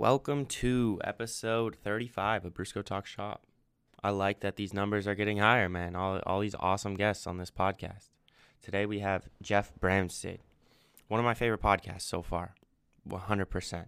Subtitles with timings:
[0.00, 3.42] Welcome to episode 35 of Brusco Talk Shop.
[4.02, 5.94] I like that these numbers are getting higher, man.
[5.94, 8.08] All, all these awesome guests on this podcast.
[8.62, 10.38] Today we have Jeff Bramstead,
[11.08, 12.54] one of my favorite podcasts so far,
[13.06, 13.84] 100%.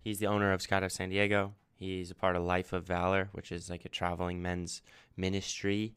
[0.00, 1.52] He's the owner of Skydive San Diego.
[1.74, 4.80] He's a part of Life of Valor, which is like a traveling men's
[5.18, 5.96] ministry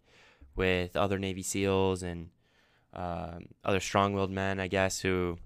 [0.54, 2.28] with other Navy SEALs and
[2.94, 5.38] um, other strong willed men, I guess, who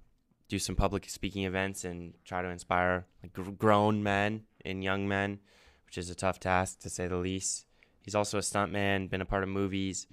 [0.47, 5.39] do some public speaking events and try to inspire like grown men and young men,
[5.85, 7.65] which is a tough task to say the least.
[8.01, 10.07] He's also a stuntman, been a part of movies,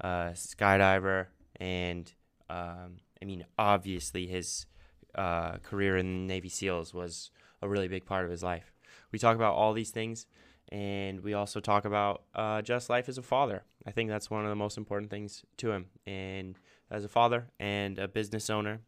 [0.00, 1.26] uh, skydiver,
[1.56, 2.12] and
[2.48, 4.66] um, I mean, obviously his
[5.14, 8.72] uh, career in Navy SEALs was a really big part of his life.
[9.10, 10.26] We talk about all these things,
[10.70, 13.62] and we also talk about uh, just life as a father.
[13.86, 15.86] I think that's one of the most important things to him.
[16.06, 16.58] And
[16.90, 18.80] as a father and a business owner,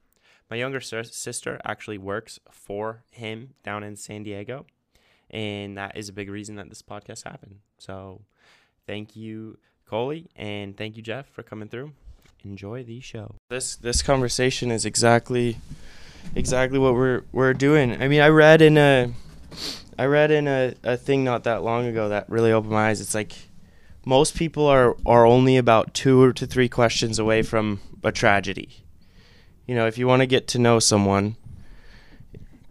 [0.55, 4.67] my younger sister actually works for him down in San Diego,
[5.29, 7.57] and that is a big reason that this podcast happened.
[7.77, 8.21] So,
[8.87, 11.91] thank you, Coley, and thank you, Jeff, for coming through.
[12.45, 13.35] Enjoy the show.
[13.51, 15.57] This this conversation is exactly
[16.37, 18.01] exactly what we're we're doing.
[18.01, 19.13] I mean, I read in a
[19.99, 23.01] I read in a, a thing not that long ago that really opened my eyes.
[23.01, 23.33] It's like
[24.07, 28.84] most people are are only about two to three questions away from a tragedy.
[29.67, 31.37] You know, if you want to get to know someone,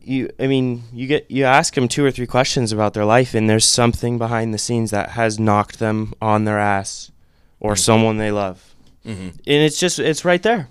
[0.02, 3.33] you I mean, you get you ask them two or three questions about their life
[3.33, 7.11] and there's something behind the scenes that has knocked them on their ass
[7.59, 7.80] or mm-hmm.
[7.80, 8.75] someone they love.
[9.05, 9.30] Mm-hmm.
[9.30, 10.69] And it's just it's right there.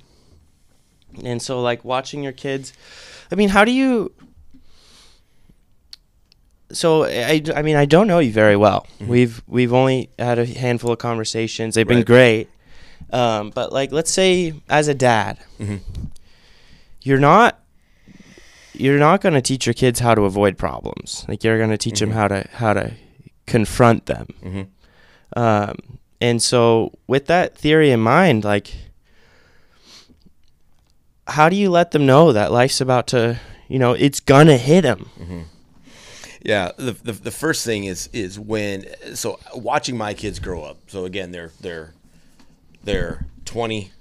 [1.25, 2.73] And so like watching your kids
[3.31, 4.13] I mean, how do you
[6.71, 8.87] so I, I mean I don't know you very well.
[8.95, 9.09] Mm-hmm.
[9.09, 11.75] We've we've only had a handful of conversations.
[11.75, 11.97] They've right.
[11.97, 12.49] been great.
[13.11, 15.77] Um, but like let's say as a dad, mm-hmm.
[17.03, 17.59] You're not
[18.75, 21.25] you're not going to teach your kids how to avoid problems.
[21.29, 22.11] Like you're going to teach mm-hmm.
[22.11, 22.93] them how to how to
[23.47, 24.27] confront them.
[24.43, 25.41] Mm-hmm.
[25.41, 28.75] Um, and so with that theory in mind, like
[31.27, 34.83] how do you let them know that life's about to, you know, it's gonna hit
[34.83, 35.11] them?
[35.19, 35.41] Mm-hmm.
[36.45, 40.79] Yeah, the, the, the first thing is is when so watching my kids grow up.
[40.89, 41.95] So again, they're they're
[42.85, 43.93] they're 20,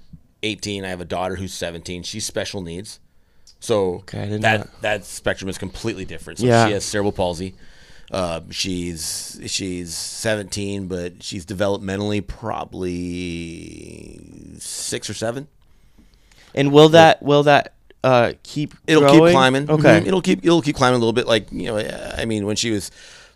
[0.42, 0.84] 18.
[0.84, 2.02] I have a daughter who's 17.
[2.02, 3.00] She's special needs.
[3.60, 6.40] So okay, that that spectrum is completely different.
[6.40, 6.66] So yeah.
[6.66, 7.54] she has cerebral palsy.
[8.10, 12.90] Uh, she's she's 17, but she's developmentally probably
[14.58, 15.46] six or seven.
[16.54, 17.74] And will that will that
[18.04, 19.20] uh, keep it'll growing?
[19.20, 19.70] keep climbing.
[19.70, 20.08] Okay, mm-hmm.
[20.08, 21.28] it'll keep it'll keep climbing a little bit.
[21.28, 22.90] Like you know, I mean, when she was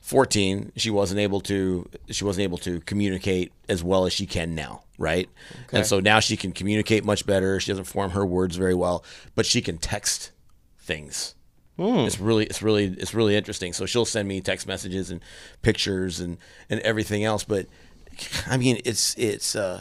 [0.06, 4.54] 14, she wasn't able to she wasn't able to communicate as well as she can
[4.54, 5.28] now, right?
[5.64, 5.78] Okay.
[5.78, 7.58] And so now she can communicate much better.
[7.58, 10.30] She doesn't form her words very well, but she can text
[10.78, 11.34] things.
[11.76, 12.06] Mm.
[12.06, 13.72] It's really it's really it's really interesting.
[13.72, 15.20] So she'll send me text messages and
[15.62, 16.38] pictures and
[16.70, 17.66] and everything else, but
[18.46, 19.80] I mean, it's it's uh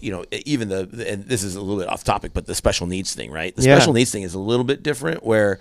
[0.00, 2.88] you know, even the and this is a little bit off topic, but the special
[2.88, 3.54] needs thing, right?
[3.54, 3.76] The yeah.
[3.76, 5.60] special needs thing is a little bit different where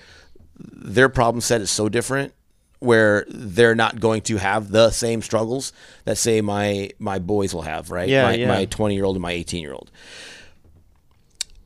[0.57, 2.33] their problem set is so different
[2.83, 5.71] where they're not going to have the same struggles
[6.05, 8.09] that say my my boys will have, right?
[8.09, 8.47] Yeah, my, yeah.
[8.47, 9.89] my 20 year old and my 18 year old.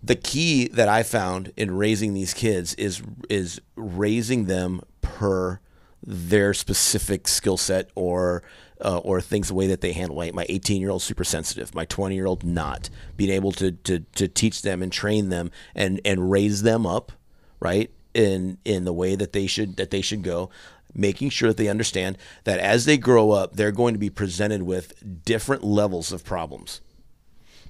[0.04, 5.60] The key that I found in raising these kids is is raising them per
[6.06, 8.44] their specific skill set or
[8.80, 10.36] uh, or things the way that they handle it.
[10.36, 12.90] My 18 year old super sensitive, my 20 year old not.
[13.16, 17.12] Being able to, to to teach them and train them and and raise them up,
[17.60, 17.90] right?
[18.14, 20.50] In in the way that they should that they should go.
[20.94, 24.64] Making sure that they understand that as they grow up, they're going to be presented
[24.64, 26.82] with different levels of problems.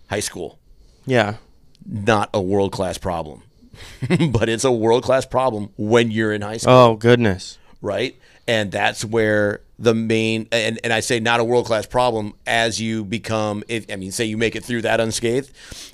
[0.09, 0.59] High school,
[1.05, 1.35] yeah,
[1.85, 3.43] not a world class problem,
[4.31, 6.73] but it's a world class problem when you're in high school.
[6.73, 8.17] Oh goodness, right?
[8.47, 12.81] And that's where the main and, and I say not a world class problem as
[12.81, 15.51] you become if I mean say you make it through that unscathed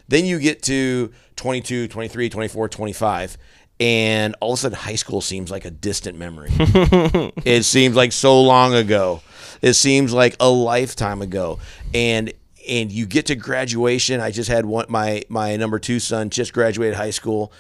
[0.07, 3.37] then you get to 22 23 24 25
[3.79, 6.51] and all of a sudden high school seems like a distant memory.
[7.45, 9.21] It seems like so long ago.
[9.61, 11.59] It seems like a lifetime ago.
[11.93, 12.33] And
[12.69, 14.21] and you get to graduation.
[14.21, 17.51] I just had one my my number 2 son just graduated high school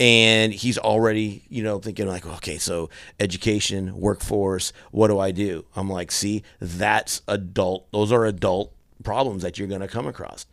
[0.00, 2.88] and he's already you know thinking like okay so
[3.18, 5.64] education workforce what do i do?
[5.76, 8.72] I'm like see that's adult those are adult
[9.04, 10.46] problems that you're going to come across.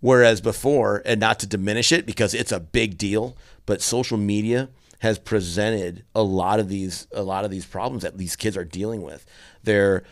[0.00, 3.36] Whereas before and not to diminish it because it's a big deal
[3.66, 4.70] but social media
[5.00, 8.64] has presented a lot of these a lot of these problems that these kids are
[8.64, 9.26] dealing with.
[9.62, 10.04] Their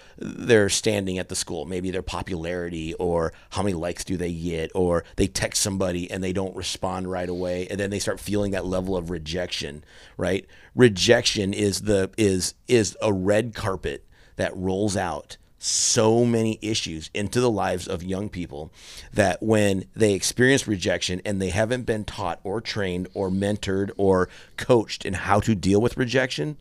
[0.69, 5.05] standing at the school, maybe their popularity or how many likes do they get, or
[5.17, 8.67] they text somebody and they don't respond right away, and then they start feeling that
[8.67, 9.85] level of rejection.
[10.17, 10.47] Right?
[10.75, 17.41] Rejection is the is is a red carpet that rolls out so many issues into
[17.41, 18.71] the lives of young people
[19.15, 24.29] that when they experience rejection and they haven't been taught or trained or mentored or
[24.59, 26.59] coached in how to deal with rejection,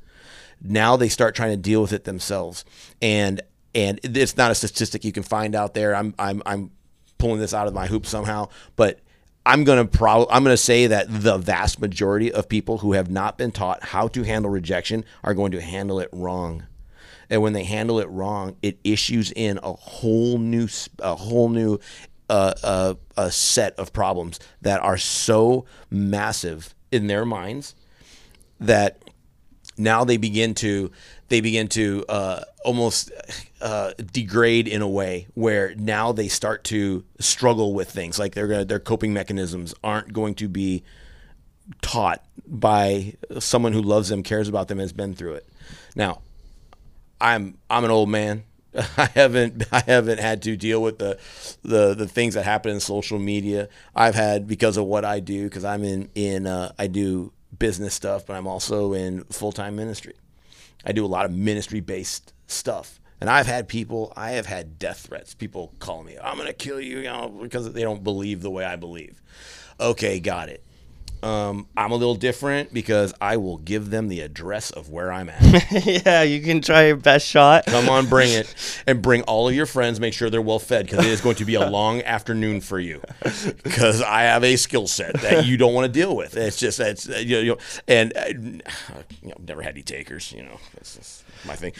[0.62, 2.64] now they start trying to deal with it themselves.
[3.02, 3.42] And
[3.76, 5.94] and it's not a statistic you can find out there.
[5.94, 6.72] I'm I'm I'm
[7.18, 8.48] pulling this out of my hoop somehow,
[8.78, 9.02] but
[9.46, 13.38] I'm gonna pro- I'm gonna say that the vast majority of people who have not
[13.38, 16.68] been taught how to handle rejection are going to handle it wrong
[17.34, 20.68] and when they handle it wrong, it issues in a whole new
[21.00, 21.80] a whole new
[22.30, 27.74] uh, uh, a set of problems that are so massive in their minds
[28.60, 29.00] that
[29.80, 30.92] now they begin to
[31.30, 33.12] they begin to uh, almost
[33.62, 38.64] uh, degrade in a way where now they start to struggle with things like their
[38.64, 40.84] their coping mechanisms aren't going to be
[41.82, 45.50] taught by someone who loves them, cares about them, has been through it.
[45.96, 46.22] Now,
[47.24, 48.44] I'm I'm an old man.
[48.76, 51.18] I haven't I haven't had to deal with the
[51.64, 53.70] the the things that happen in social media.
[53.96, 57.94] I've had because of what I do because I'm in in uh, I do business
[57.94, 60.14] stuff, but I'm also in full time ministry.
[60.86, 63.00] I do a lot of ministry based stuff.
[63.22, 65.34] And I've had people, I have had death threats.
[65.34, 68.66] People call me, I'm to kill you, you know, because they don't believe the way
[68.66, 69.22] I believe.
[69.80, 70.62] Okay, got it.
[71.24, 75.30] Um, I'm a little different because I will give them the address of where I'm
[75.30, 75.86] at.
[76.06, 77.66] yeah, you can try your best shot.
[77.66, 78.54] Come on, bring it,
[78.88, 80.02] and bring all of your friends.
[80.02, 82.78] Make sure they're well fed because it is going to be a long afternoon for
[82.78, 83.02] you.
[83.64, 86.36] Because I have a skill set that you don't want to deal with.
[86.36, 90.34] It's just it's you know, and uh, you know, never had any takers.
[90.34, 91.72] You know, that's just my thing.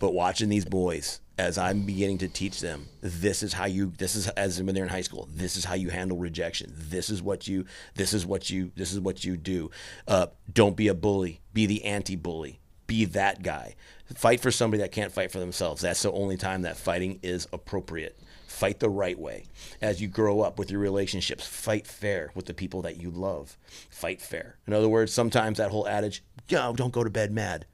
[0.00, 4.16] But watching these boys as I'm beginning to teach them, this is how you, this
[4.16, 6.74] is as when they're in high school, this is how you handle rejection.
[6.76, 7.64] This is what you,
[7.94, 9.70] this is what you, this is what you do.
[10.06, 11.40] Uh, don't be a bully.
[11.54, 12.58] Be the anti-bully.
[12.88, 13.76] Be that guy.
[14.16, 15.82] Fight for somebody that can't fight for themselves.
[15.82, 18.18] That's the only time that fighting is appropriate.
[18.46, 19.44] Fight the right way.
[19.80, 23.56] As you grow up with your relationships, fight fair with the people that you love.
[23.90, 24.56] Fight fair.
[24.66, 27.66] In other words, sometimes that whole adage, "Yo, don't go to bed mad,"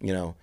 [0.00, 0.36] you know,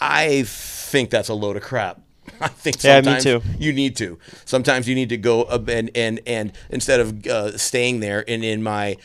[0.00, 2.02] I think that's a load of crap
[2.40, 4.18] I think sometimes yeah, you need to.
[4.44, 8.62] Sometimes you need to go and and and instead of uh, staying there and in
[8.62, 8.96] my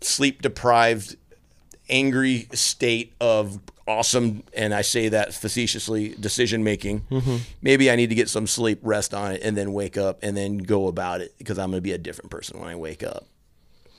[0.00, 1.16] sleep deprived,
[1.88, 7.00] angry state of awesome, and I say that facetiously, decision making.
[7.10, 7.36] Mm-hmm.
[7.62, 10.36] Maybe I need to get some sleep, rest on it, and then wake up and
[10.36, 13.02] then go about it because I'm going to be a different person when I wake
[13.02, 13.26] up.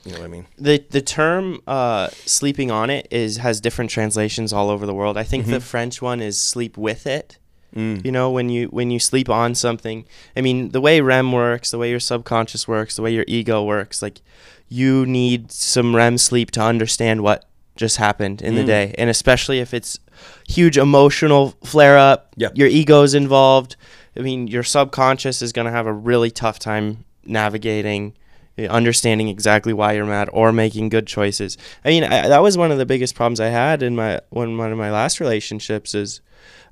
[0.03, 0.45] You know what I mean?
[0.57, 5.17] The the term uh, sleeping on it is has different translations all over the world.
[5.17, 5.53] I think mm-hmm.
[5.53, 7.39] the French one is sleep with it.
[7.75, 8.05] Mm.
[8.05, 10.05] You know, when you when you sleep on something,
[10.35, 13.63] I mean, the way REM works, the way your subconscious works, the way your ego
[13.63, 14.21] works, like
[14.69, 17.45] you need some REM sleep to understand what
[17.75, 18.57] just happened in mm.
[18.57, 19.99] the day, and especially if it's
[20.47, 22.57] huge emotional flare up, yep.
[22.57, 23.75] your ego's involved.
[24.17, 28.13] I mean, your subconscious is going to have a really tough time navigating
[28.57, 31.57] Eh, understanding exactly why you're mad or making good choices.
[31.83, 34.57] I mean, I, that was one of the biggest problems I had in my one
[34.57, 36.21] one of my last relationships is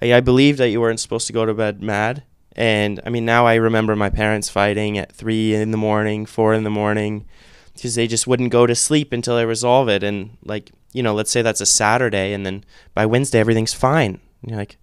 [0.02, 2.24] I, I believed that you weren't supposed to go to bed mad.
[2.56, 6.54] And I mean, now I remember my parents fighting at three in the morning, four
[6.54, 7.26] in the morning,
[7.74, 10.04] because they just wouldn't go to sleep until they resolve it.
[10.04, 12.64] And like, you know, let's say that's a Saturday, and then
[12.94, 14.22] by Wednesday everything's fine.
[14.42, 14.78] And you're like,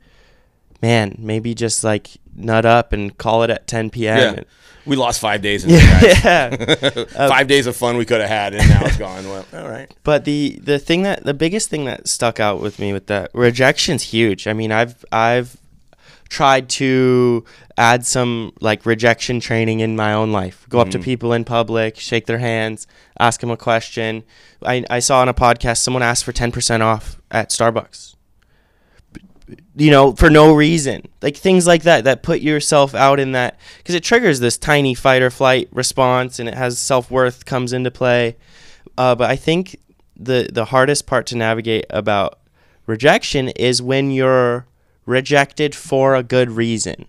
[0.82, 4.34] man, maybe just like nut up and call it at 10 p.m.
[4.34, 4.42] Yeah.
[4.90, 5.62] We lost five days.
[5.62, 9.24] In yeah, five days of fun we could have had, and now it's gone.
[9.24, 9.88] Well, all right.
[10.02, 13.30] But the the thing that the biggest thing that stuck out with me with that
[13.32, 14.48] rejection's huge.
[14.48, 15.56] I mean, I've I've
[16.28, 17.44] tried to
[17.78, 20.66] add some like rejection training in my own life.
[20.68, 20.98] Go up mm-hmm.
[20.98, 22.88] to people in public, shake their hands,
[23.20, 24.24] ask them a question.
[24.60, 28.16] I, I saw on a podcast someone asked for 10% off at Starbucks
[29.80, 31.08] you know, for no reason.
[31.22, 34.94] Like things like that that put yourself out in that because it triggers this tiny
[34.94, 38.36] fight or flight response and it has self worth comes into play.
[38.98, 39.76] Uh, but I think
[40.16, 42.40] the the hardest part to navigate about
[42.86, 44.66] rejection is when you're
[45.06, 47.06] rejected for a good reason.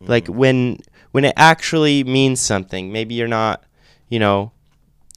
[0.00, 0.06] Mm-hmm.
[0.10, 0.80] Like when
[1.12, 2.92] when it actually means something.
[2.92, 3.62] Maybe you're not,
[4.08, 4.50] you know,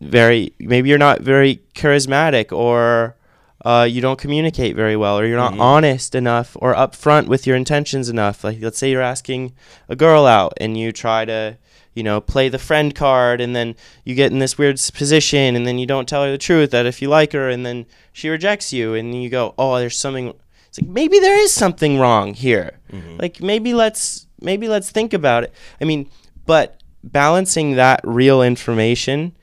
[0.01, 3.17] very maybe you're not very charismatic or
[3.65, 5.61] uh, you don't communicate very well or you're not mm-hmm.
[5.61, 8.43] honest enough or upfront with your intentions enough.
[8.43, 9.53] Like, let's say you're asking
[9.89, 11.57] a girl out and you try to,
[11.93, 13.75] you know, play the friend card and then
[14.05, 16.85] you get in this weird position and then you don't tell her the truth that
[16.85, 20.33] if you like her and then she rejects you and you go, "Oh, there's something
[20.67, 22.79] it's like maybe there is something wrong here.
[23.17, 26.09] Like maybe let's maybe let's think about it." I mean,
[26.45, 29.35] but balancing that real information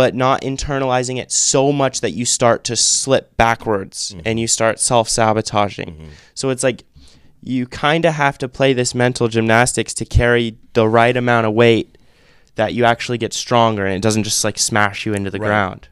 [0.00, 4.80] but not internalizing it so much that you start to slip backwards and you start
[4.80, 6.08] self-sabotaging.
[6.34, 6.84] So it's like
[7.42, 11.52] you kind of have to play this mental gymnastics to carry the right amount of
[11.52, 11.98] weight
[12.54, 15.88] that you actually get stronger and it doesn't just like smash you into the ground.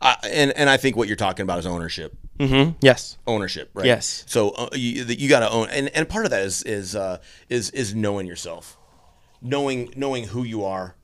[0.00, 2.16] Uh, and and I think what you're talking about is ownership.
[2.38, 2.76] Mhm.
[2.80, 3.18] Yes.
[3.26, 3.86] ownership, right?
[3.86, 4.22] Yes.
[4.28, 7.18] So uh, you you got to own, and, and part of that is is uh,
[7.48, 8.78] is is knowing yourself,
[9.42, 10.94] knowing knowing who you are,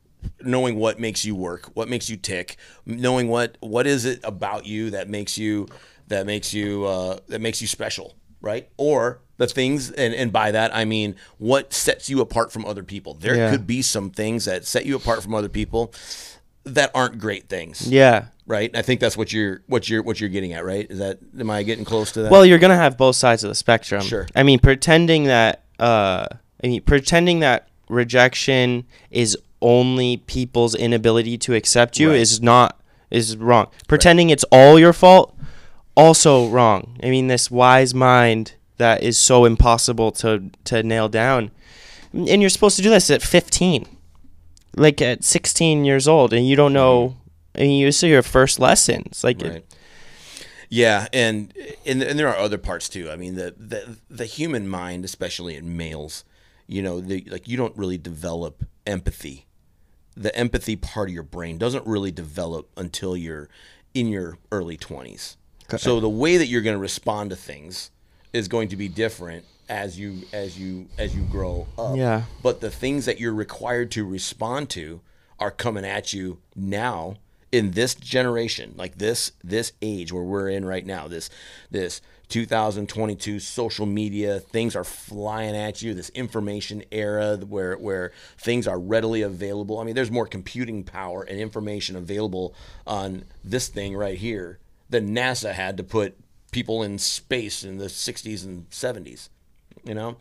[0.43, 4.67] knowing what makes you work, what makes you tick, knowing what what is it about
[4.67, 5.67] you that makes you
[6.09, 8.69] that makes you uh, that makes you special, right?
[8.77, 12.83] Or the things, and and by that I mean what sets you apart from other
[12.85, 13.15] people.
[13.15, 13.51] There Yeah.
[13.51, 15.93] could be some things that set you apart from other people
[16.65, 18.27] that aren't great things Yeah.
[18.47, 18.75] right?
[18.75, 20.87] I think that's what you're what you're what you're getting at, right?
[20.89, 22.31] Is that am I getting close to that?
[22.33, 24.03] Well, you're gonna have both sides of the spectrum.
[24.03, 24.27] Sure.
[24.37, 26.27] I mean, pretending that uh,
[26.63, 32.21] I mean, pretending that rejection is only people's inability to accept you Right.
[32.21, 32.81] is not
[33.11, 33.67] is wrong.
[33.89, 35.37] Pretending it's all your fault,
[35.97, 36.99] also wrong.
[37.03, 41.51] I mean, this wise mind that is so impossible to to nail down,
[42.13, 43.87] and you're supposed to do this at 15,
[44.77, 47.17] like at 16 years old, and you don't know.
[47.57, 49.59] I mean, you see your first lessons, like it- Mm-hmm.
[50.71, 51.53] Yeah, and,
[51.87, 53.09] and and there are other parts too.
[53.09, 56.25] I mean, the the the human mind, especially in males,
[56.67, 59.47] you know, the, like you don't really develop empathy.
[60.17, 63.49] The empathy part of your brain doesn't really develop until you're
[63.95, 65.37] in your early 20s.
[65.77, 67.91] So the way that you're going to respond to things
[68.33, 71.97] is going to be different as you as you as you grow up.
[71.97, 72.23] Yeah.
[72.43, 75.01] But the things that you're required to respond to
[75.39, 77.17] are coming at you now
[77.51, 81.09] in this generation, like this this age where we're in right now.
[81.09, 81.31] This
[81.71, 82.01] this
[82.35, 85.95] 2022 social media things are flying at you.
[85.95, 89.79] This information era where where things are readily available.
[89.79, 92.53] I mean, there's more computing power and information available
[92.89, 94.59] on this thing right here
[94.91, 96.19] than NASA had to put
[96.51, 99.29] people in space in the 60s and 70s
[99.85, 100.17] you know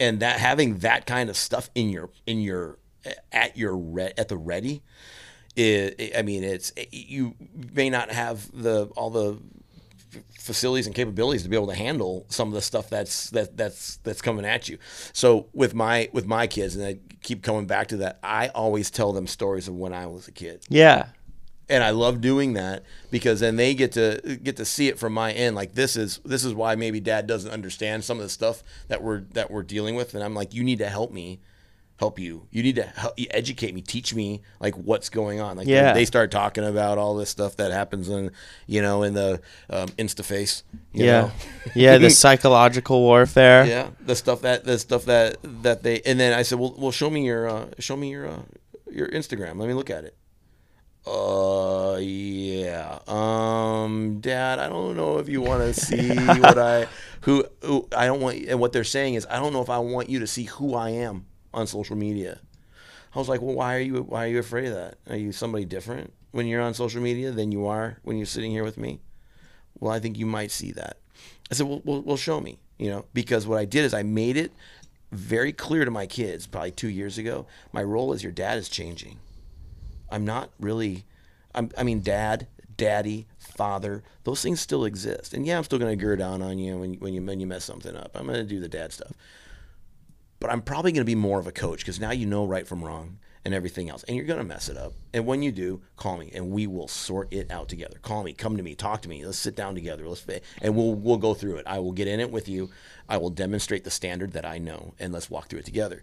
[0.00, 2.78] and that having that kind of stuff in your in your
[3.32, 4.82] at your re- at the ready
[5.56, 7.34] it, i mean it's you
[7.72, 9.38] may not have the all the
[10.38, 13.96] facilities and capabilities to be able to handle some of the stuff that's that that's
[13.98, 14.78] that's coming at you.
[15.12, 18.90] So with my with my kids, and I keep coming back to that, I always
[18.90, 21.06] tell them stories of when I was a kid yeah,
[21.68, 25.14] and I love doing that because then they get to get to see it from
[25.14, 25.56] my end.
[25.56, 29.02] Like this is this is why maybe Dad doesn't understand some of the stuff that
[29.02, 31.40] we're that we're dealing with, and I'm like, you need to help me,
[32.02, 32.48] help you.
[32.50, 35.56] You need to help you educate me, teach me like what's going on.
[35.56, 35.92] Like Yeah.
[35.92, 38.32] they start talking about all this stuff that happens in
[38.66, 39.40] you know in the
[39.70, 40.64] um, InstaFace.
[40.92, 41.32] Yeah, know?
[41.76, 41.98] yeah.
[41.98, 43.64] The psychological warfare.
[43.64, 46.90] yeah, the stuff that the stuff that that they and then I said, well, well,
[46.90, 48.42] show me your uh, show me your uh,
[48.90, 49.60] your Instagram.
[49.60, 50.16] Let me look at it.
[51.06, 52.98] Uh, yeah.
[53.06, 56.08] Um, Dad, I don't know if you want to see
[56.42, 56.88] what I
[57.20, 58.38] who, who I don't want.
[58.48, 60.74] And what they're saying is, I don't know if I want you to see who
[60.74, 62.40] I am on social media.
[63.14, 64.98] I was like, well, why are you why are you afraid of that?
[65.08, 68.50] Are you somebody different when you're on social media than you are when you're sitting
[68.50, 69.00] here with me?
[69.78, 70.98] Well, I think you might see that.
[71.50, 74.02] I said, well, well, well, show me, you know, because what I did is I
[74.02, 74.52] made it
[75.10, 77.46] very clear to my kids probably two years ago.
[77.72, 79.18] My role as your dad is changing.
[80.10, 81.04] I'm not really,
[81.54, 85.34] I'm, I mean, dad, daddy, father, those things still exist.
[85.34, 87.46] And yeah, I'm still going to gird down on you when, when you when you
[87.46, 88.12] mess something up.
[88.14, 89.12] I'm going to do the dad stuff.
[90.42, 92.66] But I'm probably going to be more of a coach because now you know right
[92.66, 94.02] from wrong and everything else.
[94.02, 94.92] And you're going to mess it up.
[95.14, 97.98] And when you do, call me and we will sort it out together.
[98.02, 99.24] Call me, come to me, talk to me.
[99.24, 100.08] Let's sit down together.
[100.08, 100.26] Let's
[100.60, 101.66] and we'll we'll go through it.
[101.68, 102.70] I will get in it with you.
[103.08, 106.02] I will demonstrate the standard that I know and let's walk through it together.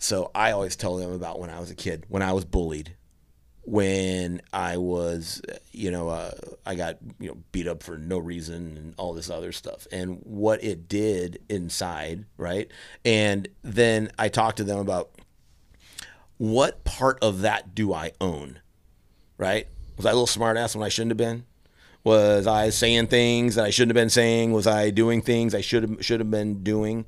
[0.00, 2.96] So I always tell them about when I was a kid, when I was bullied,
[3.64, 5.40] when I was,
[5.70, 6.32] you know, uh,
[6.66, 10.18] I got you know beat up for no reason and all this other stuff, and
[10.24, 12.70] what it did inside, right?
[13.04, 15.10] And then I talked to them about
[16.38, 18.58] what part of that do I own,
[19.38, 19.68] right?
[19.96, 21.44] Was I a little smart ass when I shouldn't have been?
[22.04, 24.52] Was I saying things that I shouldn't have been saying?
[24.52, 27.04] Was I doing things I should have should have been doing?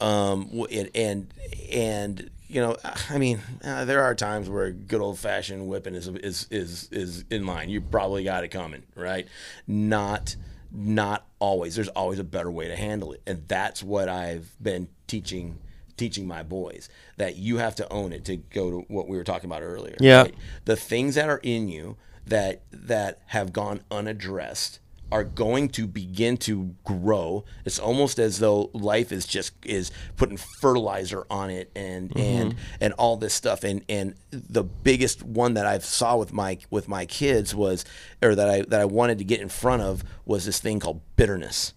[0.00, 1.34] Um, and and,
[1.72, 2.76] and you know,
[3.10, 6.88] I mean, uh, there are times where a good old fashioned whipping is is is
[6.90, 7.68] is in line.
[7.68, 9.28] You probably got it coming, right?
[9.66, 10.36] Not
[10.72, 11.74] not always.
[11.74, 15.58] There's always a better way to handle it, and that's what I've been teaching
[15.96, 19.24] teaching my boys that you have to own it to go to what we were
[19.24, 19.96] talking about earlier.
[20.00, 20.28] Yeah.
[20.64, 24.78] The things that are in you that that have gone unaddressed
[25.10, 27.44] are going to begin to grow.
[27.64, 32.20] It's almost as though life is just is putting fertilizer on it and mm-hmm.
[32.20, 33.64] and and all this stuff.
[33.64, 37.84] And and the biggest one that I saw with my with my kids was
[38.22, 41.00] or that I that I wanted to get in front of was this thing called
[41.16, 41.74] bitterness.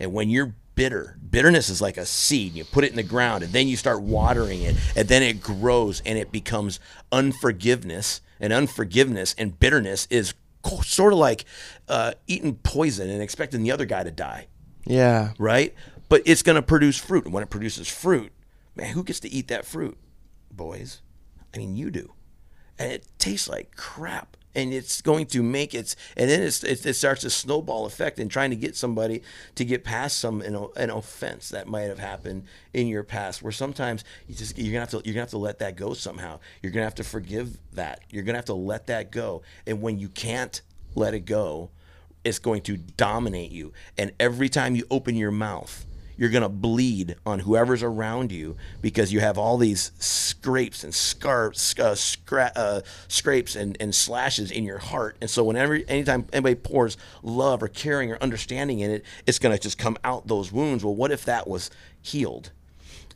[0.00, 2.54] And when you're bitter, bitterness is like a seed.
[2.54, 5.42] You put it in the ground and then you start watering it and then it
[5.42, 6.80] grows and it becomes
[7.12, 8.20] unforgiveness.
[8.40, 10.32] And unforgiveness and bitterness is
[10.82, 11.44] sort of like
[11.88, 14.48] uh, eating poison and expecting the other guy to die,
[14.86, 15.32] Yeah.
[15.38, 15.74] right?
[16.08, 17.24] But it's going to produce fruit.
[17.24, 18.32] And when it produces fruit,
[18.74, 19.98] man, who gets to eat that fruit?
[20.50, 21.02] Boys.
[21.54, 22.12] I mean, you do.
[22.78, 24.36] And it tastes like crap.
[24.58, 28.18] And it's going to make it, and then it's, it, it starts a snowball effect
[28.18, 29.22] and trying to get somebody
[29.54, 33.40] to get past some an, an offense that might have happened in your past.
[33.40, 35.94] Where sometimes you just you're gonna have to you're gonna have to let that go
[35.94, 36.40] somehow.
[36.60, 38.00] You're gonna have to forgive that.
[38.10, 39.42] You're gonna have to let that go.
[39.66, 40.60] And when you can't
[40.96, 41.70] let it go,
[42.24, 43.72] it's going to dominate you.
[43.96, 45.86] And every time you open your mouth,
[46.18, 50.94] you're going to bleed on whoever's around you because you have all these scrapes and
[50.94, 55.16] scars, uh, scra- uh, scrapes and, and slashes in your heart.
[55.20, 59.56] And so whenever, anytime anybody pours love or caring or understanding in it, it's going
[59.56, 60.84] to just come out those wounds.
[60.84, 61.70] Well, what if that was
[62.02, 62.50] healed?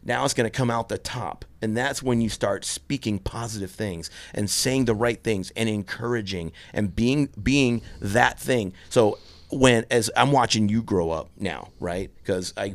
[0.05, 1.45] Now it's going to come out the top.
[1.61, 6.53] And that's when you start speaking positive things and saying the right things and encouraging
[6.73, 8.75] and being being that thing.
[8.89, 9.19] So
[9.53, 12.11] when as I'm watching you grow up now, right?
[12.17, 12.75] Because I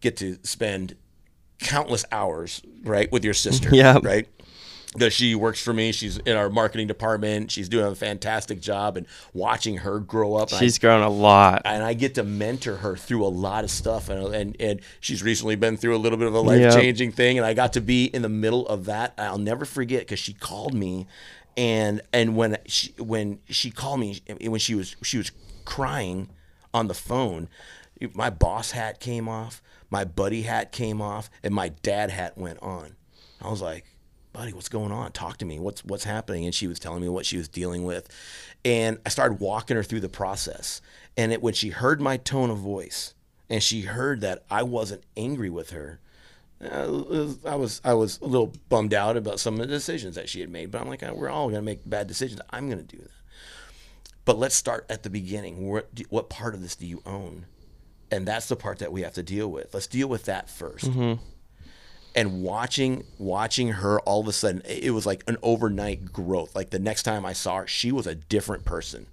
[0.00, 0.94] get to spend
[1.58, 3.98] countless hours, right, with your sister, Yeah.
[4.02, 4.28] right?
[4.92, 7.50] Because she works for me, she's in our marketing department.
[7.50, 11.08] She's doing a fantastic job, and watching her grow up, and I She's grown a
[11.08, 11.62] lot.
[11.64, 15.22] and I get to mentor her through a lot of stuff, and and, and she's
[15.22, 17.80] recently been through a little bit of a life changing thing, and I got to
[17.80, 19.14] be in the middle of that.
[19.16, 21.06] I'll never forget because she called me,
[21.56, 25.32] and and when she when she called me when she was she was
[25.64, 26.28] crying
[26.74, 27.48] on the phone,
[28.14, 32.62] my boss hat came off, my buddy hat came off, and my dad hat went
[32.62, 32.96] on.
[33.40, 33.84] I was like,
[34.32, 35.12] buddy, what's going on?
[35.12, 35.58] Talk to me.
[35.58, 36.44] What's what's happening?
[36.44, 38.08] And she was telling me what she was dealing with,
[38.64, 40.80] and I started walking her through the process.
[41.16, 43.14] And it, when she heard my tone of voice,
[43.50, 46.00] and she heard that I wasn't angry with her,
[46.62, 50.28] uh, I was I was a little bummed out about some of the decisions that
[50.28, 50.70] she had made.
[50.70, 52.40] But I'm like, we're all gonna make bad decisions.
[52.50, 53.10] I'm gonna do that.
[54.24, 55.68] But let's start at the beginning.
[55.68, 57.46] What, do- what part of this do you own?
[58.10, 59.72] And that's the part that we have to deal with.
[59.72, 61.22] Let's deal with that 1st mm-hmm.
[62.14, 66.68] and watching watching her all of a sudden it was like an overnight growth like
[66.68, 69.06] the next time i saw her she was a different person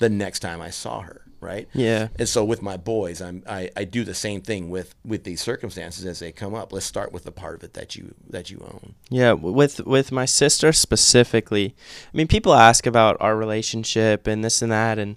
[0.00, 2.08] the next time i saw her right Yeah.
[2.18, 5.40] and so with my boys i'm i, I do the same thing with with these
[5.40, 8.50] circumstances as they come up let's start with the part of it that you that
[8.50, 11.74] you own Yeah, with with my sister specifically.
[12.12, 15.16] I mean, people ask about our relationship and this and that, and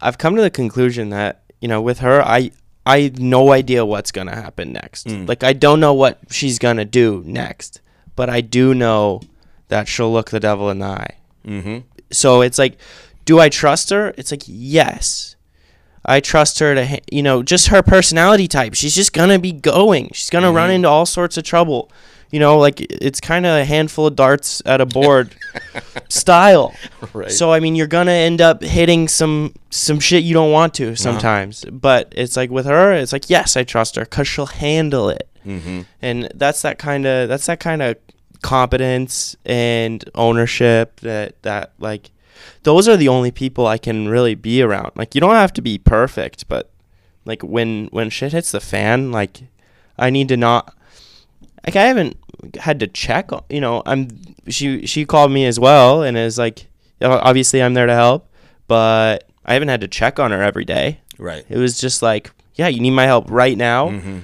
[0.00, 2.50] I've come to the conclusion that you know, with her, I
[2.86, 5.08] I have no idea what's gonna happen next.
[5.08, 7.80] Like, I don't know what she's gonna do next,
[8.16, 9.20] but I do know
[9.68, 11.14] that she'll look the devil in the eye.
[11.46, 11.78] mm-hmm
[12.10, 12.78] So it's like,
[13.24, 14.14] do I trust her?
[14.18, 15.36] It's like yes.
[16.04, 18.74] I trust her to, you know, just her personality type.
[18.74, 20.10] She's just gonna be going.
[20.12, 21.90] She's gonna run into all sorts of trouble.
[22.30, 25.34] You know, like it's kind of a handful of darts at a board
[26.08, 26.74] style.
[27.12, 30.74] right So I mean, you're gonna end up hitting some some shit you don't want
[30.74, 31.64] to sometimes.
[31.70, 35.28] But it's like with her, it's like yes, I trust her because she'll handle it.
[35.46, 37.96] mm-hmm And that's that kind of that's that kind of
[38.42, 42.10] competence and ownership that that like
[42.62, 44.92] those are the only people I can really be around.
[44.94, 46.70] Like you don't have to be perfect, but
[47.24, 49.42] like when when shit hits the fan, like
[49.98, 50.74] I need to not
[51.66, 52.16] like I haven't
[52.58, 54.08] had to check you know, I'm
[54.48, 56.66] she she called me as well and is like
[57.00, 58.28] obviously I'm there to help,
[58.66, 61.00] but I haven't had to check on her every day.
[61.18, 63.88] right It was just like, yeah, you need my help right now.
[63.90, 64.18] mm-hmm.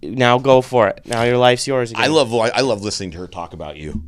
[0.00, 1.02] Now go for it.
[1.06, 2.04] Now your life's yours again.
[2.04, 4.04] i love i love listening to her talk about you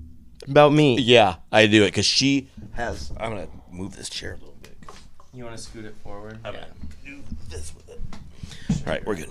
[0.50, 0.98] about me.
[1.00, 4.76] yeah i do it because she has i'm gonna move this chair a little bit
[5.32, 6.38] You want to scoot it forward?
[6.44, 6.66] I'm gonna
[7.04, 8.00] do this with it
[8.86, 9.30] all right we're good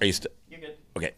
[0.00, 0.76] are you still You're good.
[0.96, 1.12] okay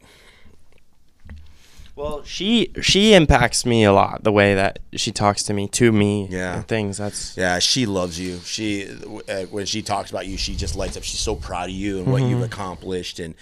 [1.94, 5.90] Well, she she impacts me a lot the way that she talks to me, to
[5.92, 6.56] me, Yeah.
[6.56, 6.98] and things.
[6.98, 8.38] That's Yeah, she loves you.
[8.44, 8.86] She
[9.30, 11.04] uh, when she talks about you, she just lights up.
[11.04, 13.34] She's so proud of you and what you've accomplished, and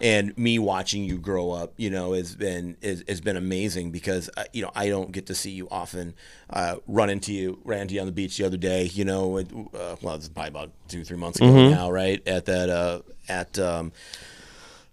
[0.00, 4.30] and me watching you grow up, you know, has been is, has been amazing because
[4.36, 6.14] uh, you know I don't get to see you often.
[6.48, 8.84] Uh, run into you, ran into you on the beach the other day.
[8.84, 12.26] You know, uh, well, it's probably about two three months ago now, right?
[12.26, 13.92] At that uh, at um,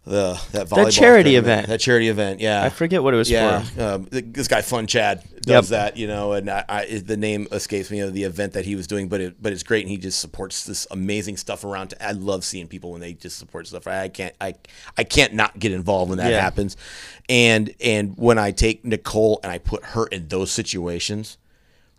[0.08, 1.67] the that volleyball charity event.
[1.67, 2.63] That charity event, yeah.
[2.63, 3.82] I forget what it was yeah, for.
[3.84, 5.78] um, this guy Fun Chad does Yep.
[5.93, 8.76] that, you know, and I, I, the name escapes me of the event that he
[8.76, 11.93] was doing, but it, but it's great, and he just supports this amazing stuff around.
[12.02, 13.88] I love seeing people when they just support stuff.
[13.88, 14.56] I can't, I,
[14.98, 16.41] I can't not get involved when that Yeah.
[16.41, 16.76] happens,
[17.30, 21.38] and and when I take Nicole and I put her in those situations,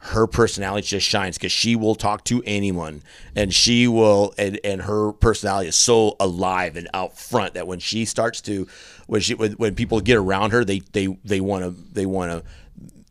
[0.00, 3.02] her personality just shines because she will talk to anyone
[3.34, 7.80] and she will and, and her personality is so alive and out front that when
[7.80, 8.66] she starts to
[9.06, 12.30] when she when, when people get around her they they they want to they want
[12.30, 12.48] to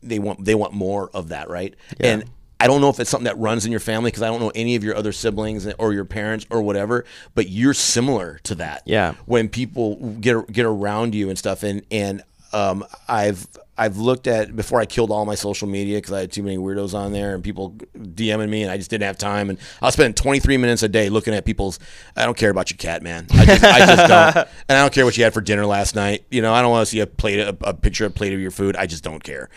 [0.02, 2.24] they want they want more of that right and
[2.60, 4.50] I don't know if it's something that runs in your family because I don't know
[4.54, 7.04] any of your other siblings or your parents or whatever,
[7.36, 8.82] but you're similar to that.
[8.84, 9.14] Yeah.
[9.26, 12.22] When people get get around you and stuff, and and
[12.52, 13.46] um, I've
[13.78, 16.58] I've looked at before I killed all my social media because I had too many
[16.58, 19.92] weirdos on there and people DMing me and I just didn't have time and I'll
[19.92, 21.78] spend 23 minutes a day looking at people's.
[22.16, 23.28] I don't care about your cat, man.
[23.30, 25.94] I just, I just don't, and I don't care what you had for dinner last
[25.94, 26.24] night.
[26.28, 28.40] You know, I don't want to see a plate, a, a picture, a plate of
[28.40, 28.74] your food.
[28.74, 29.48] I just don't care,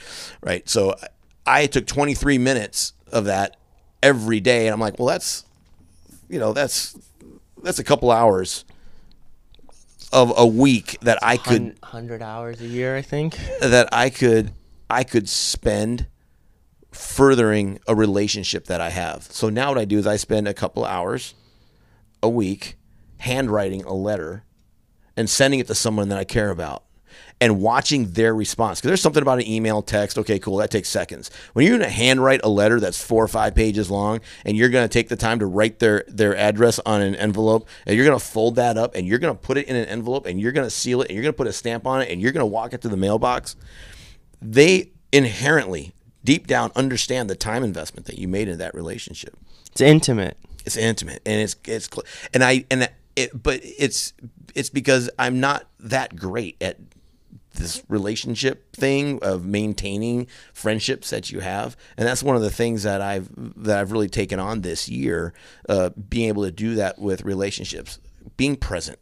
[0.43, 0.69] right?
[0.69, 0.95] So
[1.47, 3.57] I took 23 minutes of that
[4.03, 5.45] every day, and I'm like, well, that's,
[6.29, 6.95] you know, that's
[7.63, 8.65] that's a couple hours
[10.11, 13.37] of a week that I could hundred hours a year, I think.
[13.61, 14.51] that I could
[14.89, 16.07] I could spend
[16.91, 19.23] furthering a relationship that I have.
[19.23, 21.33] So now what I do is I spend a couple hours
[22.21, 22.75] a week
[23.19, 24.43] handwriting a letter
[25.15, 26.83] and sending it to someone that I care about
[27.41, 28.79] and watching their response.
[28.79, 31.31] Because there's something about an email, text, okay, cool, that takes seconds.
[31.53, 34.69] When you're going to handwrite a letter that's four or five pages long and you're
[34.69, 38.05] going to take the time to write their, their address on an envelope and you're
[38.05, 40.39] going to fold that up and you're going to put it in an envelope and
[40.39, 42.21] you're going to seal it and you're going to put a stamp on it and
[42.21, 43.55] you're going to walk it to the mailbox,
[44.39, 49.35] they inherently, deep down, understand the time investment that you made in that relationship
[49.71, 50.37] It's intimate.
[50.63, 51.89] it's intimate and it's it's
[52.35, 54.13] and I and it but it's
[54.53, 56.77] it's because I'm not that great at
[57.53, 61.75] this relationship thing of maintaining friendships that you have.
[61.97, 63.29] And that's one of the things that I've
[63.63, 65.33] that I've really taken on this year
[65.67, 67.99] uh, being able to do that with relationships
[68.37, 68.99] being present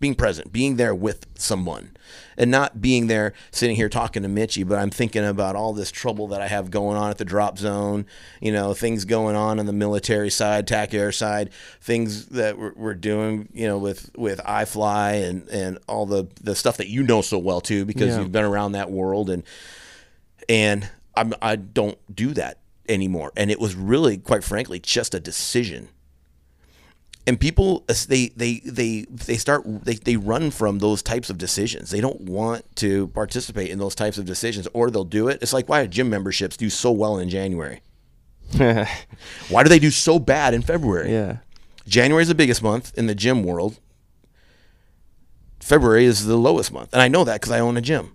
[0.00, 1.96] being present, being there with someone,
[2.36, 5.92] and not being there sitting here talking to Mitchy, but I'm thinking about all this
[5.92, 8.06] trouble that I have going on at the drop zone,
[8.40, 12.72] you know, things going on on the military side, TAC air side, things that we're,
[12.74, 17.02] we're doing, you know, with with iFly and and all the the stuff that you
[17.04, 18.20] know so well too because Yeah.
[18.22, 19.44] you've been around that world and
[20.48, 25.20] and I'm I don't do that anymore, and it was really, quite frankly, just a
[25.20, 25.90] decision
[27.26, 31.38] and people uh, they they they they start they, they run from those types of
[31.38, 31.90] decisions.
[31.90, 35.38] They don't want to participate in those types of decisions or they'll do it.
[35.42, 37.80] It's like why do gym memberships do so well in january?
[39.48, 41.10] Why do they do so bad in february?
[41.10, 41.38] Yeah.
[41.86, 43.78] January is the biggest month in the gym world.
[45.58, 46.90] February is the lowest month.
[46.92, 48.14] And i know that because i own a gym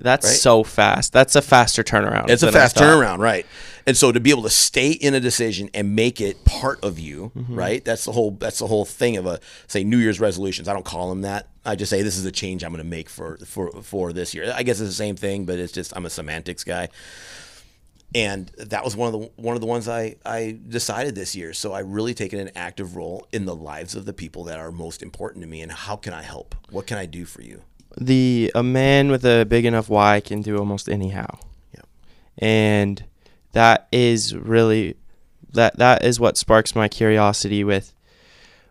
[0.00, 0.36] That's Right?
[0.36, 1.12] so fast.
[1.12, 2.30] That's a faster turnaround.
[2.30, 3.46] It's a fast turnaround, right?
[3.86, 6.98] And so to be able to stay in a decision and make it part of
[6.98, 7.54] you, Mm-hmm.
[7.54, 7.84] right?
[7.84, 10.68] That's the whole that's the whole thing of a say New Year's resolutions.
[10.68, 11.48] I don't call them that.
[11.64, 14.34] I just say this is a change I'm going to make for for for this
[14.34, 14.52] year.
[14.54, 16.88] I guess it's the same thing, but it's just I'm a semantics guy.
[18.12, 21.52] And that was one of the one of the ones I I decided this year.
[21.52, 24.72] So I really taken an active role in the lives of the people that are
[24.72, 26.54] most important to me and how can I help?
[26.70, 27.62] What can I do for you?
[27.96, 31.38] The a man with a big enough why can do almost anyhow.
[31.74, 31.80] Yeah.
[32.38, 33.04] And
[33.52, 34.96] that is really
[35.52, 37.92] that that is what sparks my curiosity with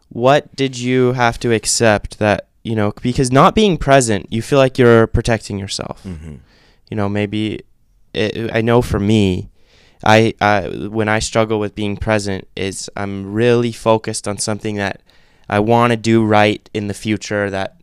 [0.07, 4.57] what did you have to accept that you know because not being present you feel
[4.57, 6.35] like you're protecting yourself Mm-hmm.
[6.89, 7.61] you know maybe
[8.13, 9.49] it, i know for me
[10.05, 15.01] I, I when i struggle with being present is i'm really focused on something that
[15.49, 17.75] i want to do right in the future that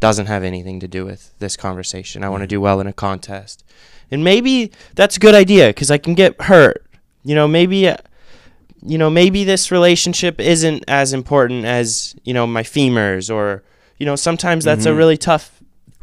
[0.00, 2.22] doesn't have anything to do with this conversation.
[2.24, 3.64] I want to do well in a contest.
[4.10, 6.84] And maybe that's a good idea because i can get hurt.
[7.24, 7.96] You know maybe uh,
[8.82, 13.62] you know maybe this relationship isn't as important as you know my femurs or
[13.98, 14.96] you know sometimes that's a Mhm.
[14.96, 15.50] really tough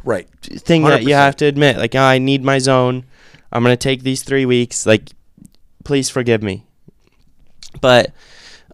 [0.04, 0.28] Right.
[0.42, 1.78] thing that you have to admit.
[1.78, 3.04] Like "Ah, i need my zone.
[3.50, 4.86] I'm going to take these 3 weeks.
[4.86, 5.10] Like
[5.84, 6.64] please forgive me.
[7.80, 8.12] But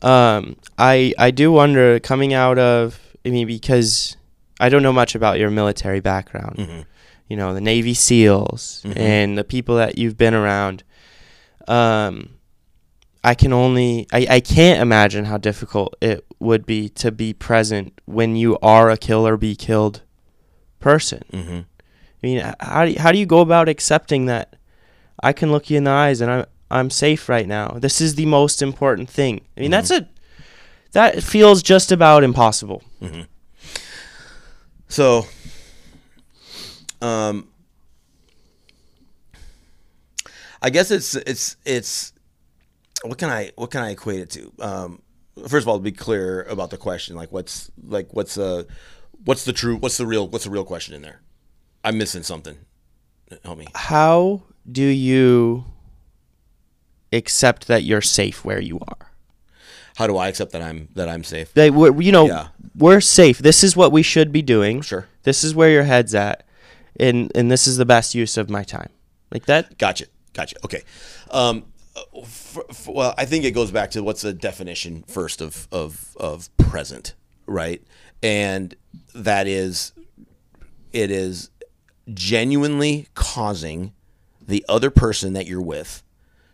[0.03, 4.17] um i i do wonder coming out of i mean because
[4.65, 6.85] i don't know much about your military background Mhm.
[7.29, 8.97] you know the navy seals Mhm.
[8.97, 10.83] and the people that you've been around
[11.69, 12.15] um
[13.25, 17.87] i can only I, I can't imagine how difficult it would be to be present
[18.07, 20.03] when you are a kill or be killed
[20.81, 21.61] person Mm-hmm.
[22.25, 24.55] I mean, how do you, how do you go about accepting that
[25.29, 27.67] I can look you in the eyes and I'm I'm safe right now?
[27.81, 29.41] This is the most important thing.
[29.57, 30.07] I mean, that's a
[30.93, 32.81] that feels just about impossible.
[34.93, 35.27] So,
[37.01, 37.49] um,
[40.61, 42.13] I guess it's it's it's
[43.03, 44.53] what can I what can I equate it to?
[44.59, 45.01] Um,
[45.49, 48.65] first of all, to be clear about the question, like what's like what's uh
[49.25, 51.23] what's the true what's the real what's the real question in there?
[51.83, 52.59] I'm missing something.
[53.45, 53.69] Help me.
[53.75, 55.65] How do you
[57.15, 59.12] accept that you're safe where you are?
[59.97, 61.53] How do I accept that I'm that I'm safe?
[61.57, 62.49] Like, we're, you know, Yeah.
[62.77, 63.39] we're safe.
[63.39, 64.81] This is what we should be doing.
[64.83, 65.07] Sure.
[65.25, 66.45] This is where your head's at,
[66.99, 68.89] and and this is the best use of my time.
[69.31, 69.79] Like that.
[69.79, 70.07] Gotcha.
[70.33, 70.57] Gotcha.
[70.65, 70.83] Okay.
[71.31, 71.65] Um,
[72.17, 76.17] f f well, I think it goes back to what's the definition first of, of,
[76.19, 77.15] of present,
[77.47, 77.83] right?
[78.23, 78.75] And
[79.15, 79.93] that is,
[80.93, 81.51] it is
[82.13, 83.93] genuinely causing
[84.47, 86.03] the other person that you're with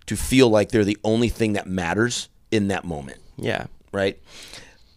[0.07, 3.66] to feel like they're the only thing that matters in that moment Yeah.
[3.92, 4.18] right?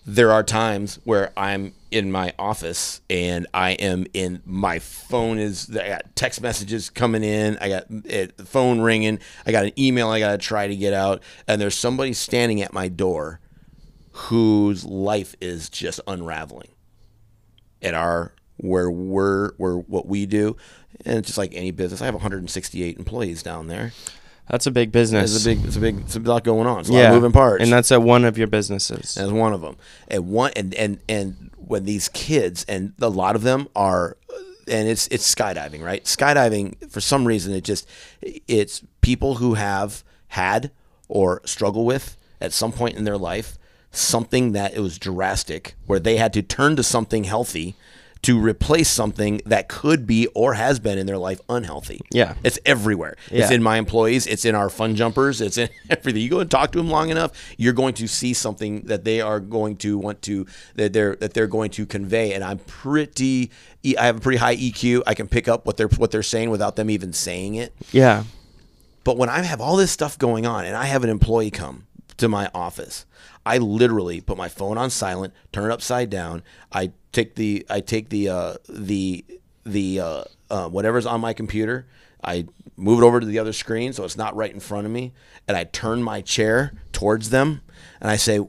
[0.05, 5.69] There are times where I'm in my office and I am in my phone is
[5.77, 9.79] I got text messages coming in, I got it, the phone ringing, I got an
[9.79, 13.39] email I got to try to get out, and there's somebody standing at my door
[14.11, 16.69] whose life is just unraveling.
[17.81, 20.55] At our where we're where what we do,
[21.05, 22.01] and it's just like any business.
[22.01, 23.91] I have 168 employees down there.
[24.51, 25.33] That's a big business.
[25.33, 26.81] It's a big, it's a big, it's a lot going on.
[26.81, 29.17] It's a lot of moving parts and that's at one of your businesses.
[29.17, 29.77] as one of them.
[30.09, 34.17] And one and and and when these kids and a lot of them are
[34.67, 36.03] and it's it's skydiving, right?
[36.03, 37.87] Skydiving for some reason it just
[38.21, 40.71] it's people who have had
[41.07, 43.57] or struggle with at some point in their life
[43.91, 47.75] something that it was drastic where they had to turn to something healthy
[48.23, 52.01] to replace something that could be or has been in their life unhealthy.
[52.11, 52.35] Yeah.
[52.43, 53.17] It's everywhere.
[53.31, 53.41] Yeah.
[53.43, 54.27] It's in my employees.
[54.27, 55.41] It's in our fun jumpers.
[55.41, 56.21] It's in everything.
[56.21, 59.21] You go and talk to them long enough, you're going to see something that they
[59.21, 62.33] are going to want to that they're that they're going to convey.
[62.33, 63.49] And I'm pretty.
[63.97, 65.01] I have a pretty high EQ.
[65.07, 67.73] I can pick up what they're what they're saying without them even saying it.
[67.91, 68.23] yeah.
[69.03, 71.87] But when I have all this stuff going on and I have an employee come
[72.17, 73.07] to my office,
[73.45, 76.43] I literally put my phone on silent, turn it upside down.
[76.71, 79.25] I take the I take the uh, the
[79.65, 81.87] the uh, uh, whatever's on my computer.
[82.23, 84.91] I move it over to the other screen so it's not right in front of
[84.91, 85.13] me,
[85.47, 87.61] and I turn my chair towards them,
[87.99, 88.39] and I say,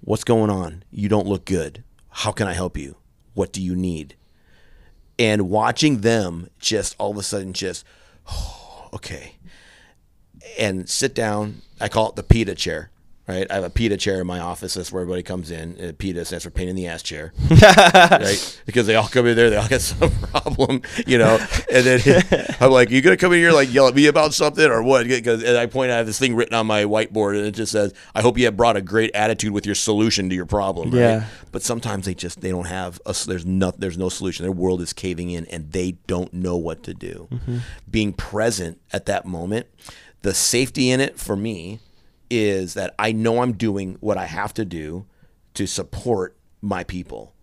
[0.00, 0.82] "What's going on?
[0.90, 1.84] You don't look good.
[2.10, 2.96] How can I help you?
[3.34, 4.16] What do you need?"
[5.18, 7.84] And watching them just all of a sudden just,
[8.28, 9.36] oh, okay,
[10.58, 11.62] and sit down.
[11.80, 12.91] I call it the pita chair.
[13.32, 14.74] Right, I have a PETA chair in my office.
[14.74, 15.76] That's where everybody comes in.
[15.80, 18.60] Uh, and PETA stands for pain in the ass chair, right?
[18.66, 21.38] Because they all come in there, they all got some problem, you know.
[21.72, 22.22] And then
[22.60, 25.08] I'm like, "You gonna come in here like yell at me about something or what?"
[25.08, 27.72] Because and I point, I have this thing written on my whiteboard, and it just
[27.72, 30.90] says, "I hope you have brought a great attitude with your solution to your problem."
[30.90, 31.00] Right?
[31.00, 31.26] Yeah.
[31.52, 34.44] But sometimes they just they don't have a, there's no there's no solution.
[34.44, 37.28] Their world is caving in, and they don't know what to do.
[37.32, 37.58] Mm-hmm.
[37.90, 39.68] Being present at that moment,
[40.20, 41.80] the safety in it for me
[42.32, 45.04] is that I know I'm doing what I have to do
[45.54, 47.34] to support my people.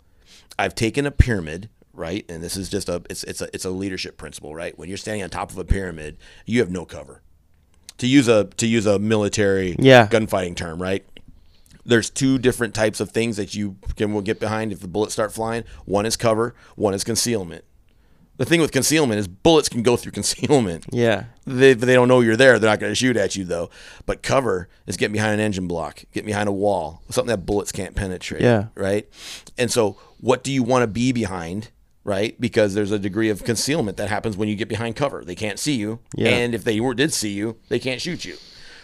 [0.58, 2.25] I've taken a pyramid, right?
[2.28, 4.78] And this is just a it's it's a it's a leadership principle, right?
[4.80, 7.21] When you're standing on top of a pyramid, you have no cover.
[7.99, 10.08] To use a to use a military Yeah.
[10.08, 11.06] gunfighting term, right?
[11.86, 15.13] There's two different types of things that you can will get behind if the bullets
[15.13, 15.63] start flying.
[15.86, 17.63] One is cover, one is concealment.
[18.38, 20.86] The thing with concealment is bullets can go through concealment.
[20.91, 21.25] Yeah.
[21.50, 22.60] They, they don't know you're there.
[22.60, 23.70] They're not going to shoot at you though.
[24.06, 27.72] But cover is getting behind an engine block, get behind a wall, something that bullets
[27.72, 28.42] can't penetrate.
[28.42, 28.68] Yeah.
[28.76, 29.08] Right.
[29.58, 31.70] And so, what do you want to be behind?
[32.06, 35.24] Right, because there's a degree of concealment that happens when you get behind cover.
[35.24, 36.30] They can't see you, Yeah.
[36.30, 38.38] and if they were, did see you, they can't shoot you.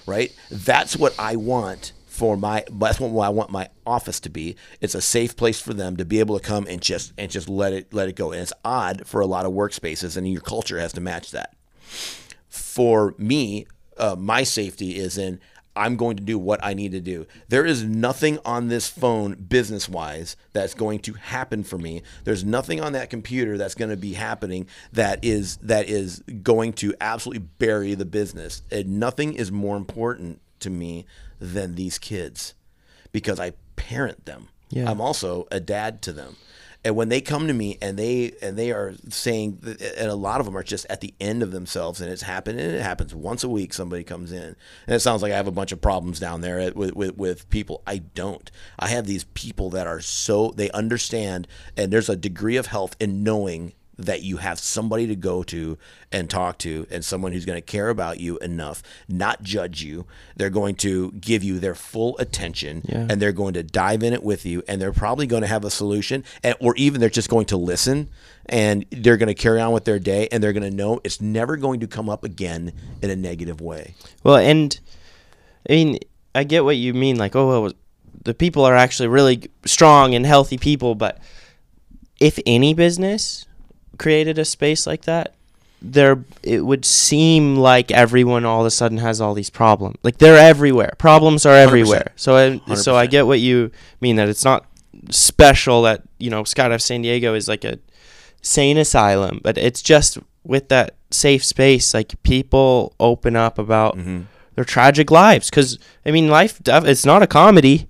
[0.06, 0.32] Right.
[0.52, 2.66] That's what I want for my.
[2.72, 4.58] That's what I want my office to be.
[4.80, 7.50] It's a safe place for them to be able to come and just and just
[7.50, 8.32] let it let it go.
[8.32, 11.56] And it's odd for a lot of workspaces, and your culture has to match that
[12.76, 13.66] for me,
[13.98, 15.40] uh, my safety is in
[15.78, 17.26] I'm going to do what I need to do.
[17.48, 22.02] There is nothing on this phone business wise that's going to happen for me.
[22.26, 26.74] There's nothing on that computer that's going to be happening that is that is going
[26.74, 28.62] to absolutely bury the business.
[28.70, 31.06] And nothing is more important to me
[31.40, 32.56] than these kids
[33.14, 34.50] because I parent them.
[34.70, 34.92] Yeah.
[34.92, 36.36] I'm also a dad to them.
[36.86, 39.60] And when they come to me and they and they are saying,
[39.98, 42.60] and a lot of them are just at the end of themselves, and it's happened,
[42.60, 43.74] and it happens once a week.
[43.74, 46.72] Somebody comes in, and it sounds like I have a bunch of problems down there
[46.76, 47.82] with with, with people.
[47.88, 48.52] I don't.
[48.78, 52.96] I have these people that are so they understand, and there's a degree of health
[53.00, 55.78] in knowing that you have somebody to go to
[56.12, 60.06] and talk to and someone who's going to care about you enough not judge you
[60.36, 63.08] they're going to give you their full attention Yeah.
[63.10, 65.64] and they're going to dive in it with you and they're probably going to have
[65.64, 68.10] a solution and, or even they're just going to listen
[68.48, 71.22] and they're going to carry on with their day and they're going to know it's
[71.22, 74.78] never going to come up again in a negative way Well, and
[75.70, 76.00] I mean,
[76.36, 77.18] I get what you mean.
[77.18, 77.72] Like, oh, well,
[78.24, 80.94] the people are actually really strong and healthy people.
[80.94, 81.18] But
[82.20, 83.46] if any business
[83.98, 85.34] created a space like that,
[85.82, 89.98] there it would seem like everyone all of a sudden has all these problems.
[90.04, 90.94] Like they're everywhere.
[90.98, 92.12] Problems are everywhere.
[92.16, 93.12] So, I, so I 100%.
[93.12, 94.66] get what you mean that it's not
[95.12, 97.80] special that you know Skydive San Diego is like a
[98.42, 103.98] sane asylum, but it's just with that safe space, like people open up about
[104.56, 105.50] their tragic lives.
[105.50, 107.90] Because I mean, life def- it's not a comedy.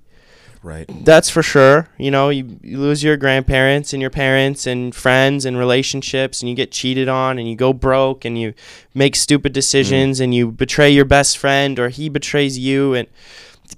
[0.66, 1.90] Right That's for sure.
[1.98, 6.50] You know, you, you lose your grandparents and your parents and friends and relationships, and
[6.50, 8.54] you get cheated on, and you go broke, and you
[8.94, 9.56] make stupid mm.
[9.56, 13.08] decisions, and you betray your best friend, or he betrays you, and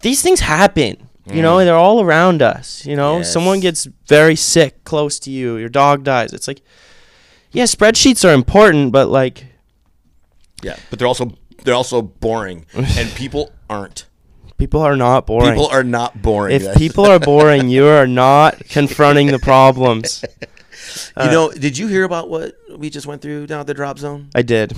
[0.02, 1.10] these things happen.
[1.30, 1.66] You know, mm.
[1.66, 2.86] they're all around us.
[2.86, 6.32] You know, someone gets very sick close to you, your dog dies.
[6.32, 6.62] It's like,
[7.52, 9.44] yeah, spreadsheets are important, but like,
[10.64, 14.07] yeah but they're also they're also boring and people aren't
[14.58, 15.52] people are not boring.
[15.52, 20.24] people are not boring if people are boring, you are not confronting the problems.
[21.18, 24.00] you know did you hear about what we just went through down at the drop
[24.00, 24.74] zone I did.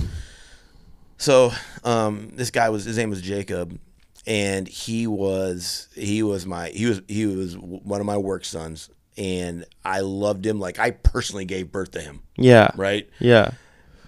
[1.18, 1.52] So
[1.84, 3.78] um, this guy was his name was Jacob,
[4.26, 8.88] and he was he was my he was he was one of my work sons,
[9.18, 12.70] and I loved him like I personally gave birth to him, Yeah.
[12.74, 13.06] right?
[13.18, 13.50] Yeah.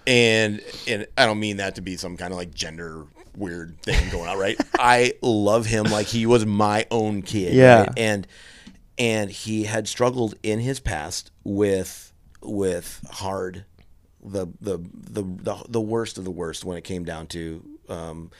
[0.07, 3.05] And and I don't mean that to be some kind of like gender
[3.35, 4.57] weird thing going on, right?
[4.79, 7.81] I love him like he was my own kid, Yeah.
[7.83, 7.89] right?
[7.97, 8.27] and
[8.97, 13.65] and he had struggled in his past with with hard
[14.23, 18.31] the the the the, the worst of the worst when it came down to um,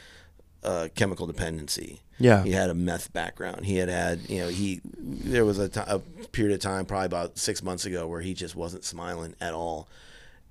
[0.63, 1.99] uh, chemical dependency.
[2.19, 2.43] Yeah.
[2.43, 3.65] he had a meth background.
[3.65, 5.99] He had had you know he there was a ti- a
[6.31, 9.89] period of time probably about six months ago where he just wasn't smiling at all,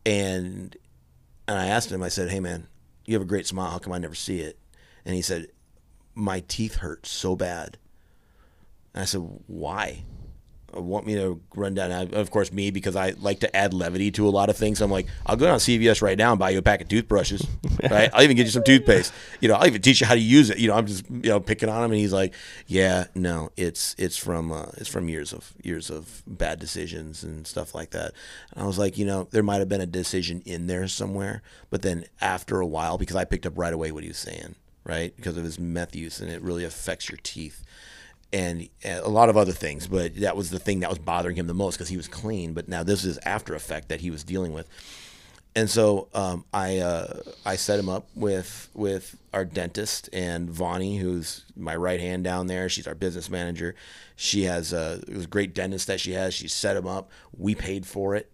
[0.05, 0.77] and
[1.49, 2.03] and I asked him.
[2.03, 2.67] I said, "Hey man,
[3.05, 3.71] you have a great smile.
[3.71, 4.59] How come I never see it?"
[5.05, 5.49] And he said,
[6.15, 7.79] "My teeth hurt so bad."
[8.95, 10.05] And I said, "Why?"
[10.77, 12.15] Uh, Want me to run down?
[12.15, 14.81] Of course, me because I like to add levity to a lot of things.
[14.81, 16.89] I'm like, I'll go down to CVS right now and buy you a pack of
[16.89, 17.47] toothbrushes.
[17.91, 18.11] Right?
[18.13, 19.13] I'll even get you some toothpaste.
[19.41, 20.59] You know, I'll even teach you how to use it.
[20.59, 22.33] You know, I'm just you know picking on him, and he's like,
[22.69, 27.45] Yeah, no, it's it's from uh, it's from years of years of bad decisions and
[27.45, 28.13] stuff like that.
[28.53, 31.43] And I was like, you know, there might have been a decision in there somewhere,
[31.71, 34.55] but then after a while, because I picked up right away what he was saying,
[34.85, 37.65] right, because of his meth use, and it really affects your teeth
[38.33, 39.87] and a lot of other things.
[39.87, 42.55] But that was the thing that was bothering him the most because he was clean.
[42.55, 44.69] But now this is after effect that he was dealing with.
[45.55, 50.97] And so um, I uh, I set him up with with our dentist and Vonnie,
[50.97, 52.71] who's my right hand down there.
[52.71, 53.75] She's our business manager.
[54.17, 56.33] She has a, it was a great dentist that she has.
[56.33, 57.11] She set him up.
[57.37, 58.32] We paid for it.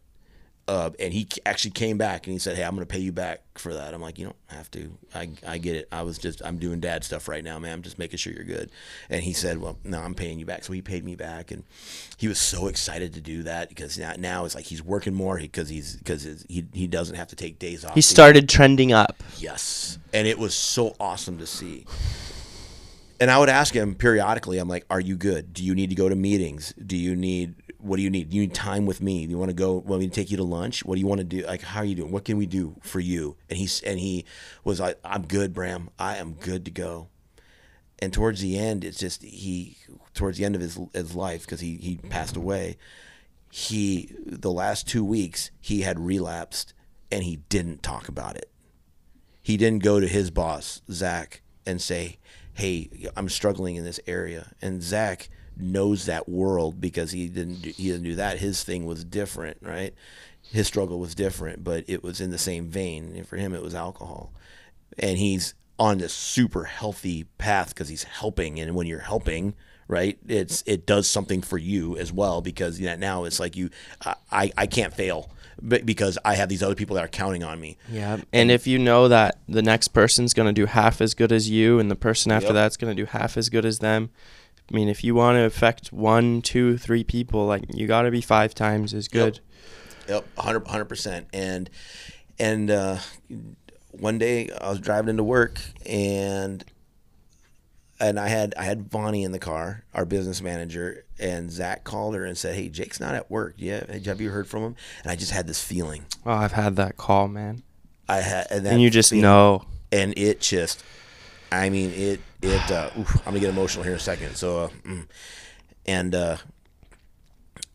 [0.69, 3.11] Uh, and he actually came back and he said, "Hey, I'm going to pay you
[3.11, 4.91] back for that." I'm like, "You don't have to.
[5.15, 5.89] I, I get it.
[5.91, 7.73] I was just I'm doing dad stuff right now, man.
[7.73, 8.71] I'm just making sure you're good."
[9.09, 11.65] And he said, "Well, no, I'm paying you back." So he paid me back, and
[12.19, 15.39] he was so excited to do that because now, now it's like he's working more
[15.39, 17.95] because he's because he he doesn't have to take days off.
[17.95, 19.23] He started trending up.
[19.39, 19.99] Yes.
[20.13, 21.87] And it was so awesome to see.
[23.21, 25.53] And I would ask him periodically, I'm like, Are you good?
[25.53, 26.75] Do you need to go to meetings?
[26.75, 28.33] Do you need what do you need?
[28.33, 29.25] You need time with me?
[29.27, 30.85] Do you want to go want me to take you to lunch?
[30.85, 31.45] What do you want to do?
[31.47, 32.11] Like how are you doing?
[32.11, 33.37] What can we do for you?
[33.49, 34.25] And he's and he
[34.65, 35.91] was like, I'm good, Bram.
[35.99, 37.09] I am good to go.
[38.01, 39.77] And towards the end, it's just he
[40.15, 42.77] towards the end of his his life, because he, he passed away,
[43.51, 46.75] he the last two weeks he had relapsed
[47.11, 48.51] and he didn't talk about it
[49.49, 52.19] he didn't go to his boss Zach and say,
[52.53, 57.71] "Hey, I'm struggling in this area." And Zach knows that world because he didn't do,
[57.71, 58.39] he didn't do that.
[58.39, 59.95] His thing was different, right?
[60.43, 63.13] His struggle was different, but it was in the same vein.
[63.17, 64.33] And for him, it was alcohol,
[64.99, 68.59] and he's on this super healthy path because he's helping.
[68.59, 69.55] And when you're helping,
[69.87, 73.57] right, it's it does something for you as well because you know, now it's like
[73.57, 73.71] you,
[74.05, 75.31] I I, I can't fail.
[75.61, 78.19] Because I have these other people that are counting on me, Yeah.
[78.33, 81.51] And if you know that the next person's going to do half as good as
[81.51, 82.55] you and the person after Yep.
[82.55, 84.11] that's going to do half as good as them,
[84.71, 88.11] I mean, if you want to affect one, two, three people, like you got to
[88.11, 89.41] be five times as good.
[90.09, 91.27] Yep, 100 percent.
[91.33, 91.71] And
[92.39, 92.99] and uh,
[93.93, 96.65] one day I was driving into work and
[98.01, 102.15] and I had I had Vonnie in the car, our business manager, and Zach called
[102.15, 103.55] her and said, "Hey, Jake's not at work.
[103.57, 106.05] Yeah, have you heard from him?" And I just had this feeling.
[106.25, 107.63] Oh, I've had that call, man.
[108.09, 109.65] I had, and, And you just feeling- know.
[109.93, 110.83] and it just,
[111.53, 112.71] I mean, it it.
[112.71, 114.37] Uh, oof, I'm gonna get emotional here in a second.
[114.37, 115.07] So, uh, mm.
[115.87, 116.37] and uh,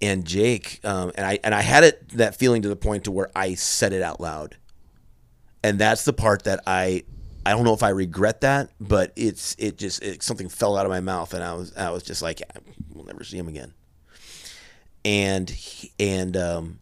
[0.02, 3.12] and Jake, um, and I and I had it that feeling to the point to
[3.12, 4.58] where I said it out loud,
[5.64, 7.04] and that's the part that I.
[7.46, 10.86] I don't know if I regret that, but it's it just it, something fell out
[10.86, 12.42] of my mouth, and I was I was just like,
[12.90, 13.74] we'll never see him again.
[15.04, 15.54] And
[16.00, 16.80] and um,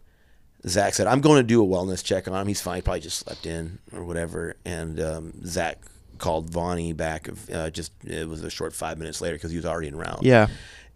[0.67, 2.47] Zach said, I'm going to do a wellness check on him.
[2.47, 2.77] He's fine.
[2.77, 4.55] He probably just slept in or whatever.
[4.65, 5.79] And um, Zach
[6.21, 7.27] called Vonnie back.
[7.53, 10.23] Uh, just it was a short five minutes later because he was already in route.
[10.23, 10.47] Yeah.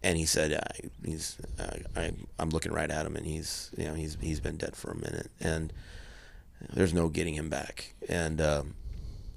[0.02, 3.84] And he said, uh, "He's uh, I, I'm looking right at him, and he's you
[3.84, 5.72] know he's he's been dead for a minute, and
[6.72, 8.74] there's no getting him back." And um,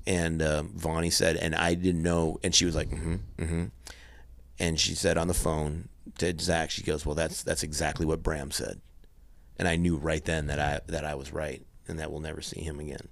[0.06, 3.66] and um, Vonnie said, and I didn't know, and she was like, "Mm-hmm, mm-hmm,"
[4.60, 8.22] and she said on the phone to Zach, she goes, "Well, that's that's exactly what
[8.22, 8.80] Bram said."
[9.60, 12.42] and I knew right then that I that I was right and that we'll never
[12.42, 13.10] see him again.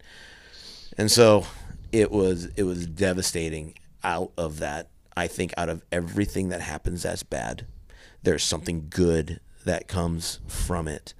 [0.98, 1.46] And so
[1.92, 4.90] it was it was devastating out of that.
[5.16, 7.66] I think out of everything that happens that's bad,
[8.24, 11.14] there's something good that comes from it.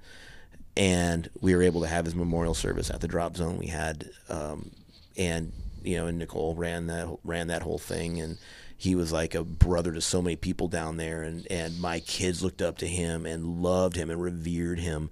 [0.76, 3.58] And we were able to have his memorial service at the drop zone.
[3.58, 4.70] We had um,
[5.16, 5.52] and
[5.82, 8.38] you know, and Nicole ran that ran that whole thing and
[8.80, 12.42] he was like a brother to so many people down there and and my kids
[12.42, 15.10] looked up to him and loved him and revered him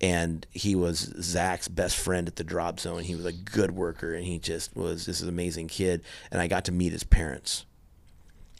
[0.00, 3.02] and he was Zach's best friend at the drop zone.
[3.02, 6.64] He was a good worker and he just was this amazing kid and I got
[6.66, 7.66] to meet his parents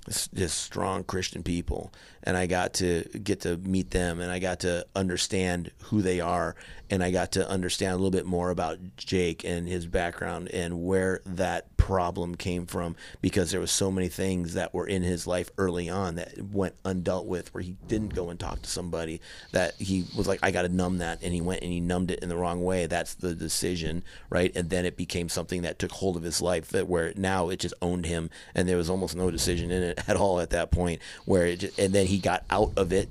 [0.09, 1.93] just strong Christian people,
[2.23, 6.21] and I got to get to meet them, and I got to understand who they
[6.21, 6.57] are,
[6.89, 10.85] and I got to understand a little bit more about Jake and his background and
[10.85, 15.27] where that problem came from, because there was so many things that were in his
[15.27, 19.21] life early on that went undealt with, where he didn't go and talk to somebody,
[19.53, 22.11] that he was like, I got to numb that, and he went and he numbed
[22.11, 22.87] it in the wrong way.
[22.87, 24.51] That's the decision, right?
[24.57, 27.61] And then it became something that took hold of his life, that where now it
[27.61, 30.71] just owned him, and there was almost no decision in it at all at that
[30.71, 31.01] point.
[31.25, 33.09] Where it just, and then he got out of it.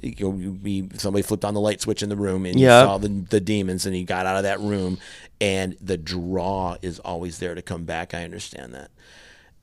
[0.00, 2.80] You know, he, somebody flipped on the light switch in the room, and Yeah.
[2.80, 4.98] you saw the the demons, and he got out of that room.
[5.40, 8.14] And the draw is always there to come back.
[8.14, 8.90] I understand that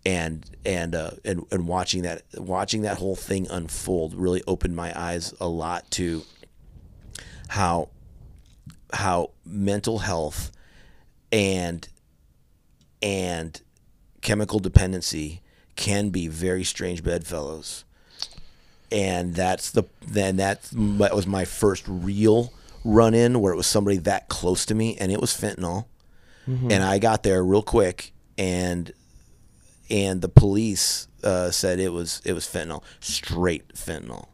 [0.05, 4.97] and and uh, and and watching that watching that whole thing unfold really opened my
[4.97, 6.23] eyes a lot to
[7.49, 7.89] how
[8.93, 10.51] how mental health
[11.31, 11.89] and
[13.01, 13.61] and
[14.21, 15.41] chemical dependency
[15.79, 17.85] can be very strange bedfellows.
[18.91, 22.51] And that's the then that's that was my first real
[22.83, 25.85] run in where it was somebody that close to me and it was fentanyl.
[26.71, 28.91] And I got there real quick and
[29.89, 34.27] and the police uh, said it was it was fentanyl, straight fentanyl,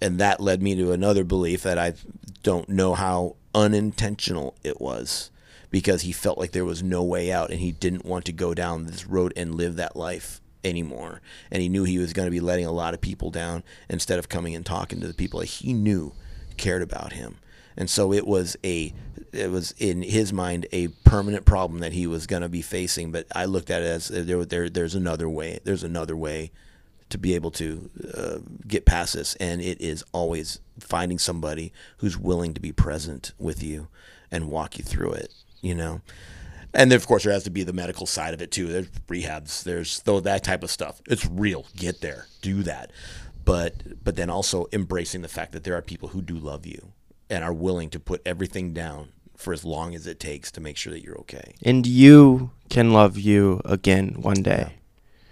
[0.00, 1.94] and that led me to another belief that I
[2.42, 5.30] don't know how unintentional it was,
[5.70, 8.52] because he felt like there was no way out, and he didn't want to go
[8.54, 12.30] down this road and live that life anymore, and he knew he was going to
[12.30, 15.40] be letting a lot of people down instead of coming and talking to the people
[15.40, 16.12] that he knew
[16.56, 17.36] cared about him.
[17.76, 18.92] And so it was a
[19.32, 23.12] it was in his mind a permanent problem that he was going to be facing
[23.12, 26.50] but i looked at it as uh, there, there there's another way there's another way
[27.10, 29.34] to be able to uh, get past this.
[29.36, 33.88] And it is always finding somebody who's willing to be present with you
[34.30, 36.00] and walk you through it you know
[36.72, 38.88] and then, of course there has to be the medical side of it too there's
[39.08, 42.90] rehabs there's though that type of stuff it's real get there do that
[43.44, 46.92] but but then also embracing the fact that there are people who do love you
[47.30, 50.76] and are willing to put everything down for as long as it takes to make
[50.76, 51.54] sure that you're okay.
[51.62, 54.74] And you can love you again one day.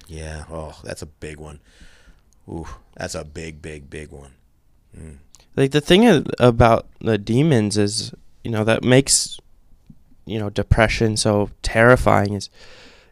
[0.06, 0.44] Yeah.
[0.50, 1.60] Oh, that's a big one.
[2.48, 2.66] Ooh,
[2.96, 4.32] that's a big, big, big one.
[4.96, 5.18] Mm.
[5.54, 9.38] Like the thing about the demons is, you know, that makes,
[10.28, 12.50] you know, depression so terrifying is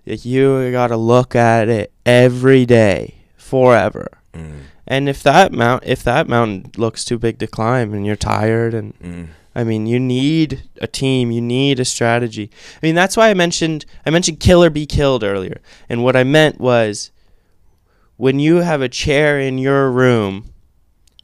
[0.05, 4.09] that you got to look at it every day forever.
[4.33, 8.17] Mm, And if that mount if that mountain looks too big to climb and you're
[8.17, 12.51] tired and mm, I mean, you need a team, you need a strategy.
[12.77, 15.61] I mean, that's why I mentioned I mentioned kill or be killed earlier.
[15.89, 17.11] And what I meant was
[18.17, 20.53] when you have a chair in your room,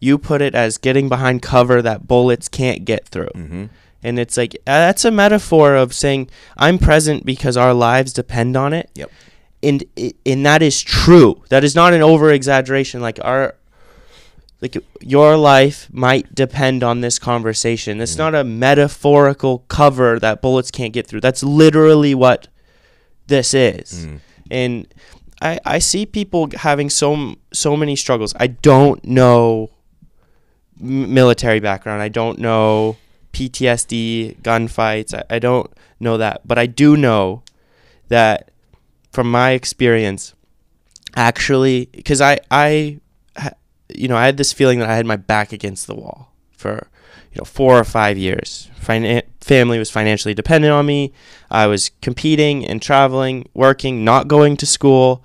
[0.00, 3.30] you put it as getting behind cover that bullets can't get through.
[3.34, 3.64] mm-hmm.
[4.02, 8.56] And it's like uh, that's a metaphor of saying I'm present because our lives depend
[8.56, 8.90] on it.
[8.94, 9.10] Yep.
[9.62, 9.84] And
[10.26, 11.42] and that is true.
[11.48, 13.00] That is not an over exaggeration.
[13.00, 13.54] Like our
[14.60, 18.00] like your life might depend on this conversation.
[18.00, 21.20] It's not a metaphorical cover that bullets can't get through.
[21.20, 22.48] That's literally what
[23.26, 24.06] this is.
[24.06, 24.20] Mm.
[24.50, 24.94] And
[25.40, 28.34] I, I see people having so so many struggles.
[28.38, 29.70] I don't know
[30.78, 32.00] military background.
[32.00, 32.96] I don't know
[33.48, 35.14] PTSD, gunfights.
[35.14, 35.70] I, I don't
[36.00, 37.42] know that, but I do know
[38.08, 38.50] that
[39.12, 40.34] from my experience,
[41.16, 43.00] actually, because I I
[43.94, 46.88] you know I had this feeling that I had my back against the wall for
[47.32, 48.70] you know four or five years.
[48.80, 51.12] Finan- family was financially dependent on me.
[51.50, 55.24] I was competing and traveling, working, not going to school,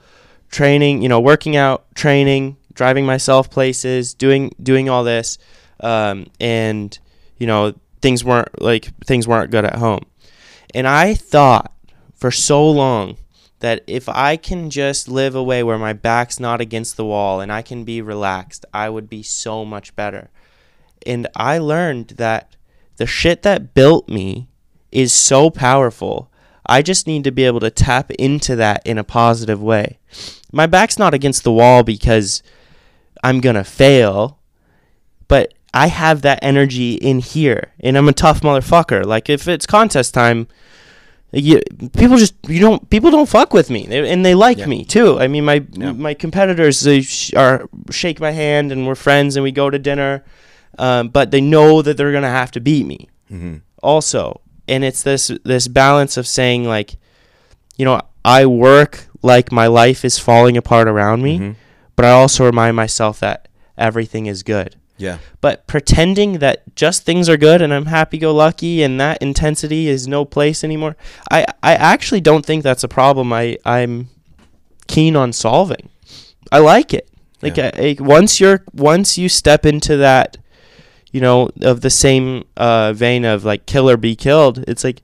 [0.50, 1.02] training.
[1.02, 5.38] You know, working out, training, driving myself places, doing doing all this,
[5.80, 6.98] um, and
[7.38, 10.06] you know things weren't like things weren't good at home.
[10.74, 11.74] And I thought
[12.16, 13.18] for so long
[13.60, 17.40] that if I can just live a way where my back's not against the wall
[17.42, 20.30] and I can be relaxed, I would be so much better.
[21.06, 22.56] And I learned that
[22.98, 24.48] the shit that built me
[24.92, 26.32] is so powerful.
[26.66, 30.00] I just need to be able to tap into that in a positive way.
[30.52, 32.44] My back's not against the wall because
[33.24, 34.40] I'm going to fail,
[35.28, 35.54] but
[35.84, 39.06] I have that energy in here and I'm a tough motherfucker.
[39.06, 40.48] Like if it's contest time,
[41.32, 41.62] you,
[41.98, 44.66] people just you don't people don't fuck with me they, and they like Yeah.
[44.68, 45.20] me too.
[45.20, 45.92] I mean my Yeah.
[45.92, 49.78] my competitors they sh- are shake my hand and we're friends and we go to
[49.78, 50.24] dinner,
[50.80, 53.62] um, but they know that they're gonna have to beat me Mhm.
[53.84, 54.42] also.
[54.70, 56.96] And it's this this balance of saying like,
[57.78, 61.56] you know, I work like my life is falling apart around me, Mhm.
[61.96, 63.48] but I also remind myself that
[63.78, 65.20] everything is good Yeah.
[65.42, 69.88] but pretending that just things are good and I'm happy go lucky and that intensity
[69.88, 70.96] is no place anymore.
[71.30, 74.10] I, I actually don't think that's a problem I, I'm
[74.88, 75.90] keen on solving.
[76.52, 77.08] I like it.
[77.42, 77.72] Like Yeah.
[77.76, 80.38] I, I- once you're once you step into that,
[81.12, 85.02] you know, of the same uh, vein of like kill or be killed, it's like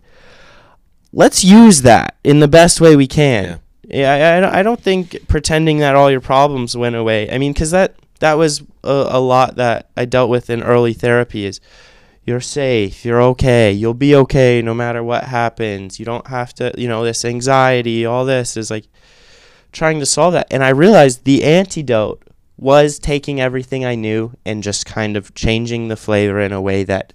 [1.12, 3.60] let's use that in the best way we can.
[3.84, 7.30] Yeah, I, I, don't- I don't think pretending that all your problems went away.
[7.30, 10.94] I mean, because that that was a, a lot that I dealt with in early
[10.94, 11.46] therapy.
[11.46, 11.60] Is
[12.24, 16.00] you're safe, you're okay, you'll be okay no matter what happens.
[16.00, 18.86] You don't have to, you know, this anxiety, all this is like
[19.74, 20.48] trying to solve that.
[20.50, 22.24] And I realized the antidote
[22.58, 26.86] was taking everything I knew and just kind of changing the flavor in a way
[26.86, 27.12] that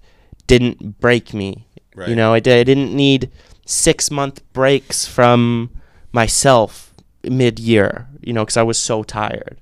[0.47, 1.69] didn't break me.
[1.95, 2.11] Right.
[2.11, 3.31] You know, I, did, I didn't need
[3.65, 5.71] six month breaks from
[6.13, 6.93] myself
[7.25, 9.59] mid year, you know, because I was so tired.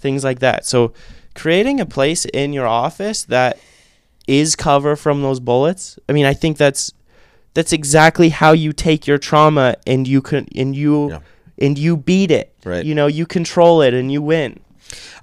[0.00, 0.66] Things like that.
[0.66, 0.92] So,
[1.34, 3.58] creating a place in your office that
[4.26, 5.98] is cover from those bullets.
[6.08, 6.92] I mean, I think that's
[7.54, 11.18] that's exactly how you take your trauma and you can and you Yeah.
[11.58, 12.54] and you beat it.
[12.64, 12.84] Right.
[12.84, 14.60] You know, you control it and you win.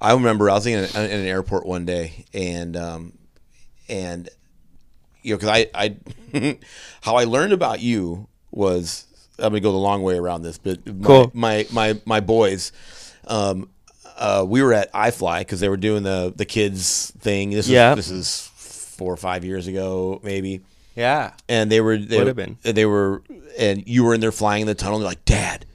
[0.01, 3.13] I remember I was in, in an airport one day, and um,
[3.87, 4.29] and
[5.21, 5.69] you know, because I,
[6.33, 6.57] I
[7.01, 9.05] how I learned about you was
[9.37, 11.31] I'm gonna go the long way around this, but my Cool.
[11.33, 12.71] my, my my boys,
[13.27, 13.69] um,
[14.21, 17.49] uh, we were at iFly because they were doing the the kids thing.
[17.49, 17.91] This Yeah.
[17.91, 20.61] is, this is four or five years ago, maybe.
[20.95, 21.33] Yeah.
[21.49, 22.57] And they were they Would have been.
[22.63, 23.23] they were
[23.57, 24.95] and you were in there flying in the tunnel.
[24.97, 25.65] And they're like, Dad,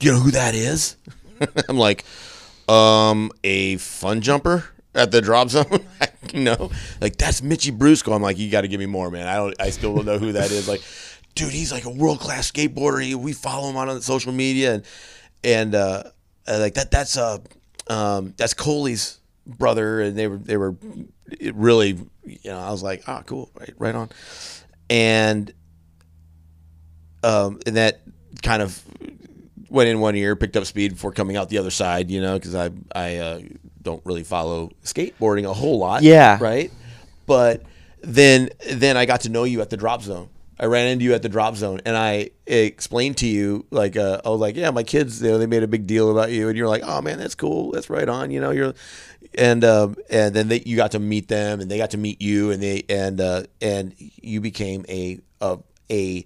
[0.00, 0.96] you know who that is?
[1.68, 2.04] I'm like,
[2.68, 5.84] um, a fun jumper at the drop zone.
[6.34, 8.14] no, like that's Mitchie Brusco.
[8.14, 9.26] I'm like, you got to give me more, man.
[9.26, 9.54] I don't.
[9.60, 10.68] I still don't know who that is.
[10.68, 10.82] Like,
[11.34, 13.02] dude, he's like a world class skateboarder.
[13.02, 14.84] He, we follow him on social media, and
[15.44, 16.02] and uh,
[16.48, 16.90] uh, like that.
[16.90, 17.38] That's uh,
[17.88, 20.76] um, that's Coley's brother, and they were they were
[21.26, 21.98] it really.
[22.24, 24.08] You know, I was like, ah, cool, right, right on,
[24.90, 25.52] and
[27.22, 28.02] um, and that
[28.42, 28.82] kind of
[29.68, 32.34] went in one ear, picked up speed before coming out the other side, you know,
[32.38, 33.40] because I I uh,
[33.82, 36.02] don't really follow skateboarding a whole lot.
[36.02, 36.38] Yeah.
[36.40, 36.70] Right.
[37.26, 37.62] But
[38.02, 40.28] then then I got to know you at the drop zone.
[40.58, 44.20] I ran into you at the drop zone, and I explained to you like uh,
[44.24, 46.48] I was like, yeah, my kids, you know, they made a big deal about you,
[46.48, 48.72] and you're like, oh man, that's cool, that's right on, you know, you're,
[49.34, 52.22] and um, and then they, you got to meet them, and they got to meet
[52.22, 55.58] you, and they and uh, and you became a a
[55.90, 56.24] a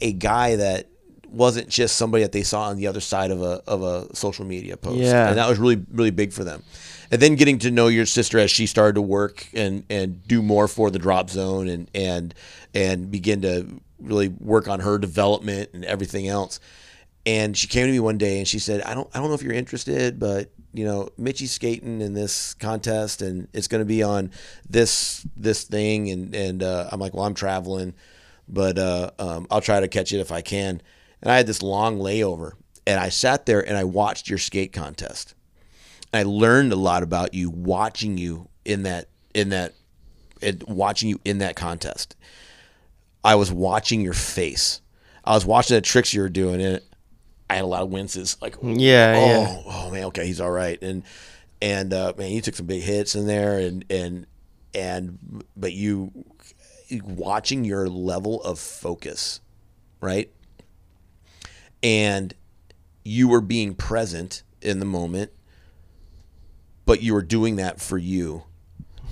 [0.00, 0.86] a guy that
[1.28, 4.44] wasn't just somebody that they saw on the other side of a of a social
[4.44, 4.98] media post.
[4.98, 5.28] Yeah.
[5.28, 6.62] And that was really really big for them.
[7.10, 10.42] And then getting to know your sister as she started to work and and do
[10.42, 12.34] more for the drop zone and and
[12.74, 16.60] and begin to really work on her development and everything else.
[17.26, 19.34] And she came to me one day and she said, "I don't I don't know
[19.34, 23.86] if you're interested, but you know, Mitchie's skating in this contest and it's going to
[23.86, 24.30] be on
[24.68, 27.94] this this thing and and uh, I'm like, "Well, I'm traveling."
[28.48, 30.80] but uh, um, I'll try to catch it if I can.
[31.20, 32.52] And I had this long layover,
[32.86, 35.34] and I sat there and I watched your skate contest.
[36.12, 39.74] I learned a lot about you watching you in that in that
[40.42, 42.16] and watching you in that contest.
[43.24, 44.80] I was watching your face.
[45.24, 46.80] I was watching the tricks you were doing, and
[47.50, 48.36] I had a lot of winces.
[48.40, 49.62] Like, Yeah, oh, yeah.
[49.66, 50.80] oh man, okay, he's all right.
[50.80, 51.02] And
[51.60, 54.26] and uh, man, you took some big hits in there, and and
[54.74, 56.12] and but you
[57.02, 59.40] watching your level of focus,
[60.00, 60.30] right?
[61.82, 62.34] And
[63.04, 65.30] you were being present in the moment,
[66.88, 68.44] but you were doing that for you.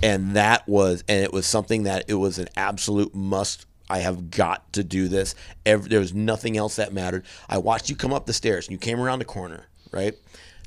[0.01, 3.67] And that was, and it was something that it was an absolute must.
[3.87, 5.35] I have got to do this.
[5.63, 7.23] Every, there was nothing else that mattered.
[7.47, 10.15] I watched you come up the stairs and you came around the corner, right?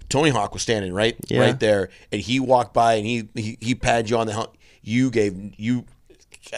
[0.09, 1.41] Tony Hawk was standing right, Yeah.
[1.41, 4.53] right there, and he walked by and he he, he patted you on the helmet.
[4.83, 5.85] You gave you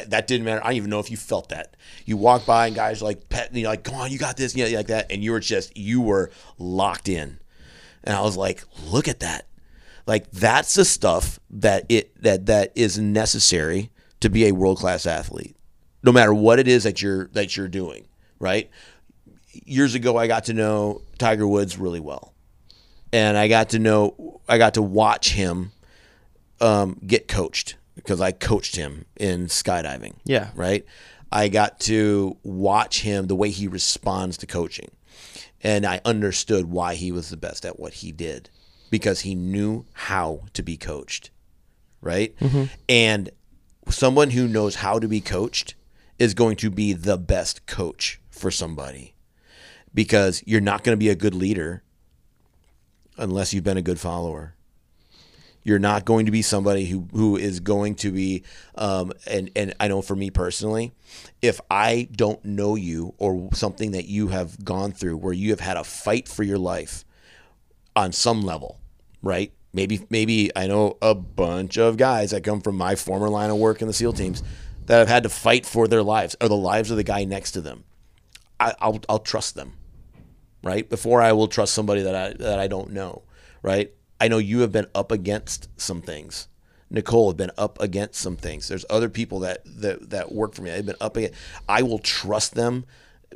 [0.06, 0.60] that didn't matter.
[0.62, 1.76] I don't even know if you felt that.
[2.06, 4.54] You walked by and guys were like petting you, like, "Come on, you got this,"
[4.54, 7.38] yeah, like that, and you were just you were locked in.
[8.04, 9.46] And I was like, "Look at that!"
[10.06, 13.90] Like that's the stuff that it that that is necessary
[14.20, 15.56] to be a world class athlete,
[16.02, 18.06] no matter what it is that you're that you're doing.
[18.38, 18.70] Right?
[19.64, 22.34] Years ago, I got to know Tiger Woods really well,
[23.12, 25.72] and I got to know I got to watch him
[26.60, 30.14] um, get coached because I coached him in skydiving.
[30.24, 30.50] Yeah.
[30.54, 30.84] Right.
[31.30, 34.90] I got to watch him the way he responds to coaching,
[35.62, 38.50] and I understood why he was the best at what he did
[38.92, 41.30] because he knew how to be coached.
[42.02, 42.34] Right.
[42.90, 43.30] And
[43.88, 45.74] someone who knows how to be coached
[46.18, 49.14] is going to be the best coach for somebody
[49.94, 51.82] because you're not going to be a good leader
[53.16, 54.54] unless you've been a good follower.
[55.64, 58.42] You're not going to be somebody who, who is going to be,
[58.74, 60.92] um, and, and I know for me personally,
[61.40, 65.60] if I don't know you or something that you have gone through where you have
[65.60, 67.06] had a fight for your life
[67.96, 68.80] on some level,
[69.22, 69.52] right?
[69.72, 73.56] Maybe, maybe I know a bunch of guys that come from my former line of
[73.56, 74.42] work in the SEAL teams
[74.86, 77.52] that have had to fight for their lives or the lives of the guy next
[77.52, 77.84] to them.
[78.60, 79.74] I, I'll, I'll trust them
[80.62, 80.88] right?
[80.88, 83.22] Before I will trust somebody that I that I don't know,
[83.62, 83.92] right?
[84.20, 86.48] I know you have been up against some things.
[86.90, 88.68] Nicole have been up against some things.
[88.68, 90.70] There's other people that that, that work for me.
[90.70, 91.38] I've been up against.
[91.68, 92.84] I will trust them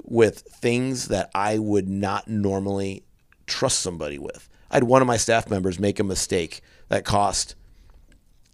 [0.04, 3.04] with things that I would not normally
[3.46, 4.48] trust somebody with.
[4.76, 6.60] I had one of my staff members make a mistake
[6.90, 7.54] that cost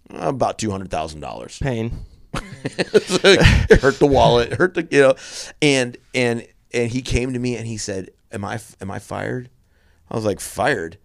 [0.09, 1.91] uh, about two hundred thousand dollars Pain.
[2.33, 5.15] it hurt the wallet, hurt the you know,
[5.61, 9.49] and and and he came to me and he said, "Am I am I fired?"
[10.09, 10.97] I was like, "Fired."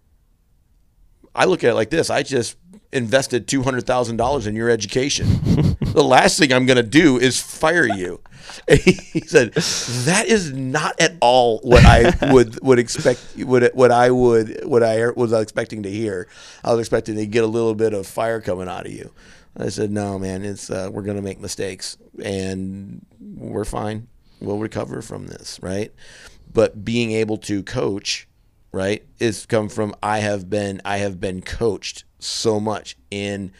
[1.35, 2.55] I look at it like this: I just
[2.91, 5.27] invested two hundred thousand dollars in your education.
[5.79, 8.21] the last thing I'm going to do is fire you.
[8.67, 13.19] And he said, "That is not at all what I would would expect.
[13.37, 16.27] What what I would what I was expecting to hear.
[16.63, 19.11] I was expecting to get a little bit of fire coming out of you."
[19.55, 20.43] I said, "No, man.
[20.43, 24.07] It's uh, we're going to make mistakes, and we're fine.
[24.39, 25.93] We'll recover from this, right?"
[26.51, 28.27] But being able to coach
[28.71, 33.51] right is come from i have been i have been coached so much in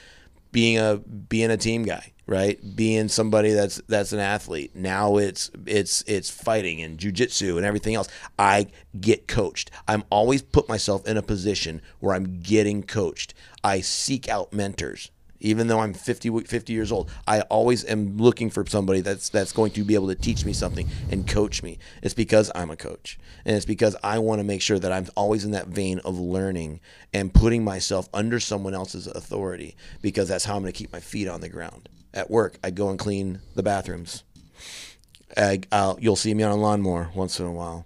[0.52, 2.60] being a being a team guy right?
[2.76, 4.76] Being somebody that's that's an athlete.
[4.76, 8.08] Now it's it's it's fighting and jujitsu and everything else.
[8.38, 8.68] I
[9.02, 9.72] get coached.
[9.88, 13.34] I'm always put myself in a position where i'm getting coached.
[13.64, 15.10] I seek out mentors
[15.40, 19.52] even though I'm 50, 50 years old, I always am looking for somebody that's that's
[19.52, 21.80] going to be able to teach me something and coach me.
[22.04, 25.08] It's because I'm a coach, and it's because I want to make sure that I'm
[25.16, 26.80] always in that vein of learning
[27.14, 31.00] and putting myself under someone else's authority because that's how I'm going to keep my
[31.00, 31.90] feet on the ground.
[32.14, 34.24] At work, I go and clean the bathrooms.
[35.38, 37.86] I, I'll, you'll see me on a lawnmower once in a while.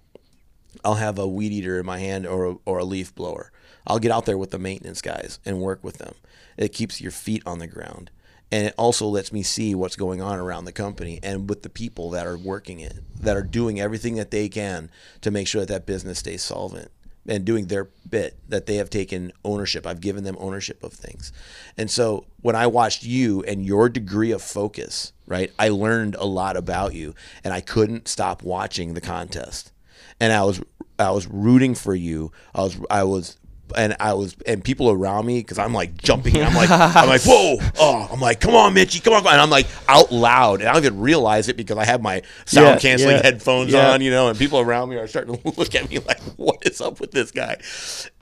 [0.84, 3.52] I'll have a weed eater in my hand or a, or a leaf blower.
[3.86, 6.14] I'll get out there with the maintenance guys and work with them.
[6.56, 8.10] It keeps your feet on the ground.
[8.50, 11.68] And it also lets me see what's going on around the company and with the
[11.68, 14.90] people that are working it, that are doing everything that they can
[15.22, 16.90] to make sure that that business stays solvent
[17.26, 19.86] and doing their bit, that they have taken ownership.
[19.86, 21.32] I've given them ownership of things.
[21.76, 26.26] And so when I watched you and your degree of focus, right, I learned a
[26.26, 29.72] lot about you and I couldn't stop watching the contest
[30.20, 30.60] and I was
[30.98, 32.32] I was rooting for you.
[32.54, 33.36] I was I was
[33.76, 36.42] and I was and people around me because I'm like jumping.
[36.42, 39.50] I'm like I'm like whoa oh I'm like come on Mitchie come on and I'm
[39.50, 42.78] like out loud and I don't even realize it because I have my sound Yeah,
[42.78, 43.90] canceling yeah, headphones yeah.
[43.92, 46.66] on you know and people around me are starting to look at me like what
[46.66, 47.56] is up with this guy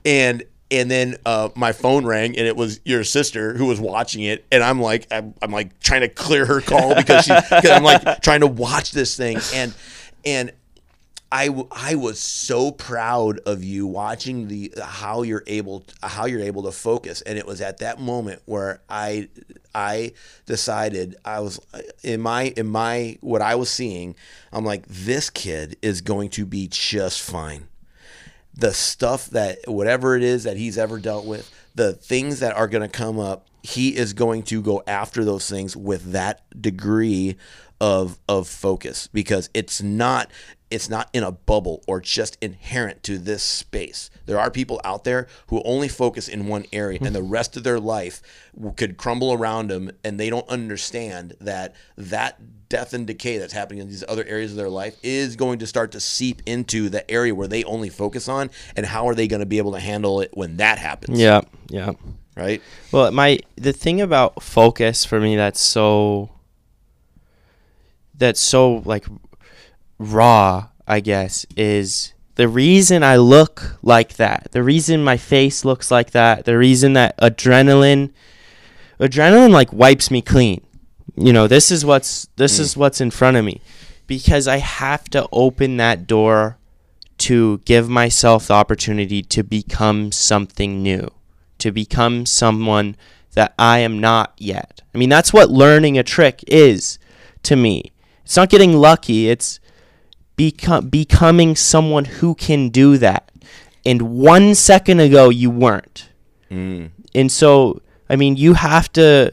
[0.05, 4.23] and and then uh, my phone rang and it was your sister who was watching
[4.23, 7.69] it and I'm like I'm, I'm like trying to clear her call because she because
[7.69, 9.73] I'm like trying to watch this thing and
[10.25, 10.51] and
[11.35, 16.71] I, was so proud of you watching the how you're able how you're able to
[16.71, 17.21] focus.
[17.21, 19.29] And it was at that moment where I
[19.73, 20.13] I
[20.45, 21.59] decided I was
[22.03, 24.15] in my in my what I was seeing
[24.51, 27.67] I'm like this kid is going to be just fine.
[28.53, 32.67] The stuff that whatever it is that he's ever dealt with, the things that are
[32.67, 37.37] going to come up, he is going to go after those things with that degree
[37.81, 39.07] of of focus.
[39.07, 40.29] Because it's not
[40.73, 44.09] it's not in a bubble or just inherent to this space.
[44.25, 47.63] There are people out there who only focus in one area and the rest of
[47.63, 48.23] their life
[48.75, 53.83] could crumble around them and they don't understand that that death and decay that's happening
[53.83, 57.09] in these other areas of their life is going to start to seep into the
[57.09, 59.79] area where they only focus on and how are they going to be able to
[59.79, 61.19] handle it when that happens.
[61.19, 61.91] Yeah, yeah.
[62.35, 62.63] Right?
[62.91, 66.31] Well, my the thing about focus for me that's so
[68.15, 69.05] that's so like
[69.97, 74.49] raw, I guess, is the reason I look like that.
[74.51, 76.45] The reason my face looks like that.
[76.45, 78.11] The reason that adrenaline
[78.99, 80.65] adrenaline like wipes me clean.
[81.15, 82.77] You know, this is what's this is mm.
[82.77, 83.61] what's in front of me
[84.07, 86.57] because I have to open that door
[87.19, 91.07] to give myself the opportunity to become something new,
[91.59, 92.95] to become someone
[93.33, 94.81] that I am not yet.
[94.93, 96.99] I mean, that's what learning a trick is
[97.43, 97.91] to me.
[98.23, 99.59] It's not getting lucky, it's
[100.35, 103.29] become becoming someone who can do that.
[103.85, 106.09] And 1 second ago you weren't.
[106.51, 106.89] Mm.
[107.13, 109.31] And so, I mean, you have to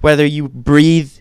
[0.00, 1.12] whether you breathe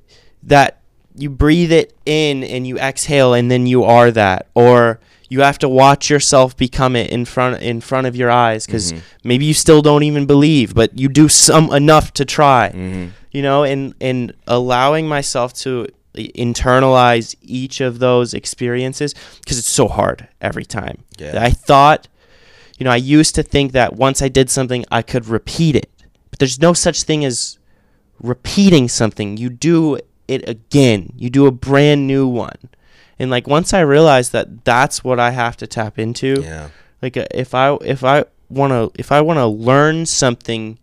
[0.44, 0.80] that
[1.16, 5.60] you breathe it in and you exhale and then you are that or you have
[5.60, 9.00] to watch yourself become it in front in front of your eyes because Mhm.
[9.26, 13.10] maybe you still don't even believe but you do some enough to try Mhm.
[13.34, 15.88] you know and and allowing myself to
[16.30, 21.04] internalize each of those experiences because it's so hard every time.
[21.18, 21.42] Yeah.
[21.44, 22.08] i thought
[22.78, 25.90] you know i used to think that once i did something i could repeat it.
[26.30, 27.58] But there's no such thing as
[28.22, 29.38] repeating something.
[29.38, 31.14] You do it again.
[31.18, 32.58] You do a brand new one.
[33.18, 36.70] And like once i realized that that's what i have to tap into Yeah.
[37.02, 40.80] like uh, if i if i want to if i want to learn something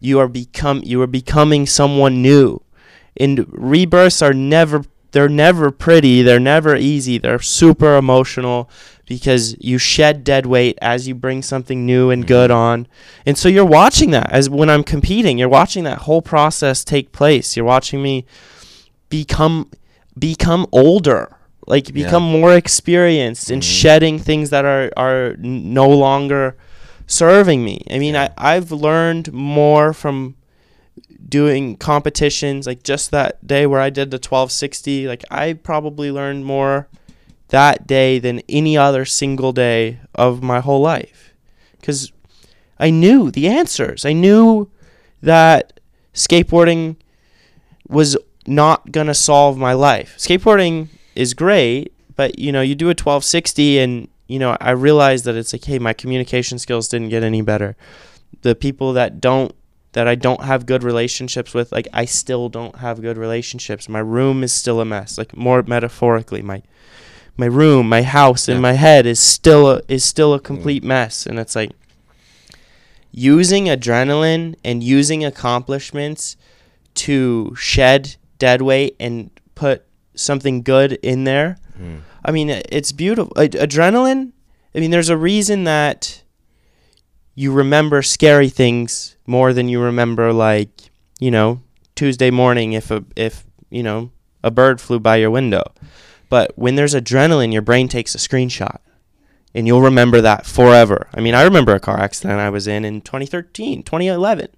[0.00, 2.60] you are become you are becoming someone new
[3.18, 8.68] and rebirths are never they're never pretty they're never easy they're super emotional
[9.06, 12.86] because you shed dead weight as you bring something new and good on
[13.24, 17.12] and so you're watching that as when i'm competing you're watching that whole process take
[17.12, 18.26] place you're watching me
[19.08, 19.70] become
[20.18, 21.36] become older
[21.66, 22.04] like Yeah.
[22.04, 23.66] become more experienced and Mhm.
[23.80, 26.56] shedding things that are are no longer
[27.06, 28.28] serving me i mean Yeah.
[28.36, 30.34] I, i've learned more from
[31.28, 36.44] doing competitions like just that day where i did the 1260 like i probably learned
[36.44, 36.88] more
[37.48, 41.34] that day than any other single day of my whole life.
[41.78, 42.12] Because
[42.78, 44.04] i knew the answers.
[44.04, 44.70] I knew
[45.22, 45.80] that
[46.14, 46.96] skateboarding
[47.88, 48.16] was
[48.46, 50.16] not going to solve my life.
[50.18, 55.24] Skateboarding is great but you know you do a 1260 and you know i realized
[55.26, 57.76] that it's like hey my communication skills didn't get any better.
[58.42, 59.54] The people that don't
[59.96, 63.98] that i don't have good relationships with like i still don't have good relationships my
[64.16, 66.62] room is still a mess like more metaphorically my
[67.36, 68.58] my room my house Yeah.
[68.60, 71.72] my head is still a, is still a complete mess and it's like
[73.10, 76.36] using adrenaline and using accomplishments
[76.94, 79.84] to shed dead weight and put
[80.14, 82.00] something good in there Mm.
[82.24, 83.34] I mean, it's beautiful.
[83.36, 84.32] Ad- Adrenaline.
[84.74, 86.22] I mean, there's a reason that
[87.36, 91.60] you remember scary things more than you remember, like you know,
[91.94, 94.10] Tuesday morning if a if you know
[94.42, 95.62] a bird flew by your window.
[96.28, 98.78] But when there's adrenaline, your brain takes a screenshot,
[99.54, 101.08] and you'll remember that forever.
[101.14, 104.48] I mean, I remember a car accident I was in in 2013, 2011.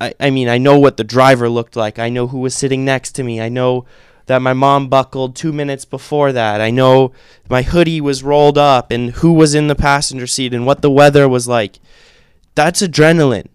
[0.00, 1.98] I, I mean, I know what the driver looked like.
[1.98, 3.40] I know who was sitting next to me.
[3.40, 3.86] I know
[4.26, 6.60] that my mom buckled two minutes before that.
[6.60, 7.12] I know
[7.48, 10.90] my hoodie was rolled up and who was in the passenger seat and what the
[10.90, 11.78] weather was like.
[12.54, 13.46] That's adrenaline.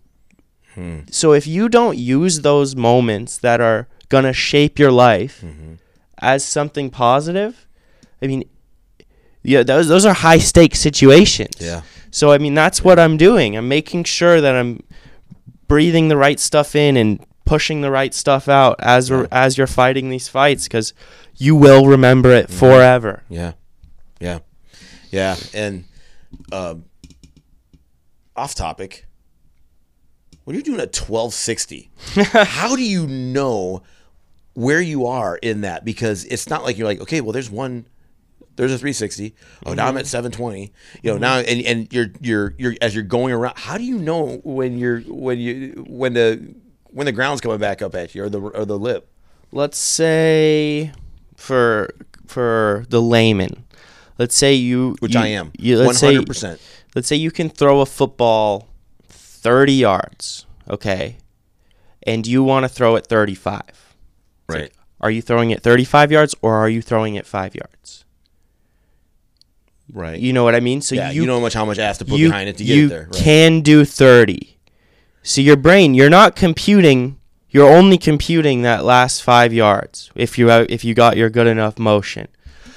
[0.73, 0.99] Hmm.
[1.09, 5.77] So if you don't use those moments that are going to shape your life Mhm.
[6.19, 7.65] as something positive,
[8.21, 8.43] I mean,
[9.43, 11.55] yeah, those, those are high stakes situations.
[11.59, 11.81] Yeah.
[12.11, 13.55] So I mean that's what I'm doing.
[13.57, 14.81] I'm making sure that I'm
[15.67, 19.25] breathing the right stuff in and pushing the right stuff out as Yeah.
[19.31, 20.93] as you're fighting these fights because
[21.37, 22.57] you will remember it Mm-hmm.
[22.59, 23.23] forever.
[23.29, 23.53] Yeah,
[24.19, 24.39] yeah,
[25.11, 25.35] yeah.
[25.53, 25.85] And
[26.51, 26.85] um,
[28.35, 29.05] off topic,
[30.43, 31.89] when you're doing a 1260,
[32.33, 33.83] how do you know
[34.53, 35.83] where you are in that?
[35.85, 37.85] Because it's not like you're like, okay, well, there's one.
[38.57, 39.35] There's a 360.
[39.65, 40.71] Oh, now I'm at 720.
[41.03, 43.57] You know now, and, and you're you're you're as you're going around.
[43.57, 46.55] How do you know when you're when you when the
[46.95, 49.07] when the ground's coming back up at you or the or the lip?
[49.51, 50.91] Let's say
[51.35, 51.93] for
[52.25, 53.65] for the layman,
[54.17, 55.51] let's say you which you- I am.
[55.57, 56.59] You, let's say hundred percent.
[56.95, 58.67] let's say you can throw a football
[59.09, 61.17] 30 yards, okay?
[62.03, 63.61] And you want to throw it 35.
[63.67, 63.77] It's
[64.47, 64.61] Right.
[64.63, 68.05] like, are you throwing it 35 yards or are you throwing it 5 yards?
[69.91, 70.19] Right.
[70.19, 70.81] You know what I mean?
[70.81, 71.11] So yeah.
[71.11, 72.75] you You, know how much how much have to put you, behind it to get
[72.75, 73.07] you there.
[73.11, 73.21] Right.
[73.23, 74.54] can do 30.
[75.27, 77.17] So your brain, you're not computing,
[77.49, 81.47] you're only computing that last 5 yards if you uh, if you got your good
[81.47, 82.27] enough motion.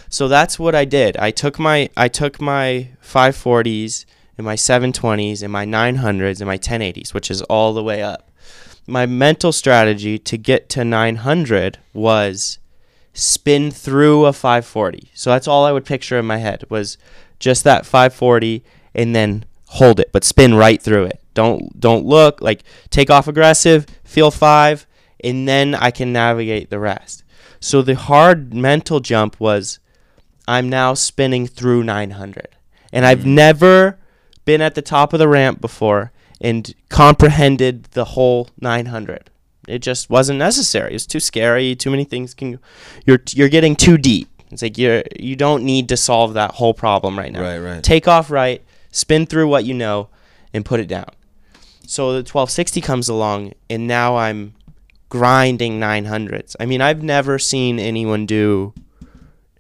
[0.09, 1.19] So that's what I did.
[1.19, 4.07] I took my I took my 540s
[4.39, 8.31] and my 720s and my 900s and my 1080s, which is all the way up.
[8.87, 12.59] My mental strategy to get to 900 was
[13.13, 15.11] spin through a 540.
[15.13, 16.97] So that's all I would picture in my head was
[17.39, 21.21] just that 540 and then hold it, but spin right through it.
[21.39, 24.89] Don't don't look like take off aggressive, feel 5
[25.23, 27.23] and then I can navigate the rest.
[27.61, 29.79] So the hard mental jump was
[30.49, 32.49] I'm now spinning through 900.
[32.93, 33.35] And I've mm.
[33.35, 33.99] never
[34.45, 36.11] been at the top of the ramp before
[36.41, 39.31] and comprehended the whole 900.
[39.69, 40.93] It just wasn't necessary.
[40.93, 41.77] It's too scary.
[41.77, 42.59] Too many things can.
[43.07, 44.29] You're you're getting too deep.
[44.51, 47.43] It's like you're you don't need to solve that whole problem right now.
[47.43, 47.85] Right, right.
[47.85, 48.61] Take off right,
[48.91, 50.09] spin through what you know,
[50.53, 51.11] and put it down.
[51.89, 54.53] So the 1260 comes along, and now I'm
[55.09, 56.55] grinding 900s.
[56.61, 58.75] I mean, I've never seen anyone do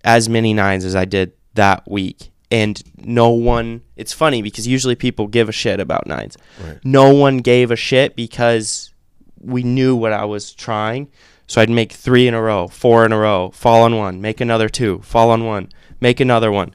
[0.04, 2.30] as many nines as I did that week.
[2.50, 6.36] And no one, it's funny because usually people give a shit about nines.
[6.62, 6.78] Right.
[6.84, 8.92] No one gave a shit because
[9.40, 11.08] we knew what I was trying.
[11.46, 14.42] So I'd make three in a row, four in a row, fall on one, make
[14.42, 16.74] another two, fall on one, make another one,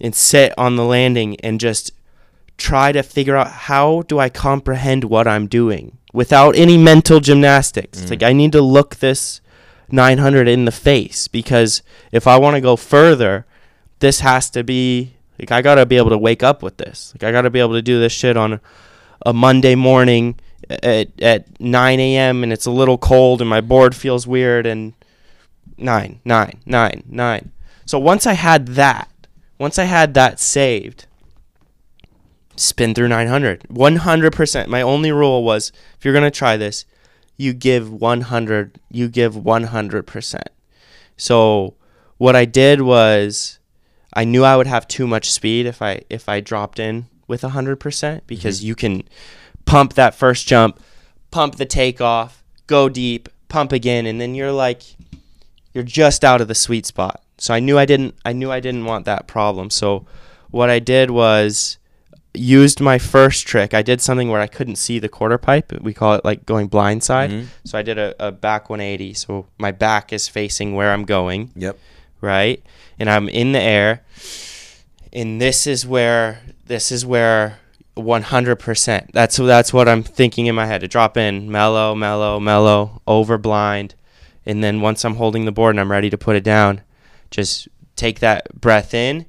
[0.00, 1.92] and sit on the landing and just
[2.58, 8.02] try to figure out how do I comprehend what I'm doing without any mental gymnastics.
[8.02, 8.26] It's like mm.
[8.26, 9.40] I need to look this
[9.90, 11.82] 900 in the face because
[12.12, 13.46] if I want to go further,
[14.00, 17.14] this has to be like I got to be able to wake up with this.
[17.14, 18.60] Like I got to be able to do this shit on
[19.24, 20.38] a Monday morning
[20.68, 22.42] at at 9 a.m.
[22.42, 24.94] and it's a little cold and my board feels weird and
[25.76, 27.52] nine, nine, nine, nine.
[27.86, 29.08] So once I had that,
[29.58, 31.06] once I had that saved,
[32.58, 33.62] spin through 900.
[33.70, 34.66] 100%.
[34.66, 36.84] My only rule was if you're going to try this,
[37.36, 40.42] you give 100, you give 100%.
[41.16, 41.74] So
[42.18, 43.58] what I did was
[44.12, 47.42] I knew I would have too much speed if I if I dropped in with
[47.42, 48.66] 100% because mm-hmm.
[48.66, 49.02] you can
[49.64, 50.80] pump that first jump,
[51.30, 54.82] pump the takeoff, go deep, pump again and then you're like
[55.72, 57.22] you're just out of the sweet spot.
[57.38, 59.70] So I knew I didn't I knew I didn't want that problem.
[59.70, 60.06] So
[60.50, 61.78] what I did was
[62.34, 63.74] used my first trick.
[63.74, 65.72] I did something where I couldn't see the quarter pipe.
[65.80, 67.30] We call it like going blindside.
[67.30, 67.46] Mhm.
[67.64, 69.14] So I did a, a back 180.
[69.14, 71.78] So my back is facing where I'm going, Yep.
[72.20, 72.62] right?
[72.98, 74.02] And I'm in the air.
[75.12, 77.58] And this is where this is where
[77.96, 79.12] 100%.
[79.12, 80.82] That's that's what I'm thinking in my head.
[80.82, 83.94] To drop in mellow, mellow, mellow, over blind.
[84.46, 86.82] And then once I'm holding the board and I'm ready to put it down,
[87.30, 89.26] just take that breath in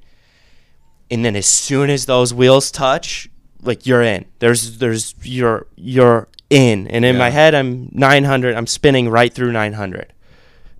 [1.10, 3.28] and then as soon as those wheels touch,
[3.62, 4.24] like you're in.
[4.38, 6.86] There's there's you're you're in.
[6.88, 10.12] And in my head I'm 900, I'm spinning right through 900.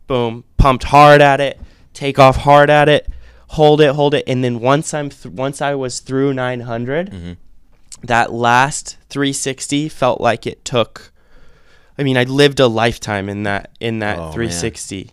[0.07, 1.61] Boom, pumped hard at it,
[1.95, 3.09] take off hard at it,
[3.49, 7.37] hold it, hold it, and then once I'm th- once I was through 900, Mhm.
[8.03, 11.12] that last 360 felt like it took
[11.99, 14.33] I mean, I lived a lifetime in that in that Oh, man.
[14.33, 15.11] 360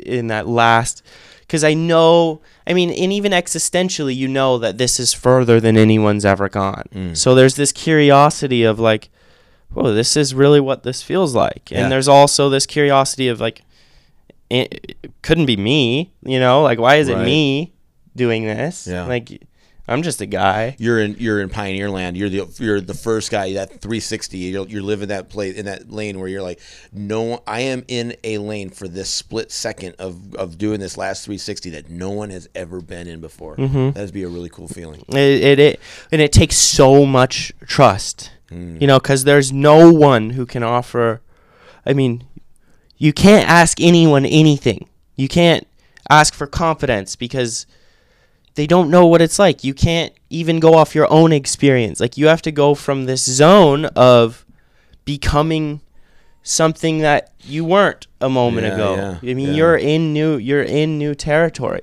[0.00, 1.02] in that last
[1.46, 5.76] because I know I mean and even existentially you know that this is further than
[5.76, 6.84] anyone's ever gone.
[6.94, 7.16] Mm.
[7.16, 9.10] So there's this curiosity of like
[9.72, 11.70] whoa, this is really what this feels like.
[11.70, 11.82] Yeah.
[11.82, 13.62] And there's also this curiosity of like
[14.48, 16.62] it, it couldn't be me, you know?
[16.62, 17.74] Like why is it me
[18.14, 18.86] doing this?
[18.86, 19.04] Yeah.
[19.04, 19.42] Like
[19.88, 20.74] I'm just a guy.
[20.78, 22.16] You're in you're in pioneer land.
[22.16, 24.38] You're the you're the first guy that 360.
[24.38, 26.60] You're, you're living that place in that lane where you're like,
[26.92, 31.24] no, I am in a lane for this split second of of doing this last
[31.24, 33.56] 360 that no one has ever been in before.
[33.56, 33.94] Mhm.
[33.94, 35.04] That'd be a really cool feeling.
[35.08, 35.80] It, it, it
[36.10, 38.80] and it takes so much trust, Mm.
[38.80, 41.20] you know, because there's no one who can offer.
[41.84, 42.24] I mean,
[42.96, 44.88] you can't ask anyone anything.
[45.16, 45.66] You can't
[46.10, 47.66] ask for confidence because
[48.56, 49.62] they don't know what it's like.
[49.64, 52.00] You can't even go off your own experience.
[52.00, 54.44] Like you have to go from this zone of
[55.04, 55.80] becoming
[56.42, 58.94] something that you weren't a moment Yeah, ago.
[59.22, 59.54] yeah, I mean, yeah.
[59.54, 61.82] you're in new you're in new territory.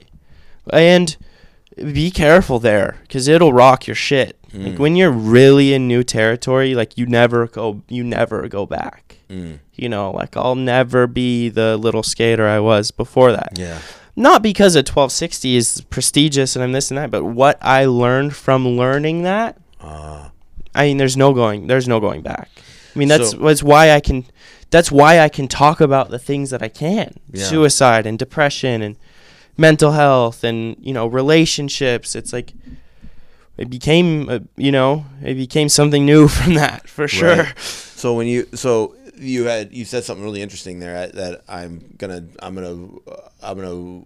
[0.72, 1.16] And
[1.76, 4.38] be careful there cuz it'll rock your shit.
[4.54, 4.80] Like Mm.
[4.80, 9.18] when you're really in new territory, like you never go you never go back.
[9.30, 9.60] Mm.
[9.74, 13.80] You know, like I'll never be the little skater I was before that Yeah.
[14.16, 18.36] Not because a 1260 is prestigious and I'm this and that, but what I learned
[18.36, 19.58] from learning that.
[19.82, 20.30] Uh,
[20.76, 21.68] I mean, there's no going.
[21.68, 22.50] There's no going back.
[22.96, 24.26] I mean, that's So- that's why I can.
[24.72, 27.16] That's why I can talk about the things that I can.
[27.32, 27.44] Yeah.
[27.46, 28.96] Suicide and depression and
[29.56, 32.16] mental health and you know relationships.
[32.16, 32.54] It's like
[33.58, 37.36] it became a, you know it became something new from that for sure.
[37.44, 37.60] Right.
[37.60, 41.96] So when you so you had you said something really interesting there uh, that I'm
[41.98, 44.06] gonna I'm gonna uh, I'm gonna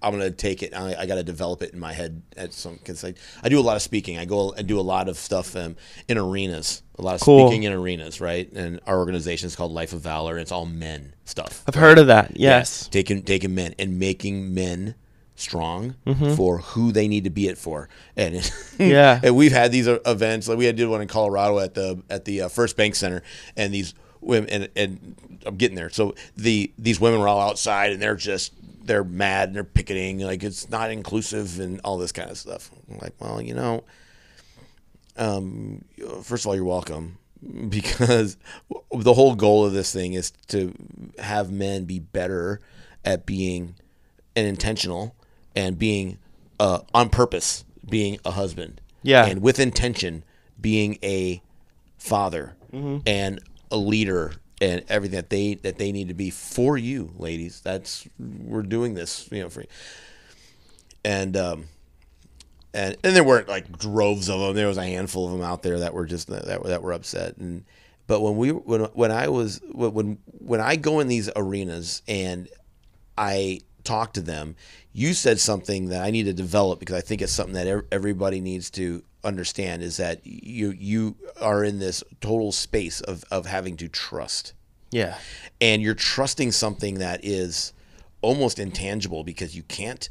[0.00, 0.74] I'm gonna take it.
[0.74, 3.58] I, I got to develop it in my head at some because I, I do
[3.58, 4.16] a lot of speaking.
[4.16, 5.74] I go I do a lot of stuff um,
[6.06, 7.48] in arenas, a lot of Cool.
[7.48, 8.50] speaking in arenas, right?
[8.52, 10.34] And our organization is called Life of Valor.
[10.34, 11.64] And it's all men stuff.
[11.66, 12.36] I've heard of that.
[12.36, 12.86] Yes.
[12.88, 14.94] taking taking men and making men
[15.40, 15.94] strong
[16.36, 17.88] for who they need to be it for.
[18.16, 19.20] And it- Yeah.
[19.22, 20.48] and we've had these uh, events.
[20.48, 23.22] Like we had did one in Colorado at the at the uh, First Bank Center,
[23.56, 25.90] and these women and, and I'm getting there.
[25.90, 28.52] So the these women were all outside, and they're just
[28.84, 32.70] they're mad and they're picketing like it's not inclusive and all this kind of stuff.
[32.90, 33.84] I'm like, well, you know,
[35.16, 35.84] um,
[36.22, 37.18] first of all, you're welcome
[37.68, 38.36] because
[38.92, 40.72] the whole goal of this thing is to
[41.18, 42.60] have men be better
[43.04, 43.74] at being
[44.36, 45.14] an intentional
[45.54, 46.18] and being
[46.60, 48.80] uh, on purpose, being a husband.
[49.02, 49.26] Yeah.
[49.26, 50.24] And with intention,
[50.60, 51.42] being a
[51.98, 52.56] father
[53.06, 53.40] and
[53.70, 57.60] a leader and everything that they that they need to be for you, ladies.
[57.60, 59.64] That's we're doing this, you know, for
[61.04, 61.64] and um
[62.74, 64.54] and and there weren't like droves of them.
[64.54, 66.92] There was a handful of them out there that were just that were, that were
[66.92, 67.36] upset.
[67.38, 67.64] And
[68.06, 72.48] but when we when when I was when when I go in these arenas and
[73.16, 74.56] I talk to them,
[74.98, 78.40] you said something that I need to develop because I think it's something that everybody
[78.40, 83.76] needs to understand is that you you are in this total space of of having
[83.76, 84.52] to trust
[84.90, 85.18] Yeah.
[85.60, 87.72] and you're trusting something that is
[88.22, 90.08] almost intangible because you can't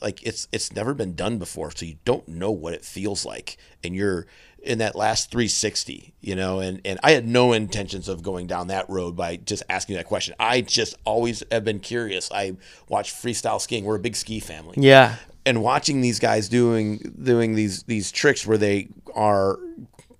[0.00, 3.56] like it's it's never been done before so you don't know what it feels like
[3.84, 4.26] and you're
[4.64, 8.68] in that last 360 you know and and I had no intentions of going down
[8.68, 10.34] that road by just asking that question.
[10.38, 12.30] I just always have been curious.
[12.32, 12.56] I
[12.88, 13.84] watch freestyle skiing.
[13.84, 14.76] We're a big ski family.
[14.78, 15.16] Yeah.
[15.44, 19.58] and watching these guys doing doing these these tricks where they are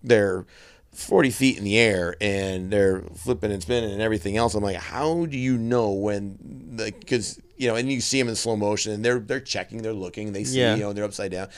[0.03, 0.45] they're
[1.03, 4.76] 40 feet in the air and they're flipping and spinning and everything else i'm like
[4.76, 6.38] how do you know when
[6.76, 9.92] because you know and you see them in slow motion and they're they're checking they're
[9.92, 10.74] looking they see Yeah.
[10.74, 11.48] you know they're upside down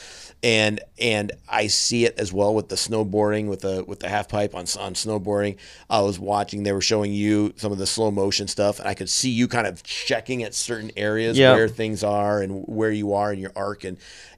[0.42, 4.28] and and i see it as well with the snowboarding with the with the half
[4.28, 5.57] pipe on on snowboarding
[5.88, 8.95] i was watching they were showing you some of the slow motion stuff and i
[8.95, 11.55] could see you kind of checking at certain areas Yeah.
[11.55, 13.97] where things are and where you are in your arc and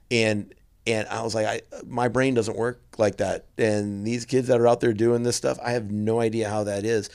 [0.09, 0.53] and
[0.87, 3.45] and I was like, I my brain doesn't work like that.
[3.57, 6.63] And these kids that are out there doing this stuff, I have no idea how
[6.63, 7.09] that is.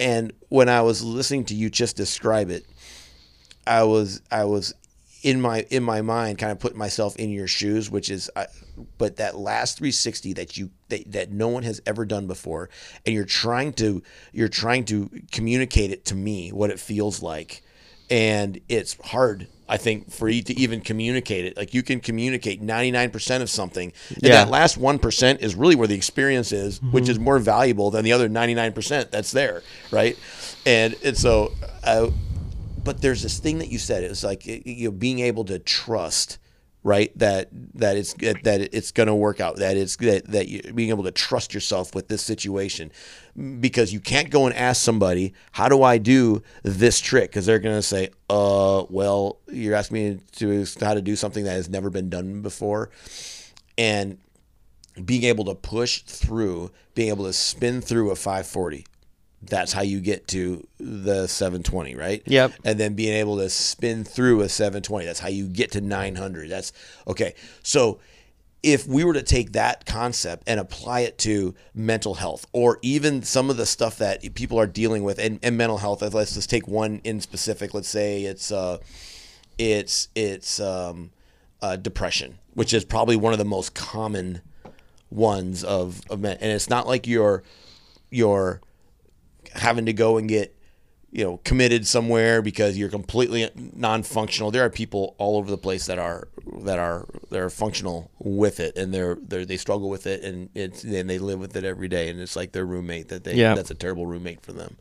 [0.00, 2.66] And when I was listening to you just describe it,
[3.66, 4.74] I was I was
[5.22, 8.48] in my in my mind kind of putting myself in your shoes, which is, I,
[8.98, 12.68] but that last 360 that you that, that no one has ever done before,
[13.06, 14.02] and you're trying to
[14.32, 17.61] you're trying to communicate it to me what it feels like,
[18.12, 19.46] and it's hard.
[19.68, 23.90] I think for you to even communicate it, like you can communicate 99% of something,
[24.10, 24.32] and Yeah.
[24.44, 28.12] that last 1% is really where the experience is, which is more valuable than the
[28.12, 30.18] other 99% that's there, right?
[30.66, 31.52] And and so.
[31.82, 32.10] Uh,
[32.84, 34.02] but there's this thing that you said.
[34.02, 36.38] It's like you know, being able to trust,
[36.84, 37.16] right?
[37.18, 39.56] That that it's that it's going to work out.
[39.56, 42.90] That it's that that you being able to trust yourself with this situation,
[43.60, 47.58] because you can't go and ask somebody, "How do I do this trick?" Because they're
[47.58, 51.68] going to say, "Uh, well, you're asking me to how to do something that has
[51.68, 52.90] never been done before,"
[53.78, 54.18] and
[55.04, 58.84] being able to push through, being able to spin through a 540.
[59.42, 62.22] That's how you get to the 720, right?
[62.26, 62.52] Yep.
[62.64, 65.04] And then being able to spin through a 720.
[65.04, 66.48] That's how you get to 900.
[66.48, 66.72] That's
[67.08, 67.34] okay.
[67.62, 67.98] So
[68.62, 73.22] if we were to take that concept and apply it to mental health or even
[73.22, 76.48] some of the stuff that people are dealing with and, and mental health, let's just
[76.48, 77.74] take one in specific.
[77.74, 78.78] Let's say it's uh,
[79.58, 81.10] it's it's um,
[81.60, 84.40] uh, depression, which is probably one of the most common
[85.10, 86.38] ones of, of men.
[86.40, 87.42] And it's not like you're
[88.10, 88.60] you're
[89.54, 90.56] having to go and get
[91.10, 95.84] you know committed somewhere because you're completely non-functional there are people all over the place
[95.86, 96.26] that are
[96.62, 100.48] that are that are functional with it and they're, they're they struggle with it and
[100.54, 103.34] it's and they live with it every day and it's like their roommate that they
[103.34, 103.54] Yeah.
[103.54, 104.76] that's a terrible roommate for them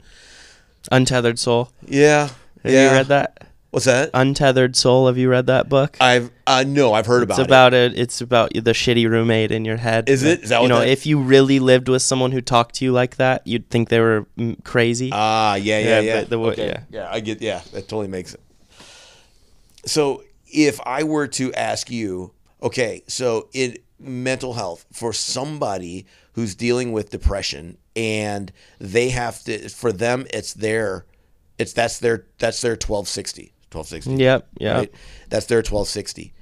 [0.92, 1.70] Untethered Soul.
[1.86, 2.30] yeah
[2.64, 3.48] Have you read that?
[3.72, 5.08] What's that Untethered Soul.
[5.08, 5.98] Have you read that book?
[6.00, 8.00] i've uh no i've heard about It's about, about it.
[8.00, 10.08] It's about the shitty roommate in your head.
[10.08, 10.42] Is it?
[10.44, 10.80] Is that what you know?
[10.80, 13.90] that- If you really lived with someone who talked to you like that, you'd think
[13.90, 15.08] they were mm, crazy.
[15.08, 16.68] it ah yeah yeah Yeah, yeah, but the okay.
[16.68, 16.84] yeah.
[16.90, 18.42] yeah i get yeah that totally makes it
[19.86, 26.56] so if I were to ask you, okay, so in mental health for somebody who's
[26.56, 31.06] dealing with depression and they have to for them it's their
[31.58, 34.48] it's that's their that's their 1260 1260 Yep.
[34.60, 34.78] Yep.
[34.78, 34.92] right?
[35.30, 36.34] That's their 1260.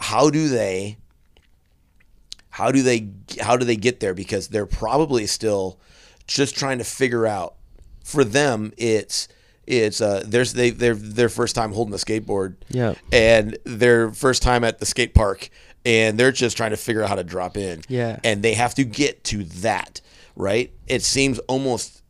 [0.00, 0.98] How do they
[2.50, 3.08] how do they
[3.40, 5.78] how do they get there because they're probably still
[6.26, 7.54] just trying to figure out
[8.04, 9.28] for them it's
[9.66, 12.94] it's uh there's they they're their first time holding a skateboard Yeah.
[13.12, 15.48] and their first time at the skate park
[15.86, 18.18] and they're just trying to figure out how to drop in Yeah.
[18.24, 20.00] and they have to get to that
[20.36, 22.01] right it seems almost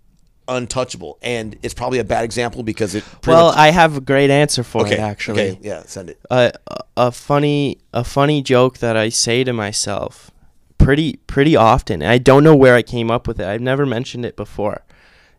[0.48, 4.62] untouchable and it's probably a bad example because it Well, I have a great answer
[4.64, 5.50] for okay it actually.
[5.50, 6.52] okay yeah send it a
[6.96, 10.30] a funny a funny joke that I say to myself
[10.78, 12.02] pretty pretty often.
[12.02, 13.46] and I don't know where I came up with it.
[13.46, 14.82] I've never mentioned it before.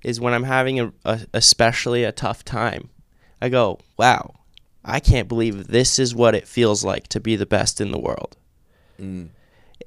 [0.03, 2.89] Is when I'm having a, a especially a tough time.
[3.41, 4.35] I go, "Wow,
[4.85, 7.99] I can't believe this is what it feels like to be the best in the
[7.99, 8.35] world."
[9.01, 9.29] Mm.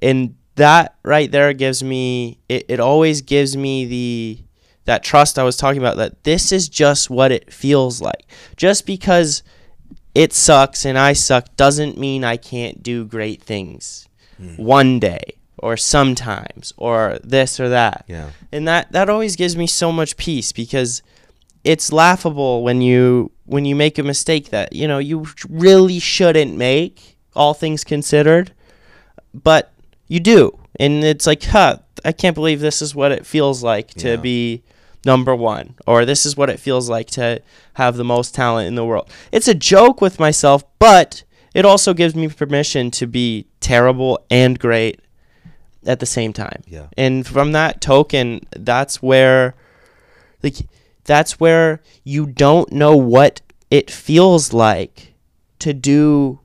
[0.01, 4.39] And that right there gives me it, it always gives me the
[4.87, 8.25] that trust I was talking about that this is just what it feels like.
[8.55, 9.43] Just because
[10.15, 14.07] it sucks and I suck doesn't mean I can't do great things
[14.37, 14.55] hmm.
[14.55, 18.05] one day or sometimes or this or that.
[18.07, 18.29] Yeah.
[18.53, 21.01] And that that always gives me so much peace because
[21.65, 26.55] it's laughable when you when you make a mistake that, you know, you really shouldn't
[26.55, 28.53] make all things considered,
[29.33, 29.73] but
[30.07, 30.57] you do.
[30.79, 34.15] And it's like, huh, I can't believe this is what it feels like to Yeah.
[34.15, 34.63] be
[35.07, 37.41] number one, or this is what it feels like to
[37.75, 39.09] have the most talent in the world.
[39.31, 41.23] It's a joke with myself, but
[41.55, 44.99] it also gives me permission to be terrible and great
[45.85, 46.61] at the same time.
[46.67, 46.87] Yeah.
[46.97, 49.55] And from that token, that's where
[50.43, 50.67] like
[51.05, 53.41] that's where you don't know what
[53.71, 55.15] it feels like
[55.59, 56.39] to do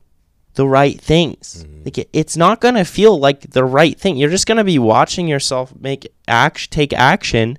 [0.55, 1.65] the right things.
[1.67, 1.85] Mm-hmm.
[1.85, 4.17] Like it, it's not going to feel like the right thing.
[4.17, 7.59] You're just going to be watching yourself make act take action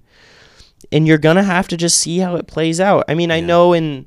[0.93, 3.03] and you're going to have to just see how it plays out.
[3.07, 4.05] I mean, I know in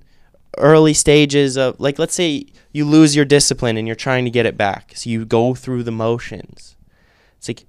[0.56, 4.46] early stages of like let's say you lose your discipline and you're trying to get
[4.46, 4.92] it back.
[4.94, 6.76] So you go through the motions.
[7.36, 7.66] It's like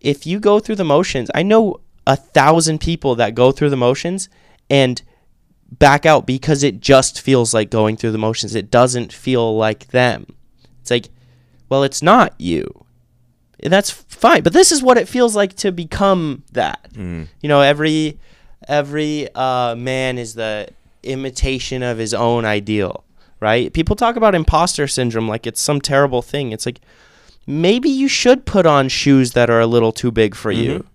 [0.00, 3.76] if you go through the motions, I know a thousand people that go through the
[3.76, 4.28] motions
[4.68, 5.00] and
[5.70, 8.54] back out because it just feels like going through the motions.
[8.56, 10.26] It doesn't feel like them.
[10.80, 11.10] It's like,
[11.68, 12.86] well, it's not you.
[13.62, 16.88] And that's fine, but this is what it feels like to become that.
[17.42, 18.18] You know, every
[18.68, 20.68] every uh, man is the
[21.02, 23.04] imitation of his own ideal,
[23.40, 23.72] right?
[23.72, 26.52] People talk about imposter syndrome like it's some terrible thing.
[26.52, 26.80] It's like
[27.46, 30.86] maybe you should put on shoes that are a little too big for you.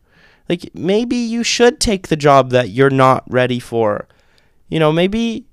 [0.50, 4.08] Like maybe you should take the job that you're not ready for.
[4.70, 5.46] You know, maybe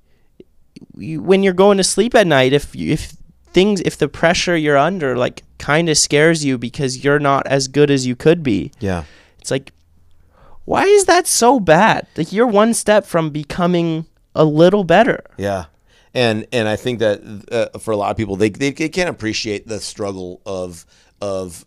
[0.97, 3.15] you, when you're going to sleep at night, if you, if
[3.53, 7.67] things, if the pressure you're under like kind of scares you because you're not as
[7.67, 9.03] good as you could be, Yeah.
[9.39, 9.71] it's like,
[10.65, 12.07] why is that so bad?
[12.17, 15.23] Like you're one step from becoming a little better.
[15.37, 15.65] Yeah.
[16.13, 19.09] And and I think that uh, for a lot of people, they, they they can't
[19.09, 20.85] appreciate the struggle of
[21.21, 21.65] of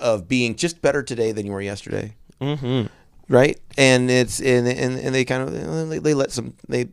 [0.00, 2.14] of being just better today than you were yesterday.
[2.40, 2.86] Mm-hmm.
[3.32, 3.58] right?
[3.78, 6.88] And it's and and, and they kind of they, they let some they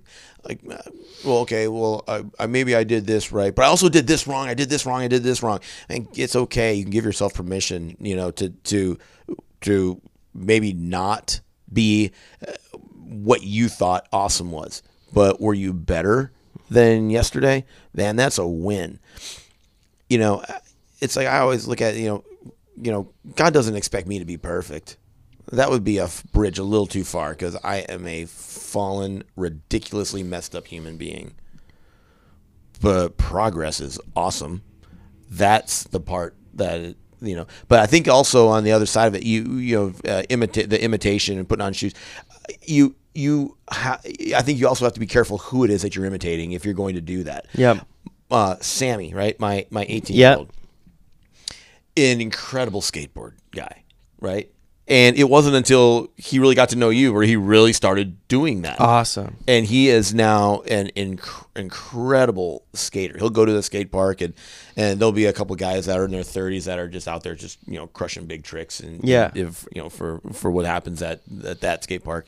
[0.46, 0.78] like uh,
[1.26, 4.28] well okay well I, I maybe I did this right, but I also did this
[4.28, 4.48] wrong.
[4.48, 5.02] I did this wrong.
[5.02, 5.60] I did this wrong.
[5.89, 6.74] And it's okay.
[6.74, 8.98] You can give yourself permission, you know, to to
[9.62, 10.02] to
[10.34, 11.41] maybe not
[11.72, 12.12] be
[12.48, 12.54] uh,
[12.94, 14.84] what you thought awesome was,
[15.14, 16.32] but were you better
[16.70, 17.66] than yesterday?
[17.94, 19.00] Man, that's a win
[20.14, 20.44] you know,
[21.00, 22.24] it's like I always look at you know,
[22.80, 24.98] you know, God doesn't expect me to be perfect.
[25.52, 29.24] That would be a f- bridge a little too far because I am a fallen,
[29.36, 31.36] ridiculously messed up human being.
[32.82, 34.64] But progress is awesome.
[35.30, 37.48] That's the part that it, you know.
[37.68, 39.76] But I think also on the other side of it, you you
[40.06, 41.94] know, uh, imitate the imitation and putting on shoes.
[42.62, 44.00] You you ha-
[44.36, 46.66] I think you also have to be careful who it is that you're imitating if
[46.66, 47.80] you're going to do that Yeah.
[48.32, 49.39] uh, Sammy, right?
[49.39, 50.51] My my 18 year old,
[51.96, 53.84] an incredible skateboard guy,
[54.20, 54.51] right?
[54.86, 58.64] And it wasn't until he really got to know you where he really started doing
[58.64, 58.82] that.
[58.82, 59.38] Awesome.
[59.47, 63.18] and he is now an inc- incredible skater.
[63.18, 64.34] He'll go to the skate park and
[64.76, 67.24] and there'll be a couple guys that are in their 30s that are just out
[67.24, 69.32] there just you know crushing big tricks and Yeah.
[69.36, 72.28] if you know for for what happens at at that skate park.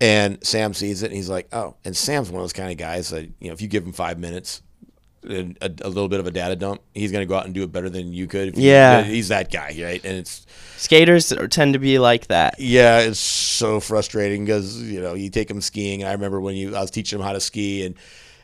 [0.00, 2.76] And Sam sees it and he's like, "Oh." And Sam's one of those kind of
[2.78, 4.62] guys that you know if you give him 5 minutes,
[5.24, 7.62] a, a, little bit of a data dump, he's going to go out and do
[7.62, 8.48] it better than you could.
[8.48, 9.02] If you- Yeah.
[9.04, 10.04] he's that guy, right?
[10.04, 10.46] And it's
[10.76, 12.58] Skaters tend to be like that.
[12.58, 16.02] yeah, it's so frustrating because you know you take him skiing.
[16.02, 17.94] And I remember when you I was teaching him how to ski, and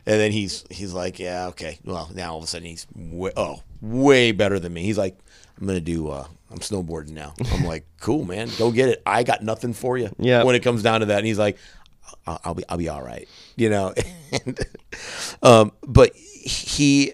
[0.05, 1.79] and then he's he's like, yeah, okay.
[1.83, 4.83] Well, now all of a sudden he's way, oh way better than me.
[4.83, 5.17] He's like,
[5.59, 6.07] I'm gonna do.
[6.07, 7.33] Uh, I'm snowboarding now.
[7.51, 9.01] I'm like, cool, man, go get it.
[9.05, 10.09] I got nothing for you.
[10.17, 10.43] Yeah.
[10.43, 11.57] When it comes down to that, and he's like,
[12.25, 13.27] I'll, I'll be I'll be all right.
[13.57, 13.93] You know.
[14.31, 14.59] and,
[15.43, 16.11] um, but
[16.49, 17.13] he,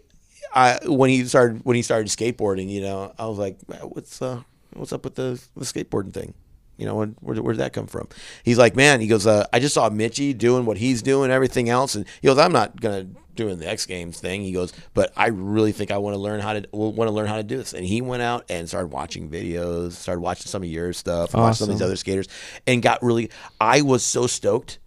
[0.54, 4.42] I when he started when he started skateboarding, you know, I was like, what's uh
[4.74, 6.34] what's up with the the skateboarding thing?
[6.78, 8.10] You know, where, where did that come from?
[8.44, 11.70] He's like, man, he goes, uh, I just saw Mitchie doing what he's doing, everything
[11.70, 14.42] else, and he goes, I'm not gonna doing the X Games thing.
[14.42, 17.28] He goes, but I really think I want to learn how to want to learn
[17.28, 17.74] how to do this.
[17.74, 21.60] And he went out and started watching videos, started watching some of your stuff, watched
[21.60, 22.28] some of these other skaters,
[22.66, 23.30] and got really.
[23.60, 24.80] I was so stoked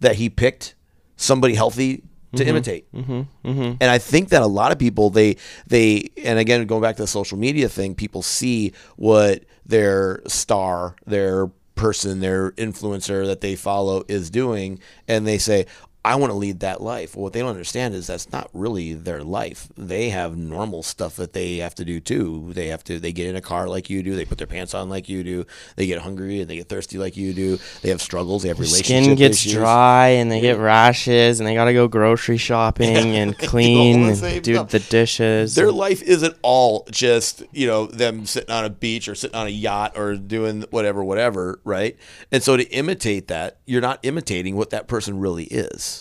[0.00, 0.74] that he picked
[1.16, 2.02] somebody healthy
[2.36, 2.92] to imitate.
[2.92, 3.76] Mm-hmm, mm-hmm.
[3.80, 5.36] And I think that a lot of people they
[5.66, 10.96] they and again going back to the social media thing, people see what their star,
[11.06, 14.78] their person, their influencer that they follow is doing,
[15.08, 15.66] and they say.
[16.02, 17.14] I want to lead that life.
[17.14, 19.68] Well, what they don't understand is that's not really their life.
[19.76, 22.52] They have normal stuff that they have to do too.
[22.54, 22.98] They have to.
[22.98, 24.16] They get in a car like you do.
[24.16, 25.46] They put their pants on like you do.
[25.76, 27.58] They get hungry and they get thirsty like you do.
[27.82, 28.42] They have struggles.
[28.42, 29.52] They have relationship Skin gets issues.
[29.52, 34.54] dry and they get rashes and they gotta go grocery shopping and clean and do
[34.54, 34.70] stuff.
[34.70, 35.54] the dishes.
[35.54, 39.46] Their life isn't all just you know them sitting on a beach or sitting on
[39.46, 41.96] a yacht or doing whatever, whatever, right?
[42.32, 45.99] And so to imitate that, you're not imitating what that person really is,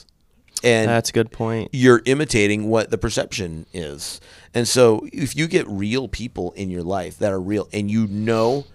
[0.64, 1.70] and That's a good point.
[1.72, 4.20] you're imitating what the perception is.
[4.54, 8.08] And so if you get real people in your life that are real and you
[8.08, 8.66] know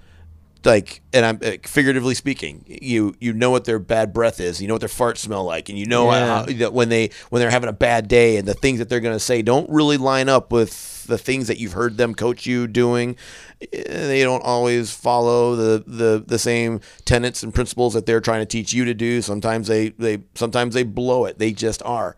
[0.64, 4.68] like and I'm uh, figuratively speaking, you you know what their bad breath is, you
[4.68, 6.40] know what their farts smell like, and you know Yeah.
[6.40, 9.00] how, that when they when they're having a bad day and the things that they're
[9.00, 12.46] going to say don't really line up with the things that you've heard them coach
[12.46, 13.16] you doing.
[13.60, 18.40] Eh, They don't always follow the, the, the same tenets and principles that they're trying
[18.40, 19.20] to teach you to do.
[19.20, 21.38] Sometimes they, they sometimes they blow it.
[21.38, 22.16] They just are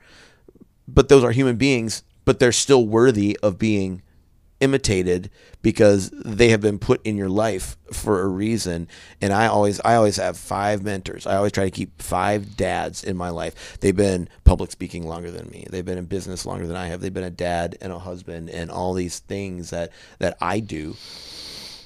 [0.88, 4.02] but those are human beings, but they're still worthy of being
[4.60, 5.30] imitated
[5.62, 8.88] because they have been put in your life for a reason.
[9.20, 11.26] And i always i always have five mentors.
[11.26, 13.78] I always try to keep five dads in my life.
[13.80, 15.66] They've been public speaking longer than me.
[15.70, 17.00] They've been in business longer than i have.
[17.00, 20.96] They've been a dad and a husband and all these things that that i do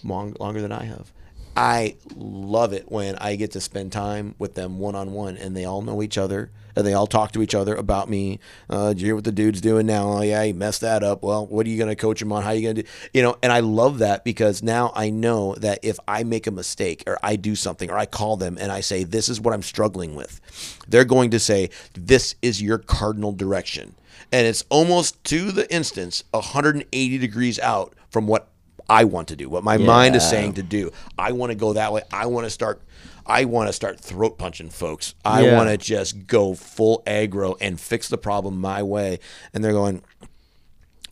[0.05, 1.13] long, longer than I have.
[1.57, 5.57] I love it when I get to spend time with them one on one, and
[5.57, 8.39] they all know each other, and they all talk to each other about me.
[8.69, 10.11] Uh, did you hear what the dude's doing now?
[10.13, 11.23] Oh yeah, he messed that up.
[11.23, 12.43] Well, what are you going to coach him on?
[12.43, 12.89] How are you going to do?
[13.13, 16.51] You know, and I love that because now I know that if I make a
[16.51, 19.55] mistake or I do something or I call them and I say this is what
[19.55, 20.41] I'm struggling with,
[20.89, 23.95] they're going to say this is your cardinal direction,
[24.33, 28.49] and it's almost to the instance 180 degrees out from what
[28.89, 30.91] I want to do, what my mind is saying to do.
[31.17, 32.03] I want to go that way.
[32.13, 32.83] I want to start.
[33.31, 35.15] I want to start throat punching folks.
[35.24, 35.57] I Yeah.
[35.57, 39.20] want to just go full aggro and fix the problem my way.
[39.55, 40.02] And they're going,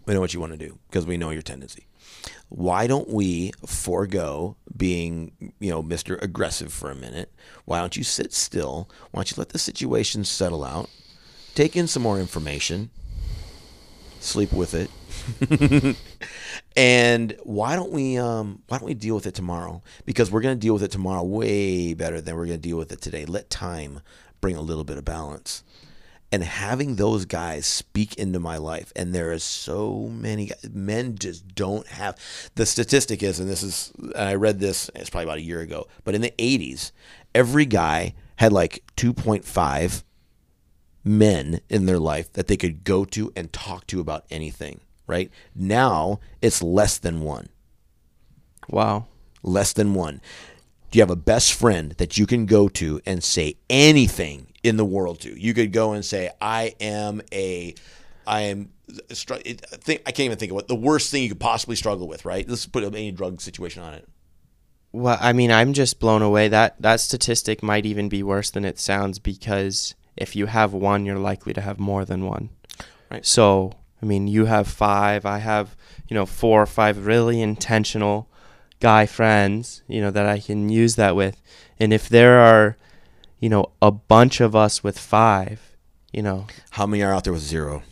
[0.05, 1.87] we know what you want to do because we know your tendency.
[2.49, 6.21] Why don't we forego being, you know, Mr.
[6.21, 7.33] Aggressive for a minute?
[7.67, 8.89] Why don't you sit still?
[9.13, 10.91] Why don't you let the situation settle out?
[11.55, 12.91] Take in some more information.
[14.19, 14.91] Sleep with it.
[16.77, 19.83] and why don't we um why don't we deal with it tomorrow?
[20.05, 23.01] Because we're gonna deal with it tomorrow way better than we're gonna deal with it
[23.01, 23.25] today.
[23.25, 24.01] Let time
[24.41, 25.65] bring a little bit of balance.
[26.31, 31.55] And having those guys speak into my life, and there is so many men just
[31.55, 32.17] don't have
[32.55, 35.87] the statistic is, and this is I read this it's probably about a year ago,
[36.05, 36.93] but in the '80s,
[37.35, 40.05] every guy had like 2.5
[41.05, 45.31] men in their life that they could go to and talk to about anything, right?
[45.57, 47.49] Now it's less than one.
[48.69, 49.07] Wow.
[49.43, 50.21] Less than one.
[50.91, 54.77] Do you have a best friend that you can go to and say anything in
[54.77, 55.41] the world to?
[55.41, 57.75] You could go and say, I am a,
[58.27, 58.71] I am,
[59.11, 62.49] I can't even think of what the worst thing you could possibly struggle with, right?
[62.49, 64.09] Let's put any drug situation on it.
[64.93, 66.49] Well, I mean, I'm just blown away.
[66.49, 71.05] That that statistic might even be worse than it sounds because if you have one,
[71.05, 72.49] you're likely to have more than one.
[73.11, 73.25] Right.
[73.25, 73.73] So,
[74.03, 75.27] I mean, you have five.
[75.27, 75.77] I have,
[76.09, 78.29] you know, four or five really intentional
[78.81, 81.41] guy friends, you know, that I can use that with.
[81.81, 82.77] And if there are,
[83.41, 85.77] you know, a bunch of us with five,
[86.13, 87.83] you know, How many are out there with zero?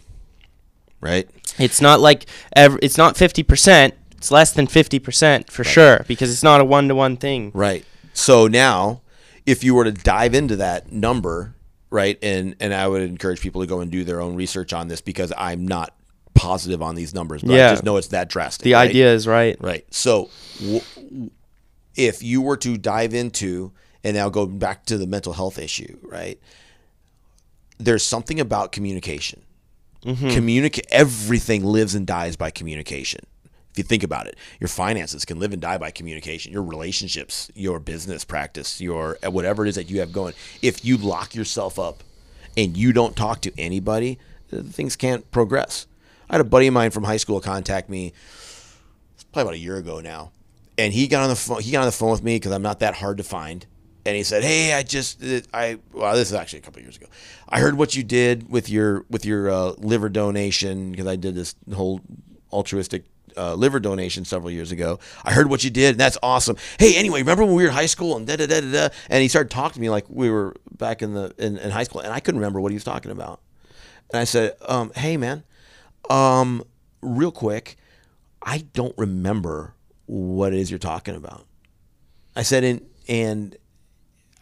[1.00, 1.28] Right?
[1.58, 3.92] it's not like ev- it's not 50%.
[4.16, 7.50] It's less than 50% for sure because it's not a one to one thing.
[7.54, 7.84] Right.
[8.12, 9.02] So now,
[9.44, 11.54] if you were to dive into that number,
[11.90, 14.88] right, and and I would encourage people to go and do their own research on
[14.88, 15.94] this because I'm not
[16.36, 17.68] positive on these numbers, but Yeah.
[17.68, 18.64] I just know it's that drastic.
[18.64, 18.88] The right?
[18.88, 19.56] idea is right.
[19.60, 19.84] Right.
[19.92, 20.30] So,
[20.60, 21.30] w-
[21.96, 23.72] if you were to dive into,
[24.04, 26.38] and now go back to the mental health issue, right?
[27.78, 29.42] There's something about communication.
[30.02, 30.86] Communicate.
[30.90, 33.26] Everything lives and dies by communication.
[33.72, 36.52] If you think about it, your finances can live and die by communication.
[36.52, 40.34] Your relationships, your business practice, your whatever it is that you have going.
[40.62, 42.04] If you lock yourself up
[42.56, 44.18] and you don't talk to anybody,
[44.52, 45.86] uh, things can't progress.
[46.28, 48.12] I had a buddy of mine from high school contact me
[49.32, 50.32] probably about a year ago now,
[50.78, 51.60] and he got on the phone.
[51.60, 53.66] He got on the phone with me because I'm not that hard to find,
[54.04, 55.22] and he said, "Hey, I just
[55.54, 57.06] I well, this is actually a couple years ago.
[57.48, 61.34] I heard what you did with your with your uh, liver donation because I did
[61.34, 62.00] this whole
[62.52, 63.04] altruistic."
[63.38, 64.98] Uh, liver donation several years ago.
[65.22, 66.56] I heard what you did, and that's awesome.
[66.78, 68.88] Hey, anyway, remember when we were in high school and da da da da da?
[69.10, 71.82] And he started talking to me like we were back in the in, in high
[71.82, 73.42] school, and I couldn't remember what he was talking about.
[74.10, 75.44] And I said, um, "Hey, man,
[76.10, 76.62] um,
[77.00, 77.76] real quick,
[78.42, 79.74] I don't remember
[80.06, 81.46] what it is you're talking about.
[82.34, 83.56] I said, and and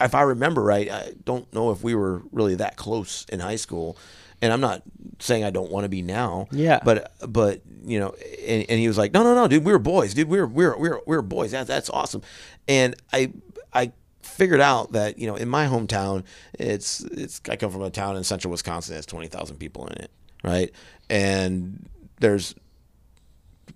[0.01, 3.57] if I remember right, I don't know if we were really that close in high
[3.57, 3.97] school.
[4.43, 4.83] And I'm not
[5.21, 6.49] saying I don't want to be now.
[6.51, 6.81] Yeah.
[6.85, 8.15] But but you know,
[8.47, 10.47] and, and he was like, no no no, dude, we were boys, dude, we were
[10.47, 11.53] we were we were, we were boys.
[11.53, 12.23] That, that's awesome.
[12.69, 13.33] And I
[13.73, 13.93] I
[14.23, 16.25] figured out that you know in my hometown,
[16.59, 19.87] it's it's I come from a town in central Wisconsin that has twenty thousand people
[19.87, 20.11] in it,
[20.45, 20.73] right?
[21.11, 21.89] And
[22.21, 22.55] there's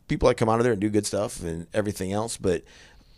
[0.07, 2.63] people that come out of there and do good stuff and everything else, but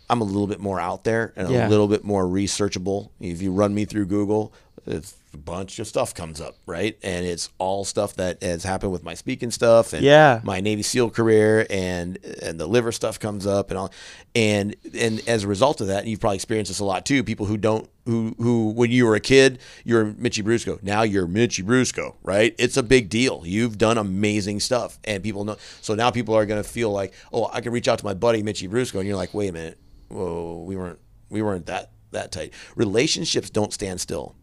[0.09, 3.11] I'm a little bit more out there and a little bit more researchable.
[3.19, 4.53] If you run me through Google,
[4.85, 6.97] it's a bunch of stuff comes up, right?
[7.03, 10.41] And it's all stuff that has happened with my speaking stuff and Yeah.
[10.43, 13.91] my Navy SEAL career and and the liver stuff comes up and all
[14.35, 17.23] and and as a result of that, and you've probably experienced this a lot too.
[17.23, 20.81] People who don't who who when you were a kid, you're Mitchie Brusco.
[20.83, 22.53] Now you're Mitchie Brusco, right?
[22.57, 23.43] It's a big deal.
[23.45, 25.57] You've done amazing stuff, and people know.
[25.81, 28.13] So now people are going to feel like, oh, I can reach out to my
[28.13, 29.77] buddy Mitchie Brusco, and you're like, wait a minute,
[30.09, 30.99] whoa, we weren't
[31.29, 32.53] we weren't that that tight.
[32.75, 34.35] Relationships don't stand still.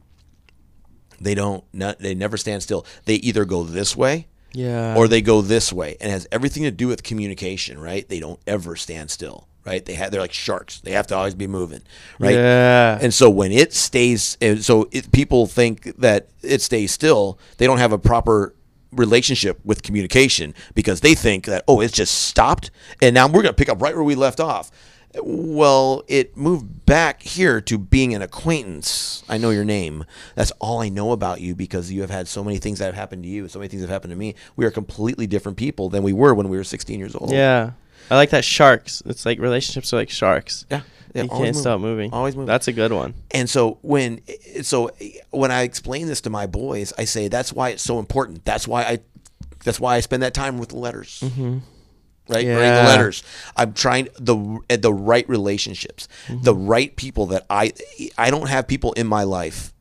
[1.20, 1.65] They don't.
[1.73, 2.86] Not, they never stand still.
[3.05, 4.95] They either go this way Yeah.
[4.97, 8.20] or they go this way and it has everything to do with communication right they
[8.20, 11.47] don't ever stand still right they have they're like sharks they have to always be
[11.47, 11.82] moving
[12.19, 12.99] right Yeah.
[13.03, 17.66] and so when it stays and so it, people think that it stays still they
[17.66, 18.55] don't have a proper
[18.93, 22.70] relationship with communication because they think that oh it's just stopped
[23.03, 24.70] and now we're going to pick up right where we left off
[25.23, 30.05] well it moved back here to being an acquaintance i know your name
[30.35, 32.95] that's all i know about you because you have had so many things that have
[32.95, 35.89] happened to you so many things have happened to me we are completely different people
[35.89, 37.73] than we were when we were 16 years old yeah.
[38.11, 39.03] I like that sharks.
[39.07, 40.65] It's like relationships are like sharks.
[40.70, 40.82] yeah,
[41.15, 41.55] yeah you can't moving.
[41.55, 42.12] stop moving.
[42.12, 43.15] always moving That's a good one.
[43.31, 44.20] And so when
[44.62, 44.90] so
[45.31, 48.45] when I explain this to my boys, I say that's why it's so important.
[48.45, 48.99] That's why I
[49.65, 51.20] that's why I spend that time with the letters.
[51.24, 51.59] Mm-hmm.
[52.28, 53.22] Right, Writing the letters.
[53.56, 56.42] I'm trying the the right relationships, mm-hmm.
[56.42, 57.72] the right people that I
[58.18, 59.72] I don't have people in my life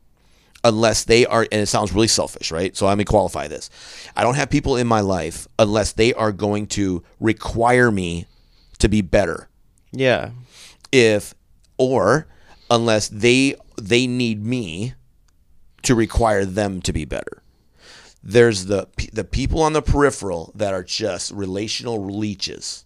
[0.64, 2.76] unless they are and it sounds really selfish, right?
[2.76, 3.70] So let me qualify this.
[4.16, 8.26] I don't have people in my life unless they are going to require me
[8.78, 9.48] to be better
[9.92, 10.30] Yeah.
[10.92, 11.34] if
[11.76, 12.26] or
[12.70, 14.94] unless they they need me
[15.82, 17.37] to require them to be better
[18.22, 22.84] there's the the people on the peripheral that are just relational leeches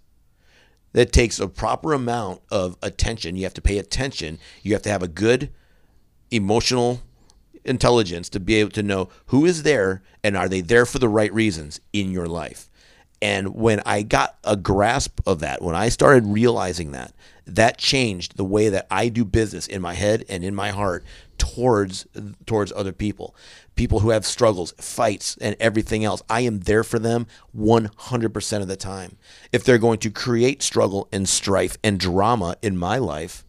[0.93, 4.91] that takes a proper amount of attention you have to pay attention you have to
[4.91, 5.51] have a good
[6.31, 7.03] emotional
[7.65, 11.09] intelligence to be able to know who is there and are they there for the
[11.09, 12.69] right reasons in your life.
[13.21, 17.13] And when I got a grasp of that, when I started realizing that,
[17.47, 21.05] that changed the way that I do business in my head and in my heart
[21.39, 22.07] towards
[22.47, 23.35] towards other people.
[23.75, 26.23] People who have struggles, fights, and everything else.
[26.29, 27.27] I am there for them
[27.57, 29.17] 100% of the time.
[29.51, 33.45] If they're going to create struggle and strife and drama in my life,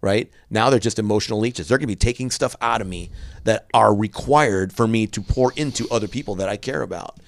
[0.00, 0.30] right?
[0.50, 1.68] Now they're just emotional leeches.
[1.68, 3.10] They're going to be taking stuff out of me
[3.44, 7.18] that are required for me to pour into other people that I care about.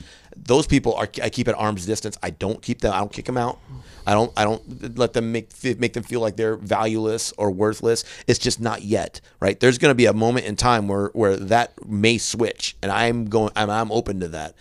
[0.45, 2.17] Those people are I keep at arm's distance.
[2.23, 2.93] I don't keep them.
[2.93, 3.59] I don't kick them out.
[4.07, 4.33] I don't.
[4.37, 8.05] I don't let them make make them feel like they're valueless or worthless.
[8.27, 9.59] It's just not yet, right?
[9.59, 13.27] There's going to be a moment in time where where that may switch, and I'm
[13.27, 13.53] going.
[13.57, 14.55] I'm, I'm open to that.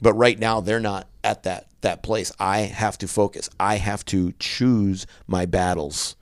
[0.00, 2.32] But right now they're not at that that place.
[2.38, 3.48] I have to focus.
[3.58, 6.16] I have to choose my battles.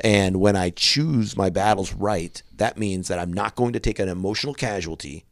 [0.00, 3.98] And when I choose my battles right, that means that I'm not going to take
[3.98, 5.24] an emotional casualty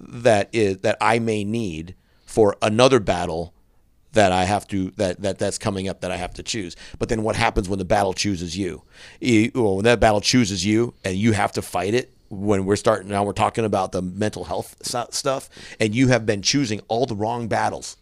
[0.00, 1.94] that is that I may need
[2.26, 3.54] for another battle
[4.12, 6.76] that I have to that, that that's coming up that I have to choose.
[6.98, 8.82] But then what happens when the battle chooses you?
[9.20, 12.76] you well, when that battle chooses you and you have to fight it, when we're
[12.76, 15.48] starting now we're talking about the mental health stuff
[15.78, 17.96] and you have been choosing all the wrong battles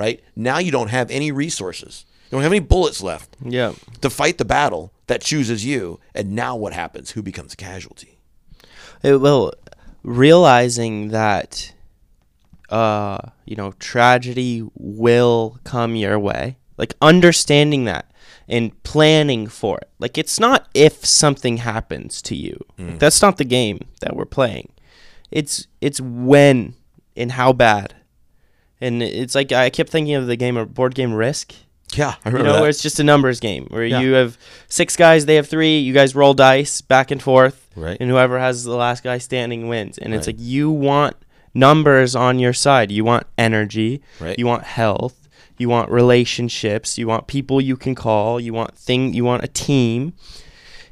[0.00, 0.22] right?
[0.34, 2.06] Now you don't have any resources.
[2.24, 3.74] You don't have any bullets left yeah.
[4.00, 6.00] to fight the battle that chooses you.
[6.14, 7.10] And now what happens?
[7.10, 8.18] Who becomes a casualty?
[9.02, 9.52] It, well
[10.02, 11.72] realizing that
[12.68, 18.10] uh you know tragedy will come your way like understanding that
[18.50, 19.88] and planning for it.
[19.98, 22.58] Like it's not if something happens to you.
[22.78, 22.98] Mm.
[22.98, 24.72] That's not the game that we're playing.
[25.30, 26.74] It's it's when
[27.16, 27.94] and how bad.
[28.80, 31.54] And it's like I kept thinking of the game of board game Risk.
[31.96, 32.60] Yeah, I remember you know, that.
[32.60, 34.00] where it's just a numbers game where yeah.
[34.00, 34.38] you have
[34.68, 35.78] six guys, they have three.
[35.78, 37.96] You guys roll dice back and forth, right?
[38.00, 39.98] And whoever has the last guy standing wins.
[39.98, 40.18] And right.
[40.18, 41.16] it's like you want
[41.54, 42.90] numbers on your side.
[42.90, 44.02] You want energy.
[44.20, 44.38] Right.
[44.38, 45.20] You want health
[45.60, 49.48] you want relationships, you want people you can call, you want thing, you want a
[49.48, 50.14] team.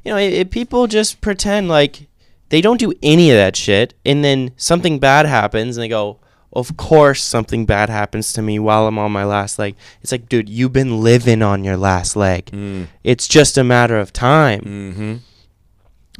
[0.05, 2.07] You know, if people just pretend like
[2.51, 6.21] they don't do any of that shit, and then something bad happens, and they go,
[6.53, 10.29] "Of course, something bad happens to me while I'm on my last leg." It's like,
[10.29, 12.47] dude, you've been living on your last leg.
[12.47, 12.89] Mm.
[13.05, 14.61] It's just a matter of time.
[14.61, 15.17] Mm-hmm.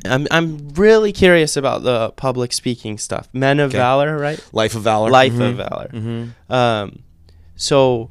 [0.05, 3.29] I'm I'm really curious about the public speaking stuff.
[3.33, 3.79] Men of okay.
[3.79, 4.43] Valor, right?
[4.53, 5.11] Life of Valor.
[5.11, 5.43] Life mm-hmm.
[5.43, 5.91] of Valor.
[5.93, 6.53] Mm-hmm.
[6.53, 7.03] Um,
[7.57, 8.11] so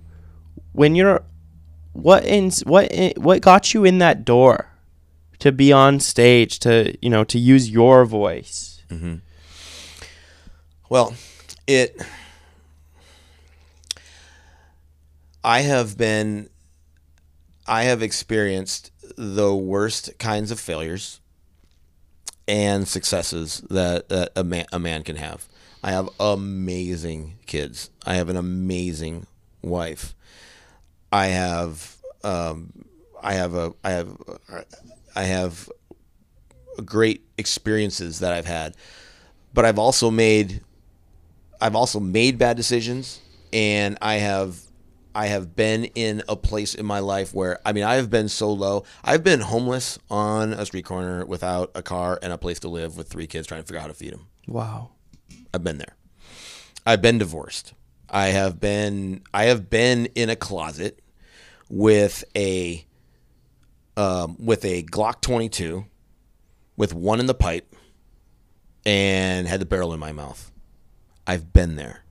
[0.73, 1.23] when you're
[1.93, 4.67] what in what what got you in that door
[5.39, 9.15] to be on stage to you know to use your voice mm-hmm.
[10.89, 11.15] well
[11.67, 12.01] it
[15.43, 16.49] i have been
[17.67, 21.19] i have experienced the worst kinds of failures
[22.47, 25.47] and successes that, that a, man, a man can have.
[25.83, 27.89] I have amazing kids.
[28.05, 29.27] I have an amazing
[29.61, 30.15] wife.
[31.11, 32.73] I have um,
[33.21, 34.17] I have a I have
[35.15, 35.69] I have
[36.83, 38.75] great experiences that I've had,
[39.53, 40.61] but I've also made
[41.59, 43.21] I've also made bad decisions,
[43.51, 44.59] and I have
[45.15, 48.29] I have been in a place in my life where I mean I have been
[48.29, 48.83] so low.
[49.03, 52.97] I've been homeless on a street corner without a car and a place to live
[52.97, 54.27] with three kids trying to figure out how to feed them.
[54.47, 54.91] Wow.
[55.53, 55.95] I've been there.
[56.85, 57.73] I've been divorced.
[58.09, 61.01] I have been I have been in a closet
[61.69, 62.85] with a
[63.97, 65.85] um, with a Glock 22
[66.77, 67.75] with one in the pipe
[68.85, 70.51] and had the barrel in my mouth.
[71.27, 72.03] I've been there.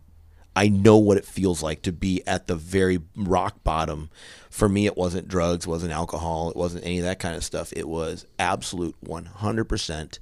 [0.54, 4.10] I know what it feels like to be at the very rock bottom.
[4.48, 7.72] For me, it wasn't drugs, wasn't alcohol, it wasn't any of that kind of stuff.
[7.74, 10.18] It was absolute 100%.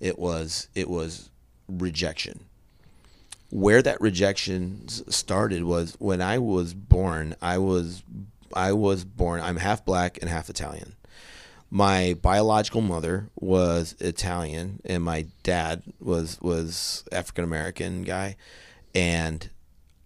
[0.00, 1.30] It was it was
[1.68, 2.46] rejection
[3.52, 7.36] where that rejection started was when I was born.
[7.42, 8.02] I was
[8.54, 9.42] I was born.
[9.42, 10.96] I'm half black and half Italian.
[11.74, 18.36] My biological mother was Italian, and my dad was was African American guy,
[18.94, 19.48] and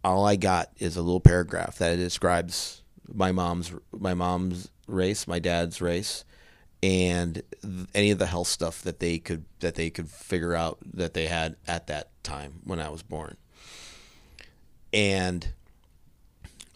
[0.04, 2.82] all I got is a little paragraph that describes
[3.12, 6.24] my mom's my mom's race, my dad's race,
[6.84, 7.42] and
[7.96, 11.26] any of the health stuff that they could that they could figure out that they
[11.26, 13.36] had at that time when I was born.
[14.92, 15.52] And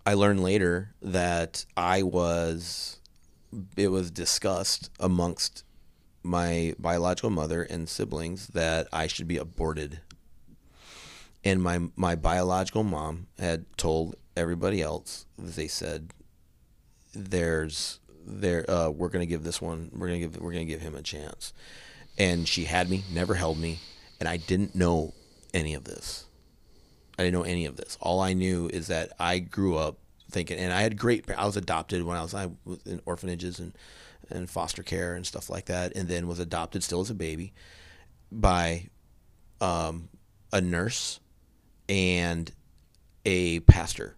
[0.05, 3.00] I learned later that I was
[3.77, 5.65] it was discussed amongst
[6.23, 10.01] my biological mother and siblings that I should be aborted.
[11.45, 16.13] And my my biological mom had told everybody else they said
[17.15, 20.95] there's there uh, we're gonna give this one we're gonna give we're gonna give him
[20.95, 21.53] a chance.
[22.19, 23.79] And she had me never held me
[24.19, 25.15] and i didn't know
[25.55, 26.27] any of this.
[27.19, 27.97] I didn't know any of this.
[28.01, 29.99] All i knew is that i grew up
[30.31, 33.59] thinking and i had great i was adopted when i was I was in orphanages
[33.59, 33.73] and
[34.31, 37.53] and foster care and stuff like that and then was adopted still as a baby
[38.31, 38.89] by
[39.61, 40.09] um,
[40.53, 41.21] a nurse
[41.89, 42.51] and
[43.27, 44.17] a pastor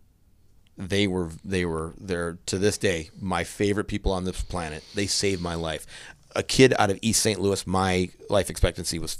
[0.76, 4.82] they were they were they're to this day my favorite people on this planet.
[4.94, 5.86] They saved my life.
[6.34, 7.40] A kid out of East St.
[7.40, 9.18] Louis, my life expectancy was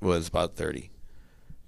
[0.00, 0.90] was about thirty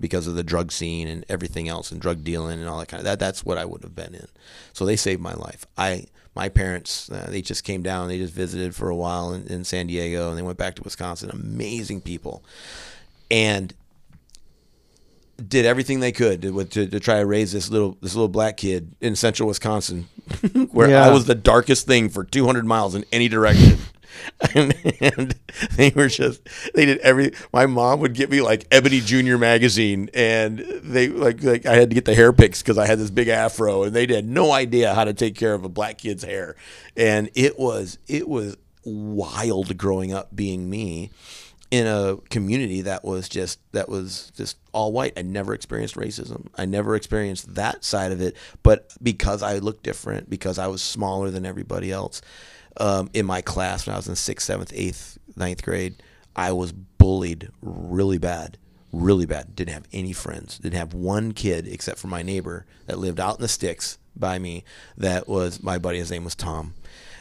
[0.01, 3.01] because of the drug scene and everything else and drug dealing and all that kind
[3.01, 3.19] of that.
[3.19, 4.27] That's what I would have been in.
[4.73, 5.67] So they saved my life.
[5.77, 8.09] I my parents uh, they just came down.
[8.09, 10.83] They just visited for a while in, in San Diego and they went back to
[10.83, 11.31] Wisconsin.
[11.31, 12.45] Amazing people,
[13.31, 13.73] and
[15.49, 18.57] did everything they could to, to, to, try to raise this little this little black
[18.57, 20.03] kid in central Wisconsin,
[20.71, 21.07] where yeah.
[21.07, 23.79] I was the darkest thing for 200 miles in any direction.
[24.55, 25.35] And, and,
[25.77, 26.41] they were just
[26.75, 27.33] they did every.
[27.53, 31.91] My mom would get me like Ebony Junior magazine, and they like like I had
[31.91, 34.53] to get the hair picks because I had this big afro, and they had no
[34.53, 36.57] idea how to take care of a black kid's hair,
[36.97, 41.11] and it was it was wild growing up being me
[41.75, 45.13] in a community that was just that was just all white.
[45.17, 46.47] I never experienced racism.
[46.57, 48.37] I never experienced that side of it.
[48.63, 52.23] But because I looked different, because I was smaller than everybody else
[52.79, 56.03] um, in my class when I was in sixth, seventh, eighth, ninth grade,
[56.37, 58.59] I was bullied really bad,
[58.93, 59.55] really bad.
[59.55, 60.59] Didn't have any friends.
[60.59, 64.39] Didn't have one kid except for my neighbor that lived out in the sticks by
[64.39, 64.65] me.
[64.97, 65.99] That was my buddy.
[65.99, 66.75] His name was Tom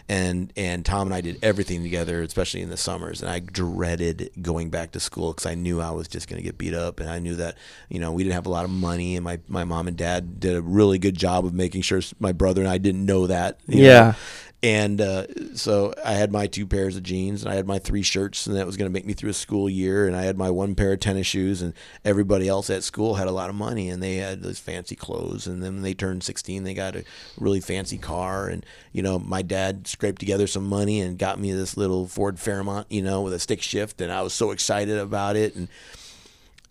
[0.09, 3.21] and and Tom and I did everything together, especially in the summers.
[3.21, 6.43] And I dreaded going back to school because I knew I was just going to
[6.43, 7.57] get beat up, and I knew that
[7.89, 10.39] you know we didn't have a lot of money, and my my mom and dad
[10.39, 13.59] did a really good job of making sure my brother and I didn't know that.
[13.67, 13.99] yeah.
[13.99, 14.15] Know?
[14.64, 15.26] And uh,
[15.56, 18.56] so I had my two pairs of jeans and I had my three shirts, and
[18.56, 20.07] that was going to make me through a school year.
[20.07, 21.73] And I had my one pair of tennis shoes, and
[22.06, 25.48] everybody else at school had a lot of money and they had those fancy clothes.
[25.48, 27.03] And then when they turned 16, they got a
[27.38, 28.48] really fancy car.
[28.48, 32.40] And, you know, my dad scraped together some money and got me this little Ford
[32.40, 33.99] Fairmont, you know, with a stick shift.
[33.99, 35.56] And I was so excited about it.
[35.56, 35.68] And,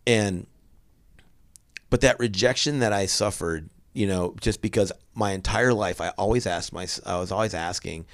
[0.06, 0.46] and,
[1.90, 6.46] but that rejection that I suffered you know, just because my entire life I always
[6.46, 8.06] asked my I was always asking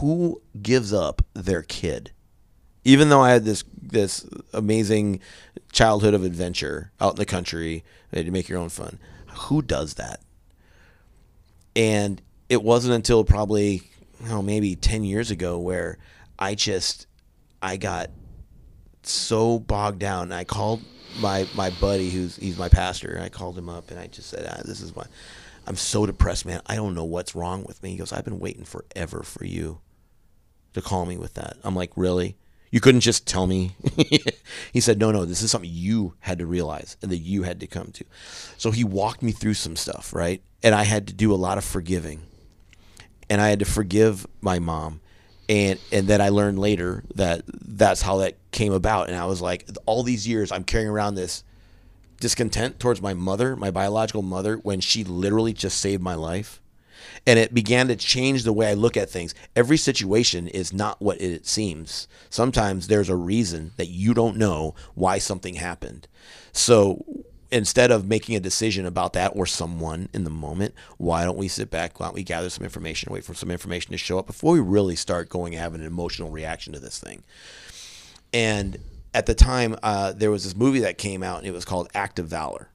[0.00, 2.12] who gives up their kid.
[2.84, 5.20] Even though I had this this amazing
[5.72, 8.98] childhood of adventure out in the country, to make your own fun,
[9.28, 10.20] who does that?
[11.74, 13.82] And it wasn't until probably
[14.28, 15.98] oh maybe 10 years ago where
[16.38, 17.06] I just
[17.62, 18.10] I got
[19.02, 20.32] so bogged down.
[20.32, 20.82] I called
[21.16, 23.12] my my buddy who's he's my pastor.
[23.12, 25.06] And I called him up and I just said, ah, "This is why
[25.66, 26.60] I'm so depressed, man.
[26.66, 29.80] I don't know what's wrong with me." He goes, "I've been waiting forever for you
[30.72, 32.36] to call me with that." I'm like, "Really?
[32.70, 33.76] You couldn't just tell me?"
[34.72, 35.24] he said, "No, no.
[35.24, 38.04] This is something you had to realize and that you had to come to."
[38.56, 40.42] So he walked me through some stuff, right?
[40.62, 42.22] And I had to do a lot of forgiving.
[43.30, 45.00] And I had to forgive my mom
[45.48, 49.08] and and then I learned later that that's how that came about.
[49.08, 51.44] And I was like, all these years I'm carrying around this
[52.20, 56.60] discontent towards my mother, my biological mother, when she literally just saved my life.
[57.26, 59.34] And it began to change the way I look at things.
[59.56, 62.08] Every situation is not what it seems.
[62.30, 66.08] Sometimes there's a reason that you don't know why something happened.
[66.52, 67.04] So
[67.54, 71.46] instead of making a decision about that or someone in the moment, why don't we
[71.46, 72.00] sit back?
[72.00, 74.60] Why don't we gather some information, wait for some information to show up before we
[74.60, 77.22] really start going and having an emotional reaction to this thing?
[78.32, 78.78] And
[79.14, 81.88] at the time, uh, there was this movie that came out, and it was called
[81.94, 82.70] Act of Valor.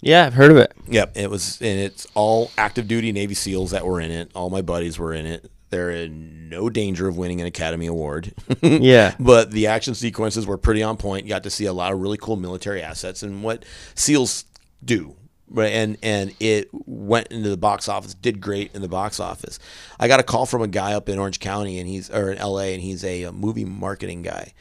[0.00, 0.72] Yeah, I've heard of it.
[0.88, 4.30] Yep, it was, and it's all active duty Navy SEALs that were in it.
[4.34, 5.50] All my buddies were in it.
[5.70, 8.32] They're in no danger of winning an Academy Award.
[8.62, 9.14] yeah.
[9.18, 11.24] But the action sequences were pretty on point.
[11.24, 13.64] You got to see a lot of really cool military assets and what
[13.94, 14.44] SEALs
[14.84, 15.16] do.
[15.48, 19.60] Right, and and it went into the box office, did great in the box office.
[19.98, 22.38] I got a call from a guy up in Orange County, and he's or in
[22.38, 24.54] L.A., and he's a, a movie marketing guy,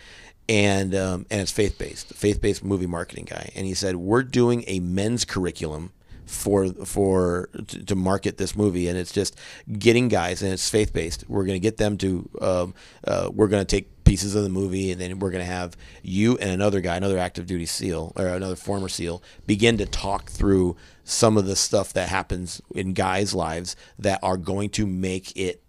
[0.47, 4.21] and um, and it's faith based, faith based movie marketing guy, and he said we're
[4.21, 5.91] doing a men's curriculum
[6.25, 9.39] for for to, to, market this movie, and it's just
[9.71, 11.23] getting guys, and it's faith based.
[11.27, 12.29] We're going to get them to.
[12.41, 12.73] Um,
[13.03, 15.75] uh, we're going to take pieces of the movie, and then we're going to have
[16.03, 20.29] you and another guy, another active duty SEAL or another former SEAL, begin to talk
[20.29, 25.35] through some of the stuff that happens in guys' lives that are going to make
[25.35, 25.61] it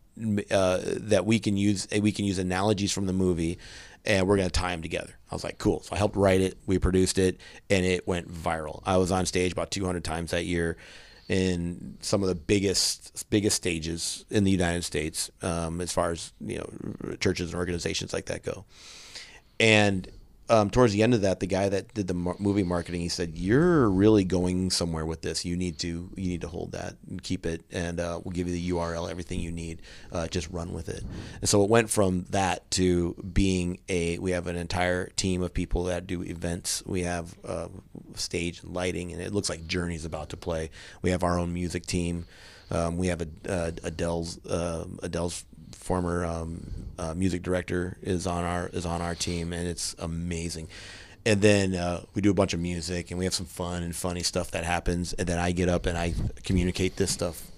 [0.50, 1.86] uh, that we can use.
[2.00, 3.58] We can use analogies from the movie
[4.06, 5.18] and we're going to tie them together.
[5.30, 5.80] I was like, cool.
[5.82, 8.82] So I helped write it, we produced it, and it went viral.
[8.86, 10.76] I was on stage about 200 times that year
[11.28, 16.32] in some of the biggest biggest stages in the United States, um, as far as
[16.40, 18.64] you know, churches and organizations like that go.
[19.58, 20.08] And
[20.48, 23.09] um, towards the end of that, the guy that did the mar- movie marketing, he
[23.09, 25.44] said, "You're really going somewhere with this.
[25.44, 28.48] You need to you need to hold that and keep it, and uh, we'll give
[28.48, 29.82] you the URL, everything you need.
[30.12, 31.05] Uh, just run with it."
[31.40, 34.18] And so it went from that to being a.
[34.18, 36.82] We have an entire team of people that do events.
[36.86, 37.68] We have uh,
[38.14, 40.70] stage and lighting, and it looks like Journey's about to play.
[41.02, 42.27] We have our own music team.
[42.70, 46.62] Um, we have a, uh, Adele's uh, Adele's former um,
[46.98, 50.68] uh, music director is on our is on our team, and it's amazing.
[51.24, 53.94] And then uh, we do a bunch of music, and we have some fun and
[53.94, 55.12] funny stuff that happens.
[55.14, 56.14] And then I get up and I
[56.44, 57.51] communicate this stuff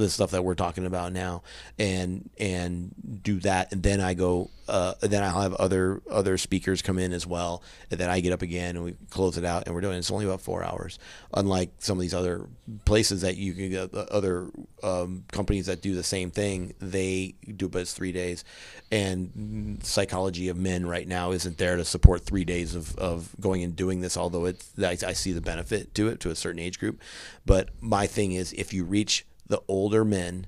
[0.00, 1.42] the stuff that we're talking about now
[1.78, 3.72] and and do that.
[3.72, 7.62] And then I go uh, then I'll have other other speakers come in as well
[7.90, 9.98] and then I get up again and we close it out and we're doing it.
[9.98, 11.00] it's only about four hours
[11.34, 12.46] unlike some of these other
[12.84, 14.48] places that you can get uh, other
[14.84, 16.72] um, companies that do the same thing.
[16.78, 18.44] They do but it's three days.
[18.92, 23.64] And psychology of men right now isn't there to support three days of, of going
[23.64, 26.60] and doing this although it's I, I see the benefit to it to a certain
[26.60, 27.00] age group.
[27.44, 30.46] But my thing is if you reach the older men,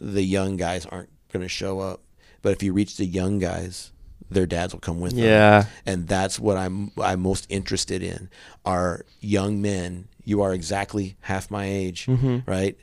[0.00, 2.00] the young guys aren't going to show up.
[2.42, 3.92] But if you reach the young guys,
[4.30, 5.24] their dads will come with them.
[5.24, 5.66] Yeah.
[5.84, 8.28] And that's what I'm I'm most interested in
[8.64, 10.08] are young men.
[10.24, 12.38] You are exactly half my age, mm-hmm.
[12.50, 12.76] right?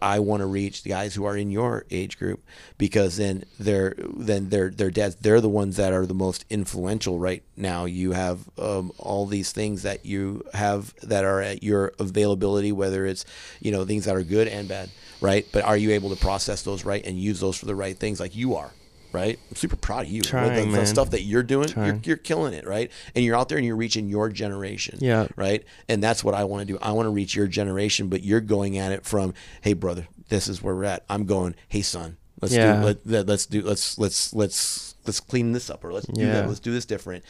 [0.00, 2.42] I want to reach the guys who are in your age group
[2.78, 7.18] because then they're then they're they're dads they're the ones that are the most influential
[7.18, 7.84] right now.
[7.84, 13.04] You have um, all these things that you have that are at your availability, whether
[13.04, 13.24] it's
[13.60, 14.90] you know things that are good and bad,
[15.20, 15.46] right?
[15.52, 18.20] But are you able to process those right and use those for the right things,
[18.20, 18.72] like you are?
[19.10, 20.20] Right, I'm super proud of you.
[20.22, 22.90] Trying, the, the stuff that you're doing, you're, you're killing it, right?
[23.14, 25.28] And you're out there and you're reaching your generation, Yeah.
[25.34, 25.64] right?
[25.88, 26.78] And that's what I want to do.
[26.82, 29.32] I want to reach your generation, but you're going at it from,
[29.62, 31.04] hey, brother, this is where we're at.
[31.08, 32.80] I'm going, hey, son, let's Yeah.
[32.80, 36.46] do let, let's do let's let's let's let's clean this up or let's do that.
[36.46, 37.24] Let's do this different.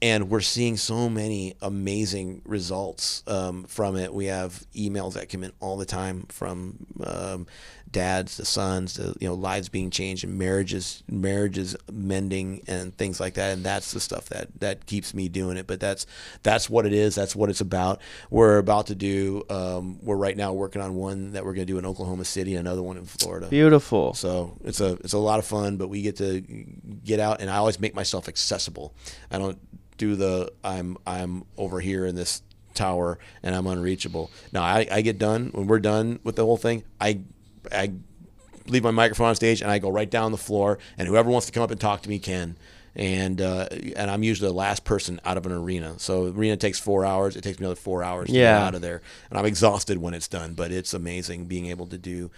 [0.00, 4.12] And we're seeing so many amazing results um, from it.
[4.12, 7.46] We have emails that come in all the time from um,
[7.92, 13.20] dads to sons to you know lives being changed and marriages marriages mending and things
[13.20, 16.06] like that and that's the stuff that that keeps me doing it but that's
[16.42, 18.00] that's what it is that's what it's about
[18.30, 21.72] we're about to do um, we're right now working on one that we're going to
[21.72, 24.14] do in oklahoma city and another one in florida Beautiful.
[24.14, 27.50] so it's a it's a lot of fun, but we get to get out, and
[27.50, 28.94] I always make myself accessible.
[29.30, 29.58] I don't
[29.98, 32.42] do the I'm I'm over here in this
[32.74, 34.30] tower and I'm unreachable.
[34.52, 36.84] Now I, I get done when we're done with the whole thing.
[37.00, 37.20] I
[37.70, 37.92] I
[38.66, 41.46] leave my microphone on stage and I go right down the floor, and whoever wants
[41.46, 42.56] to come up and talk to me can.
[42.94, 45.98] And uh, and I'm usually the last person out of an arena.
[45.98, 47.36] So arena takes four hours.
[47.36, 48.54] It takes me another four hours to Yeah.
[48.58, 50.52] get out of there, and I'm exhausted when it's done.
[50.54, 52.30] But it's amazing being able to do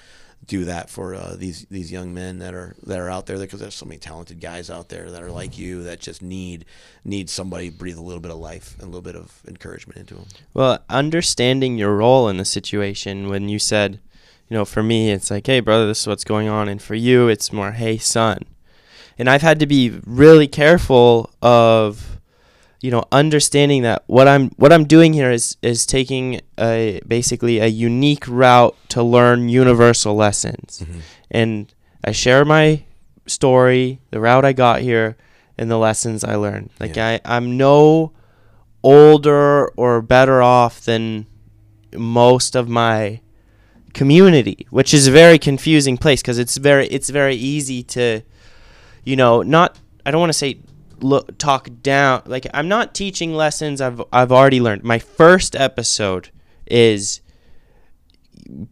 [0.46, 3.58] do that for uh, these these young men that are that are out there because
[3.58, 6.64] there's so many talented guys out there that are like you that just need
[7.04, 9.98] need somebody to breathe a little bit of life and a little bit of encouragement
[9.98, 10.26] into them.
[10.52, 13.98] Well, understanding your role in the situation when you said,
[14.48, 16.68] you know, for me, it's like, hey, brother, this is what's going on.
[16.68, 18.40] And for you, it's more, hey, son.
[19.18, 22.20] And I've had to be really careful of,
[22.80, 27.58] you know, understanding that what I'm what I'm doing here is is taking a basically
[27.58, 30.82] a unique route to learn universal lessons.
[30.82, 30.98] Mm-hmm.
[31.30, 32.84] And I share my
[33.26, 35.16] story, the route I got here,
[35.56, 36.70] and the lessons I learned.
[36.80, 37.20] Like Yeah.
[37.24, 38.12] I, I'm no
[38.82, 41.26] older or better off than
[41.94, 43.20] most of my
[43.94, 48.22] community, which is a very confusing place because it's very it's very easy to,
[49.04, 50.58] you know, not I don't want to say
[51.00, 52.22] look talk down.
[52.26, 54.82] Like I'm not teaching lessons I've I've already learned.
[54.84, 56.28] My first episode
[56.66, 57.20] is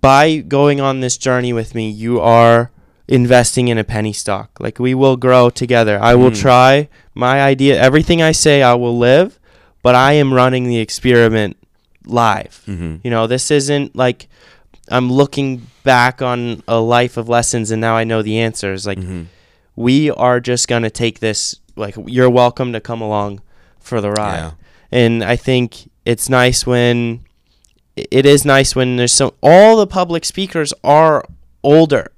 [0.00, 2.70] by going on this journey with me, you are
[3.08, 4.58] investing in a penny stock.
[4.60, 5.98] Like we will grow together.
[6.00, 6.40] I will Mm.
[6.40, 7.80] try my idea.
[7.80, 9.38] Everything I say, I will live,
[9.82, 11.56] but I am running the experiment
[12.06, 12.62] live.
[12.66, 12.96] Mm-hmm.
[13.04, 14.28] You know, this isn't like
[14.92, 18.86] I'm looking back on a life of lessons and now I know the answers.
[18.86, 19.22] Like Mm-hmm.
[19.76, 23.40] we are just going to take this like you're welcome to come along
[23.80, 24.36] for the ride.
[24.36, 24.50] Yeah.
[24.90, 27.24] And I think it's nice when
[27.96, 31.24] it is nice when there's so all the public speakers are
[31.62, 32.12] older.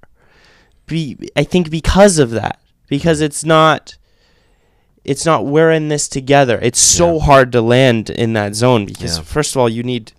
[0.86, 2.60] Be I think because of that.
[2.88, 3.96] Because it's not
[5.04, 6.58] it's not we're in this together.
[6.62, 7.24] It's so Yeah.
[7.24, 9.22] hard to land in that zone because Yeah.
[9.24, 10.12] first of all you need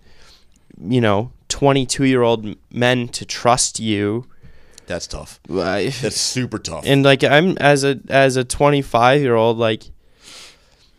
[0.80, 4.26] you know 22 year old men to trust you
[4.86, 5.40] That's tough.
[5.48, 6.84] and That's super tough.
[6.86, 9.84] And like i'm as a as a 25 year old like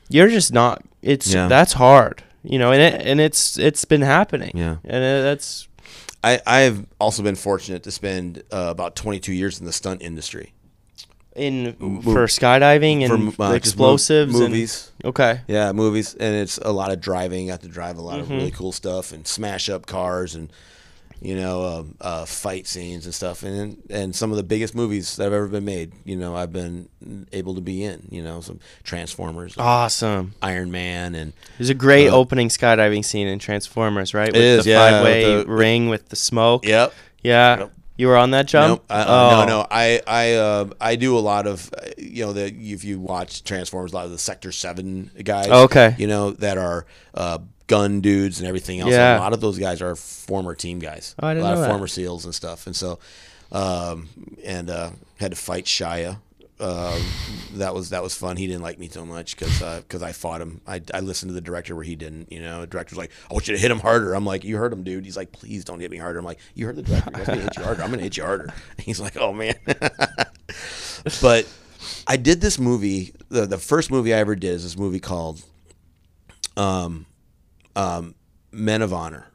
[0.09, 1.47] you're just not it's Yeah.
[1.47, 4.77] that's hard you know and it and it's it's been happening yeah.
[4.83, 5.67] and it, that's
[6.23, 10.01] I, I have also been fortunate to spend uh, about 22 years in the stunt
[10.01, 10.51] industry.
[11.37, 14.91] In Mo- for skydiving and For, uh, just mo- explosives and- movies.
[15.05, 17.49] okay Yeah, movies, and it's a lot of driving.
[17.49, 18.21] I have to drive a lot Mhm.
[18.21, 20.49] of really cool stuff and smash up cars and
[21.19, 23.41] you know um, uh, fight scenes and stuff.
[23.43, 25.93] And and some of the biggest movies that have ever been made.
[26.05, 26.89] You know, I've been
[27.33, 28.07] able to be in.
[28.11, 33.27] You know, some Transformers, awesome Iron Man, and there's a great Uh, opening skydiving scene
[33.27, 36.93] in transformers right with is, the yeah, five way the- ring with the smoke yep.
[37.23, 37.71] yeah Yep.
[37.97, 39.29] You were on that jump Nope, I, oh.
[39.31, 39.67] No, no.
[39.69, 43.43] I I uh, I do a lot of uh, you know the if you watch
[43.43, 45.49] Transformers, a lot of the Sector Seven guys.
[45.49, 45.95] Okay.
[45.97, 48.91] You know that are uh, gun dudes and everything else.
[48.91, 49.17] Yeah.
[49.17, 51.15] A lot of those guys are former team guys.
[51.19, 51.69] Oh, I didn't a lot know of that.
[51.69, 52.65] former SEALs and stuff.
[52.65, 52.99] And so,
[53.51, 54.09] um,
[54.43, 56.19] and uh, had to fight Shia.
[56.59, 57.01] Um,
[57.53, 58.35] that was that was fun.
[58.35, 60.61] He didn't like me so much because because I fought him.
[60.65, 62.31] I, I listened to the director where he didn't.
[62.31, 64.57] You know, the director's like, "I want you to hit him harder." I'm like, "You
[64.57, 66.81] hurt him, dude." He's like, "Please don't hit me harder." I'm like, "You heard the
[66.81, 67.11] director.
[67.11, 67.83] Me to hit you harder.
[67.83, 69.55] I'm gonna hit you harder." He's like, "Oh man."
[71.21, 71.47] but
[72.07, 73.13] I did this movie.
[73.29, 75.43] The the first movie I ever did is this movie called
[76.57, 77.05] um,
[77.75, 78.15] um,
[78.51, 79.27] Men of Honor.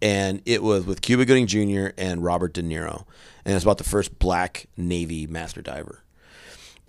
[0.00, 1.90] And it was with Cuba Gooding Jr.
[1.96, 3.04] and Robert De Niro.
[3.44, 6.02] And it's about the first black Navy master diver.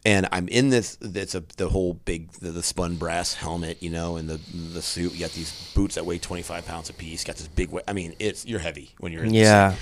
[0.06, 0.98] and I'm in this.
[1.02, 4.40] It's a the whole big the, the spun brass helmet, you know, and the
[4.74, 5.14] the suit.
[5.14, 7.24] You got these boots that weigh 25 pounds a piece.
[7.24, 7.70] Got this big.
[7.72, 7.86] weight.
[7.88, 9.34] I mean, it's you're heavy when you're in.
[9.34, 9.70] Yeah.
[9.72, 9.80] This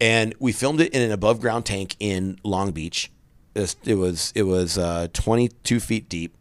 [0.00, 3.10] and we filmed it in an above ground tank in Long Beach.
[3.54, 6.36] It was it was, it was uh, 22 feet deep,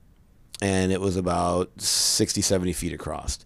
[0.61, 3.39] and it was about 60, 70 feet across.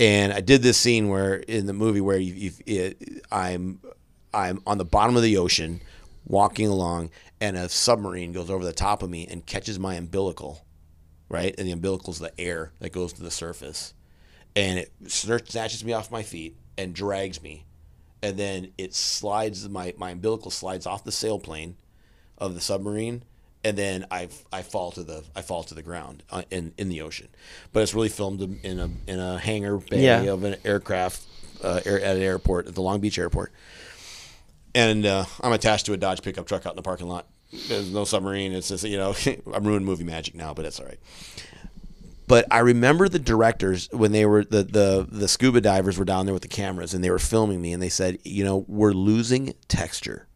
[0.00, 3.80] And I did this scene where in the movie where you, you it, I'm
[4.34, 5.80] I'm on the bottom of the ocean,
[6.26, 7.10] walking along,
[7.40, 10.64] and a submarine goes over the top of me and catches my umbilical,
[11.28, 11.54] right?
[11.58, 13.94] And the umbilical is the air that goes to the surface,
[14.54, 17.64] and it snatches me off my feet and drags me
[18.22, 21.74] and then it slides my my umbilical slides off the sailplane
[22.38, 23.22] of the submarine
[23.64, 26.88] and then I, I fall to the I fall to the ground uh, in in
[26.88, 27.28] the ocean,
[27.72, 30.32] but it's really filmed in a in a hangar bay Yeah.
[30.32, 31.22] of an aircraft
[31.62, 33.52] uh, air, at an airport at the Long Beach airport,
[34.74, 37.26] and uh, I'm attached to a Dodge pickup truck out in the parking lot.
[37.68, 38.52] There's no submarine.
[38.52, 39.14] It's just you know
[39.52, 40.98] I'm ruining movie magic now, but that's all right.
[42.26, 46.26] But I remember the directors when they were the, the the scuba divers were down
[46.26, 48.92] there with the cameras and they were filming me and they said, you know, we're
[48.92, 50.26] losing texture.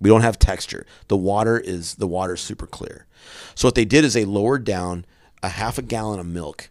[0.00, 0.84] We don't have texture.
[1.08, 3.06] The water is the water's super clear.
[3.54, 5.06] So what they did is they lowered down
[5.42, 6.70] a half a gallon of milk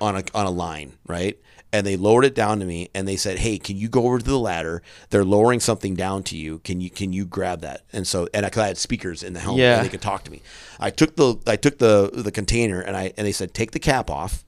[0.00, 1.38] on a on a line, right?
[1.74, 4.18] And they lowered it down to me and they said, "Hey, can you go over
[4.18, 4.82] to the ladder?
[5.08, 6.58] They're lowering something down to you.
[6.58, 9.32] Can you can you grab that?" And so and I, 'cause I had speakers in
[9.32, 9.76] the helmet Yeah.
[9.78, 10.42] and they could talk to me.
[10.78, 13.78] I took the I took the the container and I and they said, "Take the
[13.78, 14.44] cap off."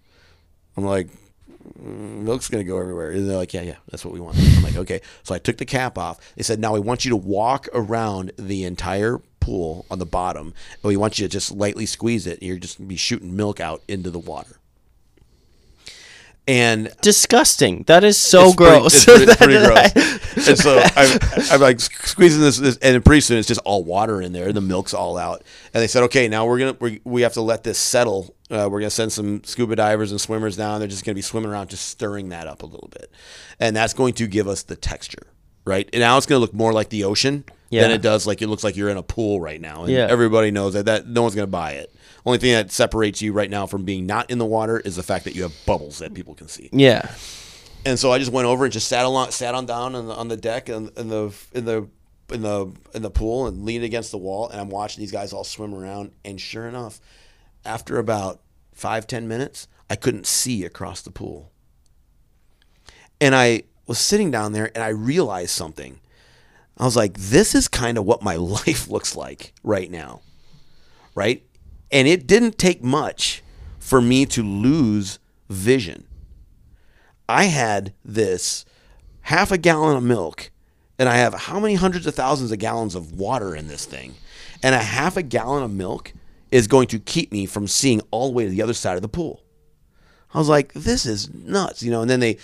[0.76, 1.08] I'm like,
[1.80, 3.10] "Mm, milk's gonna go everywhere.
[3.12, 4.36] And they're like, yeah, yeah, that's what we want.
[4.38, 5.00] I'm like, okay.
[5.22, 6.18] So I took the cap off.
[6.36, 10.48] They said, now we want you to walk around the entire pool on the bottom,
[10.82, 12.40] and we want you to just lightly squeeze it.
[12.40, 14.58] And you're just gonna be shooting milk out into the water.
[16.46, 17.84] And Disgusting.
[17.86, 19.08] That is so it's pretty- gross.
[19.08, 20.48] it's pretty, gross.
[20.48, 21.18] and so I'm,
[21.52, 24.52] I'm like squeezing this, this, and pretty soon it's just all water in there.
[24.52, 25.42] The milk's all out.
[25.72, 28.34] And they said, okay, now we're gonna we, we have to let this settle.
[28.50, 30.80] Uh, we're gonna send some scuba divers and swimmers down.
[30.80, 33.10] They're just gonna be swimming around, just stirring that up a little bit,
[33.58, 35.26] and that's going to give us the texture,
[35.64, 35.88] right?
[35.94, 38.62] And now it's gonna look more like the ocean than it does like it looks
[38.62, 39.82] like you're in a pool right now.
[39.84, 40.06] And Yeah.
[40.10, 41.92] everybody knows that that no one's gonna buy it.
[42.26, 45.02] Only thing that separates you right now from being not in the water is the
[45.02, 46.70] fact that you have bubbles that people can see.
[46.72, 47.14] yeah.
[47.86, 50.14] And so I just went over and just sat along, sat on down on the,
[50.14, 51.86] on the deck and in the in the
[52.32, 54.48] in the in the pool and leaned against the wall.
[54.48, 56.12] And I'm watching these guys all swim around.
[56.24, 56.98] And sure enough,
[57.62, 58.40] after about
[58.72, 61.52] five ten minutes, I couldn't see across the pool.
[63.20, 66.00] And I was sitting down there and I realized something.
[66.78, 70.22] I was like, this is kind of what my life looks like right now.
[71.14, 71.44] Right?
[71.94, 73.42] And it didn't take much
[73.78, 75.18] for me to lose
[75.48, 76.06] vision.
[77.28, 78.66] I had this
[79.22, 80.50] half a gallon of milk,
[80.98, 84.14] and I have how many hundreds of thousands of gallons of water in this thing,
[84.62, 86.12] and a half a gallon of milk
[86.50, 89.02] is going to keep me from seeing all the way to the other side of
[89.02, 89.42] the pool.
[90.34, 92.00] I was like, this is nuts, you know.
[92.00, 92.38] And then they,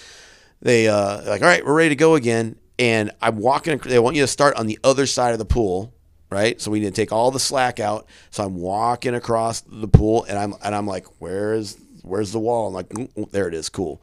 [0.63, 2.57] they uh, like, all right, we're ready to go again.
[2.79, 3.79] And I'm walking.
[3.79, 5.93] They want you to start on the other side of the pool,
[6.31, 6.61] right?
[6.61, 8.07] So we need to take all the slack out.
[8.31, 12.69] So I'm walking across the pool, and I'm and I'm like, where's where's the wall?
[12.69, 14.03] I'm like, "Mm, mm, there it is, cool.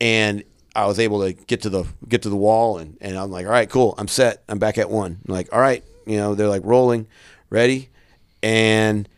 [0.00, 0.44] And
[0.74, 3.46] I was able to get to the get to the wall, and and I'm like,
[3.46, 4.42] all right, cool, I'm set.
[4.48, 5.18] I'm back at one.
[5.26, 7.06] I'm like, all right, you know, they're like rolling,
[7.50, 7.88] ready,
[8.42, 9.08] and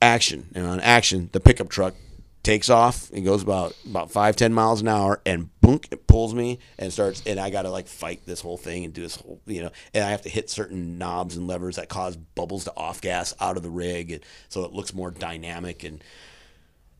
[0.00, 0.48] action.
[0.54, 1.94] And on action, the pickup truck
[2.42, 6.34] takes off and goes about about five ten miles an hour, and boom, it pulls
[6.34, 7.22] me and starts.
[7.24, 9.70] And I got to like fight this whole thing and do this whole, you know,
[9.94, 13.32] and I have to hit certain knobs and levers that cause bubbles to off gas
[13.40, 15.84] out of the rig, and so it looks more dynamic.
[15.84, 16.04] And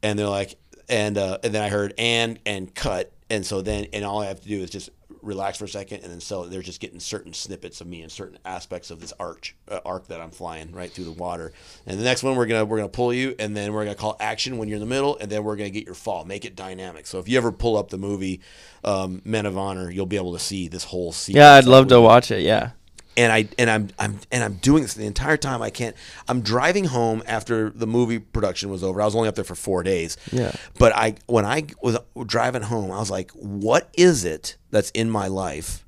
[0.02, 0.56] and they're like,
[0.88, 4.26] and uh, and then I heard and and cut, and so then and all I
[4.26, 4.88] have to do is just
[5.22, 8.10] relax for a second, and then so they're just getting certain snippets of me and
[8.10, 11.52] certain aspects of this arch uh, arc that I'm flying right through the water.
[11.86, 14.16] And the next one we're gonna we're gonna pull you, and then we're gonna call
[14.20, 16.56] action when you're in the middle, and then we're gonna get your fall, make it
[16.56, 17.06] dynamic.
[17.06, 18.40] So if you ever pull up the movie
[18.84, 21.36] um, Men of Honor, you'll be able to see this whole scene.
[21.36, 22.42] Yeah, I'd love to watch it.
[22.42, 22.70] Yeah.
[23.16, 25.62] And I and I'm I'm and I'm doing this the entire time.
[25.62, 25.94] I can't.
[26.28, 29.00] I'm driving home after the movie production was over.
[29.02, 30.16] I was only up there for four days.
[30.30, 30.52] Yeah.
[30.78, 35.10] But I when I was driving home, I was like, what is it that's in
[35.10, 35.84] my life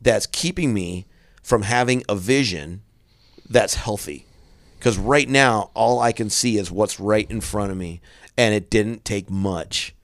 [0.00, 1.06] that's keeping me
[1.42, 2.82] from having a vision
[3.48, 4.26] that's healthy?
[4.78, 8.00] Because right now, all I can see is what's right in front of me,
[8.36, 9.94] and it didn't take much.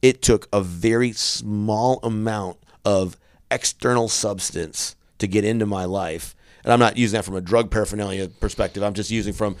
[0.00, 3.18] It took a very small amount of
[3.50, 6.34] external substance to get into my life
[6.64, 8.82] and I'm not using that from a drug paraphernalia perspective.
[8.82, 9.56] I'm just using from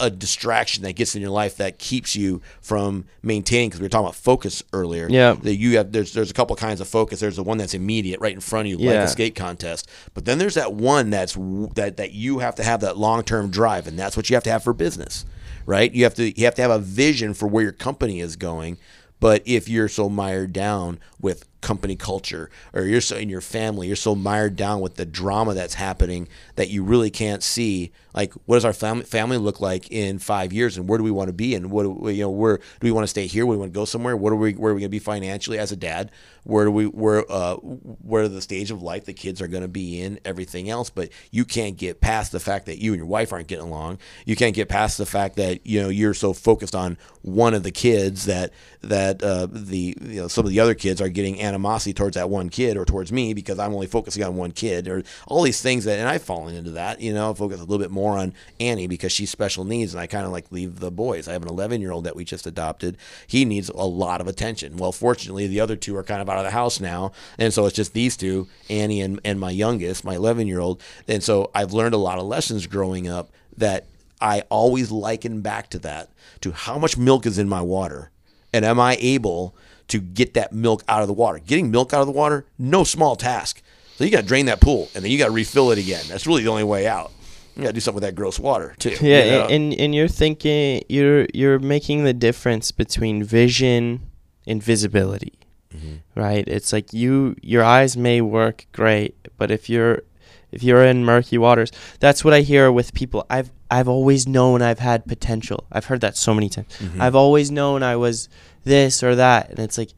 [0.00, 3.68] a, distraction that gets in your life that keeps you from maintaining.
[3.68, 5.08] Because we were talking about focus earlier.
[5.08, 5.34] Yeah.
[5.34, 7.20] That you have there's there's a couple kinds of focus.
[7.20, 9.88] There's the one that's immediate, right in front of you, like a skate contest.
[10.12, 11.34] But then there's that one that's
[11.74, 14.44] that that you have to have that long term drive, and that's what you have
[14.44, 15.24] to have for business,
[15.66, 15.92] right?
[15.92, 18.78] You have to you have to have a vision for where your company is going.
[19.20, 23.86] But if you're so mired down with company culture, or you're so in your family,
[23.86, 28.32] you're so mired down with the drama that's happening that you really can't see like
[28.44, 31.28] what does our family family look like in five years, and where do we want
[31.28, 33.44] to be, and what do we, you know where do we want to stay here?
[33.44, 34.16] We want to go somewhere?
[34.16, 36.12] What are we where are we going to be financially as a dad?
[36.44, 39.68] Where do we where uh where the stage of life the kids are going to
[39.68, 40.20] be in?
[40.24, 43.48] Everything else, but you can't get past the fact that you and your wife aren't
[43.48, 43.98] getting along.
[44.26, 47.64] You can't get past the fact that you know you're so focused on one of
[47.64, 51.40] the kids that that uh, the you know some of the other kids are getting
[51.54, 54.88] animosity towards that one kid or towards me because I'm only focusing on one kid
[54.88, 57.78] or all these things that and I've fallen into that you know focus a little
[57.78, 60.90] bit more on Annie because she's special needs and I kind of like leave the
[60.90, 61.28] boys.
[61.28, 62.96] I have an 11 year old that we just adopted.
[63.26, 64.76] He needs a lot of attention.
[64.76, 67.66] Well fortunately the other two are kind of out of the house now and so
[67.66, 71.50] it's just these two Annie and, and my youngest my 11 year old and so
[71.54, 73.86] I've learned a lot of lessons growing up that
[74.20, 76.10] I always liken back to that
[76.40, 78.10] to how much milk is in my water
[78.52, 79.54] and am I able
[79.88, 81.38] to get that milk out of the water?
[81.38, 83.62] Getting milk out of the water, no small task.
[83.96, 86.04] So you got to drain that pool and then you got to refill it again.
[86.08, 87.12] That's really the only way out.
[87.56, 88.96] You got to do something with that gross water too.
[89.00, 89.46] Yeah, you know?
[89.46, 94.10] and and you're thinking you're you're making the difference between vision
[94.46, 95.34] and visibility,
[95.72, 96.20] Mm-hmm.
[96.20, 96.46] right?
[96.48, 100.02] It's like you your eyes may work great, but if you're
[100.50, 101.70] if you're in murky waters,
[102.00, 103.24] that's what I hear with people.
[103.30, 105.64] I've I've always known I've had potential.
[105.70, 106.68] I've heard that so many times.
[106.78, 107.00] Mm-hmm.
[107.02, 108.28] I've always known I was
[108.64, 109.90] this or that, and it's like,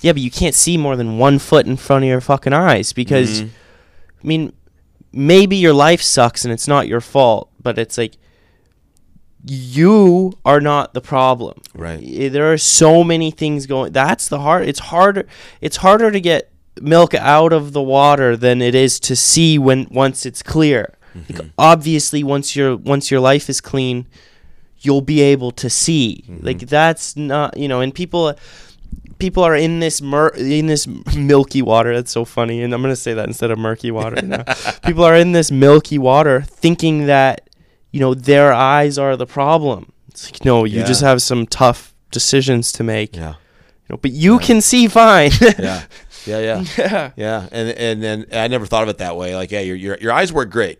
[0.00, 2.92] yeah, but you can't see more than one foot in front of your fucking eyes
[2.92, 3.48] because, Mhm.
[4.22, 4.52] I mean,
[5.12, 8.12] maybe your life sucks and it's not your fault, but it's like
[9.46, 11.60] you are not the problem.
[11.74, 12.00] Right.
[12.32, 13.92] There are so many things going.
[13.92, 14.68] That's the hard.
[14.68, 15.26] It's harder.
[15.60, 19.86] It's harder to get milk out of the water than it is to see when
[19.90, 20.94] once it's clear.
[21.28, 24.06] Like, obviously, once your once your life is clean,
[24.80, 26.24] you'll be able to see.
[26.28, 26.46] Mm-hmm.
[26.46, 27.80] Like that's not you know.
[27.80, 28.34] And people
[29.18, 30.86] people are in this mur- in this
[31.16, 31.94] milky water.
[31.94, 32.62] That's so funny.
[32.62, 34.20] And I'm gonna say that instead of murky water.
[34.26, 34.44] now.
[34.84, 37.48] people are in this milky water thinking that
[37.92, 39.92] you know their eyes are the problem.
[40.08, 40.86] It's like no, you Yeah.
[40.86, 43.14] just have some tough decisions to make.
[43.16, 43.34] Yeah.
[43.88, 45.30] You know, but you can see fine.
[45.58, 45.82] Yeah.
[46.26, 46.38] Yeah.
[46.38, 46.64] Yeah.
[46.76, 47.10] yeah.
[47.16, 49.34] Yeah, and and then I never thought of it that way.
[49.34, 50.78] Like, yeah, your your your eyes work great.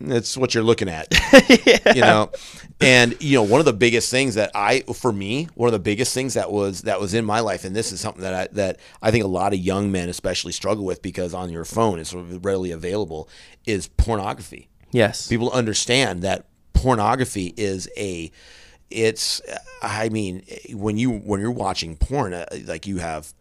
[0.00, 1.06] That's what you're looking at,
[1.94, 2.30] you know.
[2.80, 5.78] And you know, one of the biggest things that I, for me, one of the
[5.78, 8.48] biggest things that was that was in my life, and this is something that I
[8.52, 11.98] that I think a lot of young men especially struggle with because on your phone
[11.98, 13.28] it's readily available,
[13.64, 15.28] is pornography Yes.
[15.28, 18.30] people understand that pornography is a
[18.90, 19.40] it's
[19.82, 23.32] i mean when you when you're watching porn uh, like you have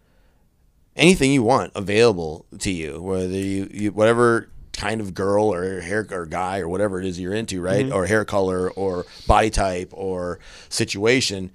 [0.96, 6.06] anything you want available to you whether you, you whatever kind of girl or hair
[6.12, 9.90] or guy or whatever it is you're into right or hair color or body type
[9.94, 10.40] or
[10.70, 11.52] situation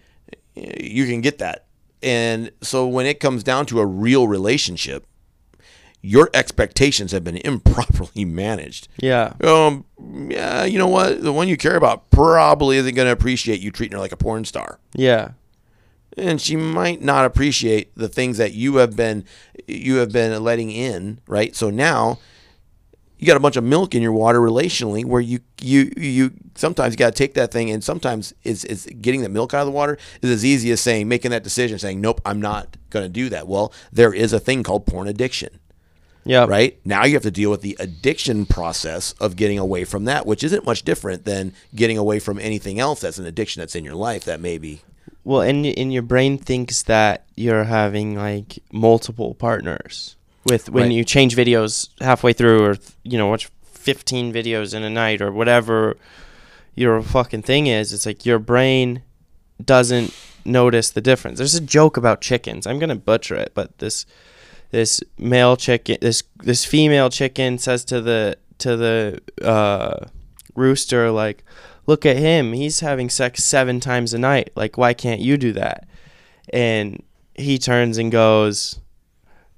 [0.54, 1.66] you can get that
[2.02, 5.04] and so when it comes down to a real relationship
[6.00, 9.32] your expectations have been improperly managed Yeah.
[9.42, 9.84] um,
[10.28, 11.22] yeah, you know what?
[11.22, 14.16] The one you care about probably isn't going to appreciate you treating her like a
[14.16, 14.78] porn star.
[14.94, 15.30] Yeah.
[16.16, 19.24] And she might not appreciate the things that you have been
[19.66, 21.54] you have been letting in, right?
[21.56, 22.20] So now
[23.18, 26.92] you got a bunch of milk in your water relationally where you you you sometimes
[26.94, 29.66] you got to take that thing and sometimes it's, is getting the milk out of
[29.66, 33.04] the water is as easy as saying making that decision saying nope, I'm not going
[33.04, 33.46] to do that.
[33.48, 35.58] Well, there is a thing called porn addiction
[36.24, 36.46] Yeah.
[36.48, 36.78] right?
[36.84, 40.42] Now you have to deal with the addiction process of getting away from that, which
[40.44, 43.94] isn't much different than getting away from anything else that's an addiction that's in your
[43.94, 44.82] life that maybe.
[45.24, 50.16] Well, and and your brain thinks that you're having like multiple partners
[50.48, 50.92] with when Right.
[50.92, 55.30] you change videos halfway through, or you know, watch 15 videos in a night, or
[55.32, 55.96] whatever
[56.74, 57.92] your fucking thing is.
[57.92, 59.02] It's like your brain
[59.64, 60.14] doesn't
[60.44, 61.38] notice the difference.
[61.38, 62.66] There's a joke about chickens.
[62.66, 64.06] I'm gonna butcher it, but this
[64.70, 70.06] this male chicken, this this female chicken says to the to the uh,
[70.54, 71.44] rooster like,
[71.86, 72.52] "Look at him.
[72.52, 74.50] He's having sex seven times a night.
[74.54, 75.86] Like, why can't you do that?"
[76.52, 77.02] And
[77.34, 78.80] he turns and goes,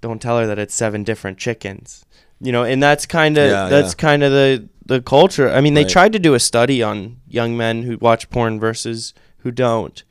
[0.00, 2.04] "Don't tell her that it's seven different chickens."
[2.40, 3.96] You know, and that's kind of Yeah, that's yeah.
[4.00, 5.50] kind of the the culture.
[5.50, 5.90] I mean, they Right.
[5.92, 10.02] tried to do a study on young men who watch porn versus who don't,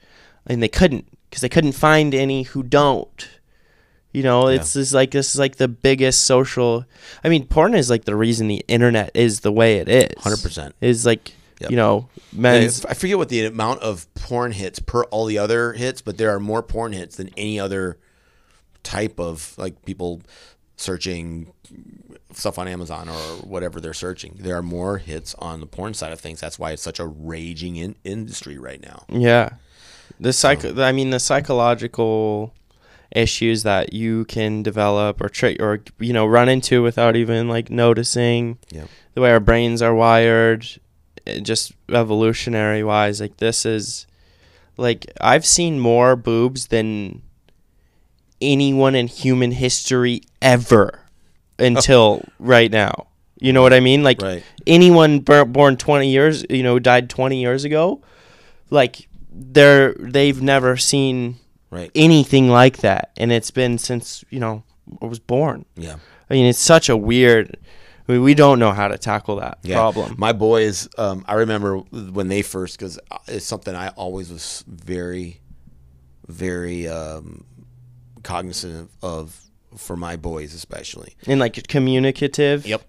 [0.48, 3.28] and they couldn't because they couldn't find any who don't
[4.12, 6.84] You know, it's just like this is like the biggest social.
[7.24, 10.10] I mean, porn is like the reason the internet is the way it is.
[10.24, 10.74] 100%.
[10.82, 11.70] is like Yep.
[11.72, 12.86] you know I men's.
[12.86, 16.34] I forget what the amount of porn hits per all the other hits, but there
[16.34, 17.98] are more porn hits than any other
[18.84, 20.22] type of like people
[20.78, 21.52] searching
[22.34, 23.14] stuff on Amazon or
[23.46, 24.38] whatever they're searching.
[24.40, 26.40] There are more hits on the porn side of things.
[26.40, 29.04] That's why it's such a raging in- industry right now.
[29.10, 29.50] Yeah,
[30.20, 30.64] the psych.
[30.66, 32.54] I mean, the psychological
[33.12, 37.70] issues that you can develop or trick or you know run into without even like
[37.70, 38.58] noticing.
[38.72, 38.86] Yeah.
[39.16, 40.66] The way our brains are wired,
[41.26, 44.06] eh, just evolutionary wise, like this is,
[44.78, 47.24] like I've seen more boobs than
[48.42, 51.00] anyone in human history ever
[51.58, 53.08] until right now.
[53.40, 54.04] You know what I mean?
[54.04, 54.44] Like Right.
[54.68, 58.02] anyone born 20 years, you know, died 20 years ago,
[58.70, 61.36] like they're they've never seen
[61.72, 61.92] Right.
[61.96, 64.64] anything like that and it's been since, you know,
[65.02, 65.66] I was born.
[65.78, 65.98] Yeah.
[66.30, 67.58] I mean, it's such a weird
[68.08, 69.76] I mean, we don't know how to tackle that Yeah.
[69.76, 70.16] problem.
[70.18, 72.98] My boys, um, I remember when they first, because
[73.28, 75.42] it's something I always was very,
[76.28, 77.46] very um,
[78.24, 79.42] cognizant of
[79.78, 81.16] for my boys, especially.
[81.28, 82.66] and like communicative.
[82.66, 82.82] Yep.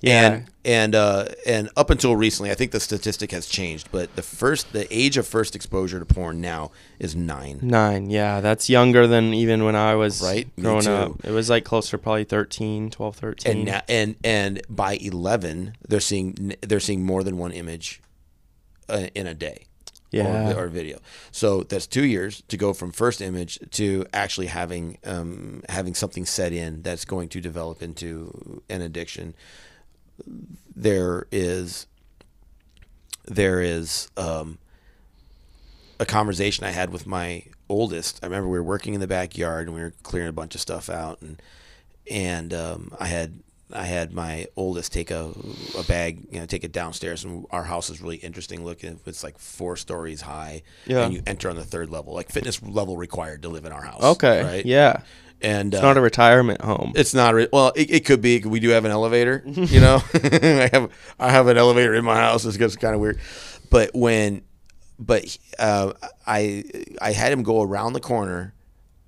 [0.00, 0.32] Yeah.
[0.32, 4.22] And and uh, and up until recently, I think the statistic has changed, but the
[4.22, 7.60] first, the age of first exposure to porn now is nine.
[7.62, 8.10] 9.
[8.10, 11.24] Yeah, that's younger than even when I was Right, growing up.
[11.24, 13.52] It was like closer probably 13, 12, 13.
[13.52, 18.00] And now, and and by eleven, they're seeing they're seeing more than one image
[18.88, 19.66] uh, in a day.
[20.12, 20.52] Yeah.
[20.52, 20.98] or, or video.
[21.30, 26.26] So that's two years to go from first image to actually having um, having something
[26.26, 29.34] set in that's going to develop into an addiction.
[30.76, 31.86] There is
[33.24, 34.58] there is um,
[35.98, 38.20] a conversation I had with my oldest.
[38.22, 40.60] I remember we were working in the backyard and we were clearing a bunch of
[40.60, 41.40] stuff out and
[42.10, 43.40] and um, I had
[43.74, 45.32] I had my oldest take a,
[45.78, 48.98] a bag, you know, take it downstairs, and our house is really interesting looking.
[49.06, 51.04] It's like four stories high, Yeah.
[51.04, 53.82] and you enter on the third level, like fitness level required to live in our
[53.82, 54.02] house.
[54.02, 54.42] okay.
[54.42, 54.66] right?
[54.66, 55.02] Yeah.
[55.40, 56.92] and It's uh, not a retirement home.
[56.94, 57.72] it's not re- well.
[57.74, 58.40] It, it could be.
[58.40, 59.42] We do have an elevator.
[59.46, 62.44] You know, I have I have an elevator in my house.
[62.44, 63.18] It's just kind of weird.
[63.70, 64.42] But when,
[64.98, 65.94] but uh,
[66.26, 66.64] I
[67.00, 68.54] I had him go around the corner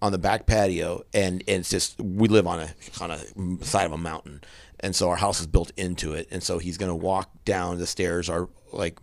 [0.05, 2.69] on the back patio, and, and it's just we live on a
[3.01, 4.43] on a side of a mountain,
[4.81, 7.87] and so our house is built into it, and so he's gonna walk down the
[7.87, 8.99] stairs are like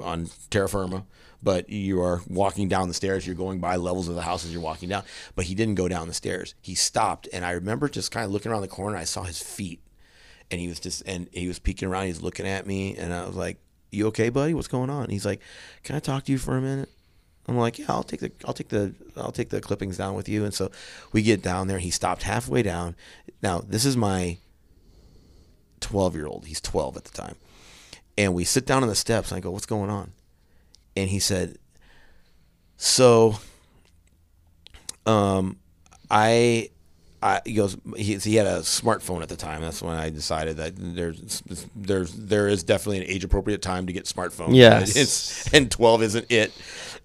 [0.00, 1.04] on terra firma.
[1.42, 3.26] But you are walking down the stairs.
[3.26, 5.04] You're going by levels of the house as you're walking down.
[5.36, 6.54] But he didn't go down the stairs.
[6.62, 8.96] He stopped, and I remember just kind of looking around the corner.
[8.96, 9.80] I saw his feet,
[10.50, 12.06] and he was just and he was peeking around.
[12.06, 13.58] He's looking at me, and I was like,
[13.90, 14.54] "You okay, buddy?
[14.54, 15.42] What's going on?" he's like,
[15.82, 16.88] "Can I talk to you for a minute?"
[17.48, 20.28] I'm like, "Yeah, I'll take the I'll take the I'll take the clippings down with
[20.28, 20.70] you." And so
[21.12, 21.78] we get down there.
[21.78, 22.96] He stopped halfway down.
[23.42, 24.38] Now this is my
[25.80, 26.46] 12 year old.
[26.46, 27.36] He's 12 at the time,
[28.18, 29.30] and we sit down on the steps.
[29.30, 30.12] And I go, "What's going on?"
[30.96, 31.58] And he said,
[32.76, 33.38] "So,
[35.04, 35.58] um,
[36.10, 36.70] I."
[37.26, 37.76] I, he goes.
[37.96, 39.60] He, he had a smartphone at the time.
[39.60, 41.42] That's when I decided that there's
[41.74, 44.54] there's there is definitely an age appropriate time to get smartphones.
[44.54, 44.94] Yes.
[44.94, 46.52] It's, and twelve isn't it.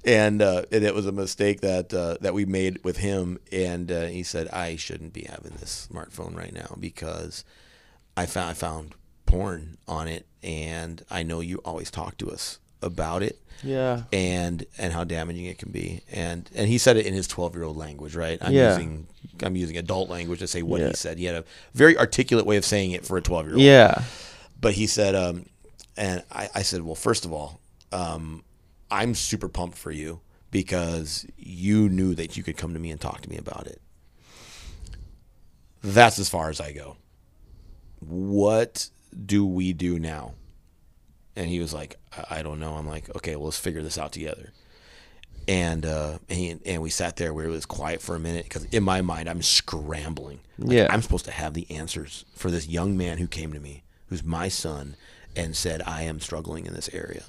[0.03, 3.39] And, uh, and it was a mistake that uh, that we made with him.
[3.52, 7.43] And uh, he said I shouldn't be having this smartphone right now because
[8.15, 8.95] I found I found
[9.26, 14.03] porn on it, and I know you always talk to us about it yeah.
[14.12, 16.02] and and how damaging it can be.
[16.12, 18.38] And and he said it in his 12 year old language, right?
[18.41, 18.70] I'm Yeah.
[18.72, 19.08] using
[19.44, 20.88] I'm using adult language to say what Yeah.
[20.90, 21.18] he said.
[21.18, 21.44] He had a
[21.74, 23.64] very articulate way of saying it for a 12 year old.
[23.64, 24.03] Yeah.
[24.60, 25.45] But he said, um,
[25.98, 27.60] and I, I said, well, first of all,
[27.91, 28.44] um,
[28.90, 30.22] I'm super pumped for you
[30.52, 33.82] because you knew that you could come to me and talk to me about it.
[35.84, 36.98] That's as far as I go.
[37.99, 38.90] What
[39.26, 40.34] do we do now?
[41.36, 42.74] And he was like, I, I don't know.
[42.76, 44.52] I'm like, okay, well, let's figure this out together.
[45.48, 48.44] And uh, and, he, and we sat there where it was quiet for a minute
[48.44, 50.40] because in my mind I'm scrambling.
[50.60, 50.88] Like, Yeah.
[50.90, 54.24] I'm supposed to have the answers for this young man who came to me, who's
[54.24, 54.95] my son,
[55.36, 57.24] and said I am struggling in this area.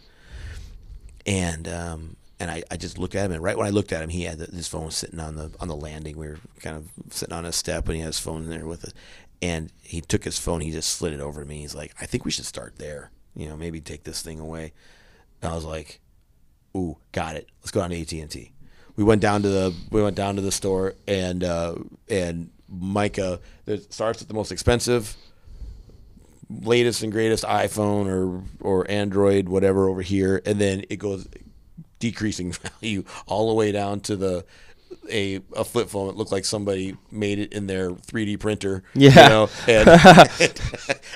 [1.24, 4.02] And um, and I, I just looked at him, and right when I looked at
[4.02, 6.18] him, he had the, his phone sitting on the on the landing.
[6.18, 8.84] We were kind of sitting on a step, and he had his phone there with
[8.84, 8.92] it.
[9.40, 11.60] And he took his phone, he just slid it over to me.
[11.62, 13.10] He's like, I think we should start there.
[13.34, 14.72] You know, maybe take this thing away.
[15.40, 16.00] And I was like,
[16.76, 17.48] Ooh, got it.
[17.60, 18.52] Let's go down to AT and T.
[18.96, 21.76] We went down to the we went down to the store, and uh,
[22.08, 23.40] and Micah
[23.90, 25.16] starts at the most expensive
[26.50, 31.26] latest and greatest iPhone or or Android whatever over here, and then it goes
[31.98, 32.52] decreasing
[32.82, 34.44] value all the way down to the
[35.10, 38.82] a, a flip phone that looked like somebody made it in their 3D printer.
[38.94, 39.10] Yeah.
[39.22, 39.88] You know, and,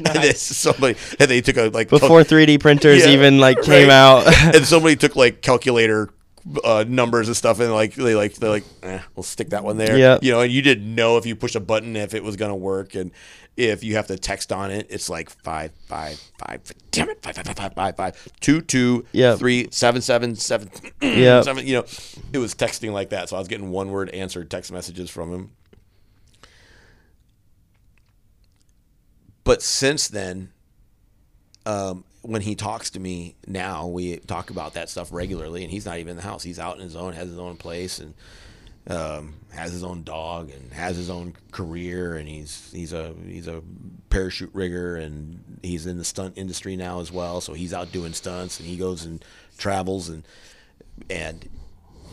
[0.06, 3.88] and it's somebody and they took a like Before 3D printers Yeah, even like came
[3.88, 3.94] right.
[3.94, 4.26] out.
[4.54, 6.10] and somebody took like calculator
[6.62, 9.78] uh, numbers and stuff and like they like they're like eh, we'll stick that one
[9.78, 10.18] there Yeah.
[10.22, 12.54] you know and you didn't know if you push a button if it was gonna
[12.54, 13.10] work and
[13.56, 16.60] if you have to text on it it's like five five five
[16.92, 19.38] damn it five five five five five five two two Yep.
[19.40, 20.70] three seven seven seven
[21.02, 21.42] Yep.
[21.44, 21.84] seven you know
[22.36, 25.32] it was texting like that so I was getting one word answered text messages from
[25.32, 25.50] him
[29.44, 30.50] but since then
[31.66, 35.86] um, when he talks to me now, we talk about that stuff regularly, and he's
[35.86, 36.42] not even in the house.
[36.42, 38.14] He's out in his own, has his own place, and
[38.88, 43.48] um, has his own dog, and has his own career, and he's he's a he's
[43.48, 43.62] a
[44.10, 47.40] parachute rigger, and he's in the stunt industry now as well.
[47.40, 49.24] So he's out doing stunts, and he goes and
[49.58, 50.24] travels, and
[51.08, 51.48] and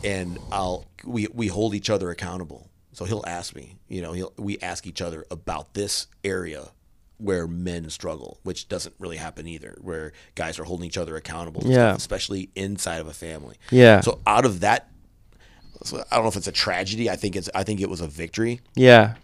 [0.03, 2.69] and I'll we we hold each other accountable.
[2.93, 6.69] So he'll ask me, you know, he'll we ask each other about this area
[7.17, 11.61] where men struggle, which doesn't really happen either, where guys are holding each other accountable,
[11.65, 11.95] Yeah.
[11.95, 13.55] especially inside of a family.
[13.71, 14.01] Yeah.
[14.01, 14.89] So out of that,
[15.83, 17.09] so I don't know if it's a tragedy.
[17.09, 18.61] I think it's I think it was a victory.
[18.75, 19.15] yeah.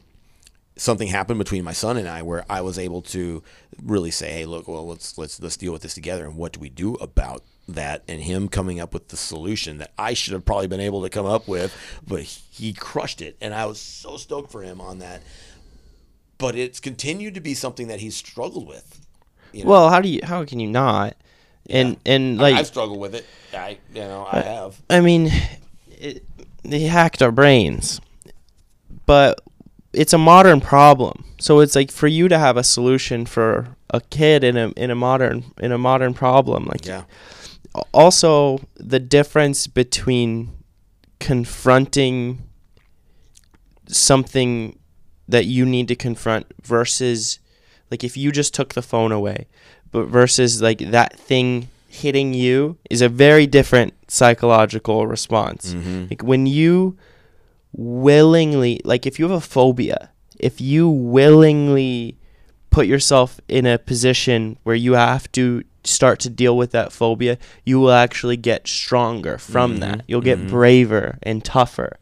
[0.77, 3.43] Something happened between my son and I where I was able to
[3.84, 6.61] really say, "Hey, look, well, let's let's let's deal with this together, and what do
[6.61, 7.43] we do about
[7.74, 11.02] that?" And him coming up with the solution that I should have probably been able
[11.04, 11.76] to come up with,
[12.08, 15.22] but he crushed it, and I was so stoked for him on that.
[16.38, 19.06] But it's continued to be something that he's struggled with.
[19.52, 19.70] You know?
[19.70, 21.16] Well, how do you how can you not?
[21.70, 23.26] And and like I've struggled with it.
[23.54, 24.82] I you know I uh, have.
[24.90, 25.32] I mean,
[25.91, 26.24] it,
[26.64, 28.02] they hacked our brains,
[29.06, 29.41] but
[29.94, 31.26] it's a modern problem.
[31.40, 34.91] So it's like for you to have a solution for a kid in a in
[34.91, 36.66] a modern in a modern problem.
[36.66, 37.04] Like Yeah.
[37.94, 40.52] Also the difference between
[41.20, 42.44] confronting
[43.88, 44.78] something
[45.28, 47.40] that you need to confront versus
[47.91, 49.48] like if you just took the phone away
[49.91, 55.74] but versus like that thing hitting you is a very different psychological response.
[55.74, 56.06] Mm-hmm.
[56.10, 56.98] Like when you
[57.74, 60.10] willingly like if you have a phobia
[60.40, 62.18] if you willingly
[62.72, 67.38] put yourself in a position where you have to start to deal with that phobia
[67.65, 69.80] you will actually get stronger from mm-hmm.
[69.80, 70.49] that you'll get mm-hmm.
[70.49, 71.97] braver and tougher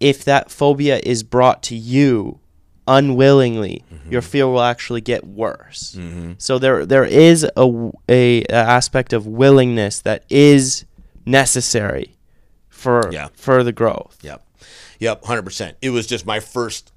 [0.00, 2.40] if that phobia is brought to you
[2.88, 4.10] unwillingly, mm-hmm.
[4.10, 5.96] your fear will actually get worse.
[6.38, 10.84] So there there is a a aspect of willingness that is
[11.26, 12.16] necessary
[12.68, 13.28] for Yeah.
[13.34, 14.18] further growth.
[14.22, 14.42] Yep.
[15.00, 15.74] Yep, 100%.
[15.80, 16.92] It was just my first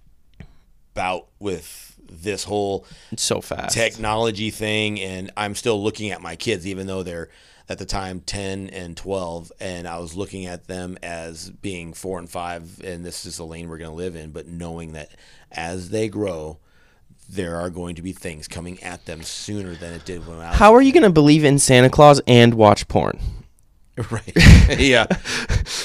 [0.95, 1.80] bout with
[2.11, 3.73] this whole It's so fast.
[3.73, 7.29] technology thing and I'm still looking at my kids even though they're
[7.69, 12.19] at the time 10 and 12 and I was looking at them as being 4
[12.19, 15.11] and 5 and this is the lane we're going to live in but knowing that
[15.51, 16.57] as they grow
[17.29, 20.49] there are going to be things coming at them sooner than it did when I
[20.49, 23.19] was How are you going to believe in Santa Claus and watch porn?
[24.11, 24.33] right
[24.79, 25.05] yeah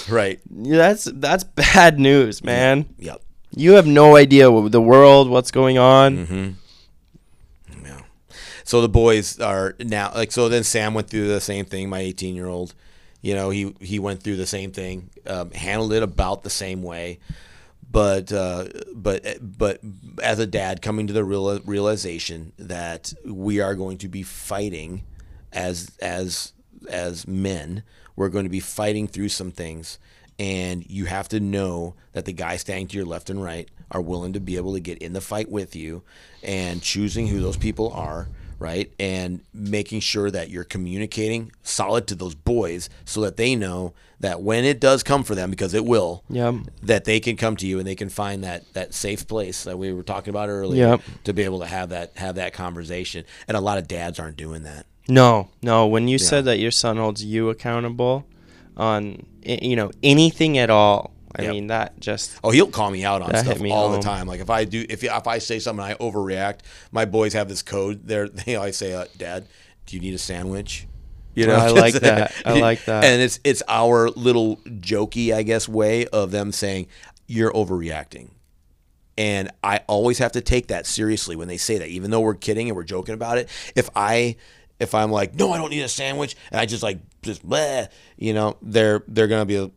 [0.08, 2.86] right That's that's bad news, man.
[2.98, 3.22] yep
[3.54, 6.26] You have no idea what the world, what's going on.
[6.26, 7.84] Mm-hmm.
[7.84, 8.00] Yeah.
[8.64, 10.48] So the boys are now like so.
[10.48, 11.88] Then Sam went through the same thing.
[11.88, 12.74] My 18 year old,
[13.22, 16.82] you know, he he went through the same thing, um, handled it about the same
[16.82, 17.18] way.
[17.90, 19.80] But uh, but but
[20.22, 25.04] as a dad, coming to the real, realization that we are going to be fighting
[25.52, 26.52] as as
[26.90, 27.82] as men,
[28.16, 29.98] we're going to be fighting through some things,
[30.38, 34.00] and you have to know that the guys standing to your left and right are
[34.00, 36.02] willing to be able to get in the fight with you,
[36.42, 42.14] and choosing who those people are, right, and making sure that you're communicating solid to
[42.14, 45.84] those boys so that they know that when it does come for them, because it
[45.84, 46.54] will, Yep.
[46.82, 49.78] that they can come to you and they can find that that safe place that
[49.78, 51.00] we were talking about earlier Yep.
[51.24, 53.24] to be able to have that have that conversation.
[53.46, 54.86] And a lot of dads aren't doing that.
[55.08, 55.86] No, no.
[55.86, 58.24] When you said that your son holds you accountable
[58.76, 61.50] on you know anything at all, I Yep.
[61.52, 64.26] mean that just Oh, he'll call me out on stuff all the time.
[64.26, 66.60] Like if I do, if if I say something, I overreact.
[66.92, 68.06] My boys have this code.
[68.06, 69.46] They're, they always say, uh, "Dad,
[69.86, 70.86] do you need a sandwich?"
[71.34, 72.32] You know, I like that.
[72.44, 73.04] I like that.
[73.04, 76.86] And it's it's our little jokey, I guess, way of them saying
[77.26, 78.30] you're overreacting.
[79.18, 82.34] And I always have to take that seriously when they say that, even though we're
[82.34, 83.48] kidding and we're joking about it.
[83.74, 84.36] If I
[84.78, 87.88] if I'm like, no, I don't need a sandwich, and I just like just bleh,
[88.16, 89.70] you know, they're they're gonna be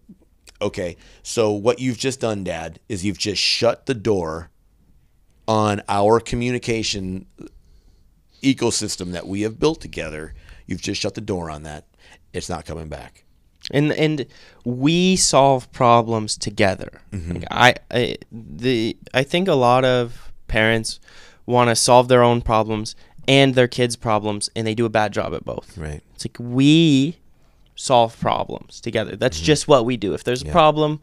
[0.61, 0.97] okay.
[1.23, 4.49] So what you've just done, Dad, is you've just shut the door
[5.47, 7.25] on our communication
[8.41, 10.33] ecosystem that we have built together.
[10.65, 11.85] You've just shut the door on that.
[12.33, 13.23] It's not coming back.
[13.71, 14.25] and and
[14.63, 17.01] we solve problems together.
[17.11, 17.33] Mm-hmm.
[17.33, 20.99] Like I, I the I think a lot of parents
[21.45, 22.95] want to solve their own problems
[23.29, 25.77] and their kids' problems, and they do a bad job at both.
[25.77, 26.01] Right.
[26.15, 27.17] It's like we
[27.75, 29.15] solve problems together.
[29.15, 30.13] That's just what we do.
[30.13, 30.51] If there's a Mm-hmm.
[30.51, 31.01] Problem,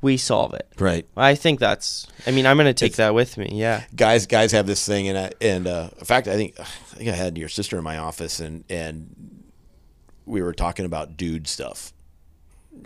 [0.00, 0.66] we solve it.
[0.78, 1.06] Right.
[1.16, 2.06] I think that's.
[2.26, 3.50] I mean, I'm gonna take It's- that with me.
[3.52, 3.82] Yeah.
[3.94, 7.10] guys guys have this thing and I, and uh, in fact I think I think
[7.10, 9.44] I had your sister in my office and and
[10.24, 11.92] we were talking about dude stuff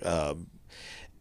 [0.05, 0.47] um,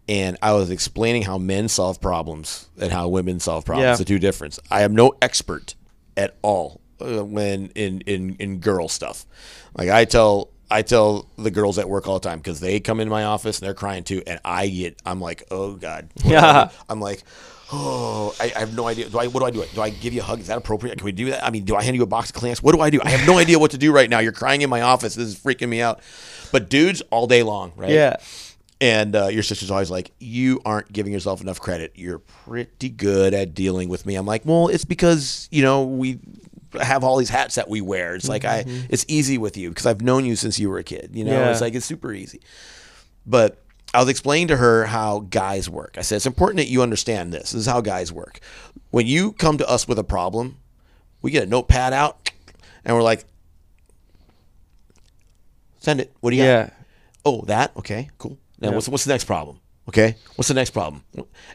[0.07, 3.95] and I was explaining how men solve problems and how women solve problems Yeah.
[3.95, 5.76] the two difference I am no expert
[6.18, 9.26] at all uh, when in in in girl stuff
[9.76, 13.00] like I tell I tell the girls at work all the time because they come
[13.00, 16.70] into my office and they're crying too, and I get I'm like, oh god, Yeah.
[16.90, 17.24] I'm like,
[17.72, 19.10] oh, I, I have no idea.
[19.10, 19.66] Do I what do I do?
[19.74, 20.40] Do I give you a hug?
[20.40, 20.98] Is that appropriate?
[20.98, 21.44] Can we do that?
[21.44, 22.62] I mean, do I hand you a box of Kleenex?
[22.62, 23.00] What do I do?
[23.04, 24.20] I have no idea what to do right now.
[24.20, 25.16] You're crying in my office.
[25.16, 26.02] This is freaking me out.
[26.52, 27.90] But dudes, all day long, right?
[27.90, 28.18] Yeah.
[28.82, 31.94] And uh, your sister's always like, you aren't giving yourself enough credit.
[31.96, 34.16] You're pretty good at dealing with me.
[34.16, 36.20] I'm like, well, it's because you know we
[36.80, 38.16] have all these hats that we wear.
[38.16, 38.86] It's like I, mm-hmm.
[38.90, 41.12] it's easy with you because I've known you since you were a kid.
[41.14, 41.52] You know, Yeah.
[41.52, 42.41] it's like it's super easy.
[43.26, 43.62] But
[43.94, 45.96] I was explaining to her how guys work.
[45.98, 47.52] I said it's important that you understand this.
[47.52, 48.40] This is how guys work.
[48.91, 50.58] When you come to us with a problem,
[51.22, 52.32] we get a notepad out
[52.86, 53.26] and we're like,
[55.80, 56.14] send it.
[56.20, 56.48] What do you got?
[56.48, 56.70] Yeah.
[57.26, 57.76] Oh, that?
[57.78, 58.38] Okay, cool.
[58.60, 58.76] Now Yeah.
[58.76, 59.60] what's what's the next problem?
[59.88, 61.04] Okay, what's the next problem?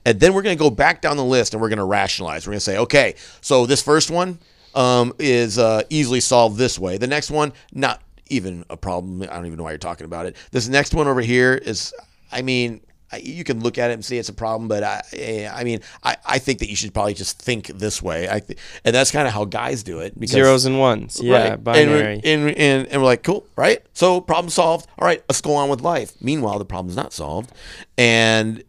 [0.04, 2.46] And then we're gonna go back down the list and we're gonna rationalize.
[2.46, 4.40] We're gonna say, okay, so this first one
[4.74, 6.98] um, is uh, easily solved this way.
[6.98, 9.22] The next one, not even a problem.
[9.22, 10.36] I don't even know why you're talking about it.
[10.50, 11.92] This next one over here is,
[12.30, 12.80] I mean.
[13.22, 15.78] You can look at it and see it's a problem, but I, eh, I mean,
[16.02, 18.28] I, I think that you should probably just think this way.
[18.28, 20.18] I, th- and that's kind of how guys do it.
[20.18, 21.20] Because, Zeros and ones.
[21.22, 21.50] Yeah.
[21.50, 21.62] Right.
[21.62, 22.20] Binary.
[22.24, 23.78] And, we're- and, and, and we're like, cool, right?
[23.92, 24.88] So problem solved.
[24.98, 26.20] All right, let's go on with life.
[26.20, 27.52] Meanwhile, the problem's not solved.
[27.96, 28.64] And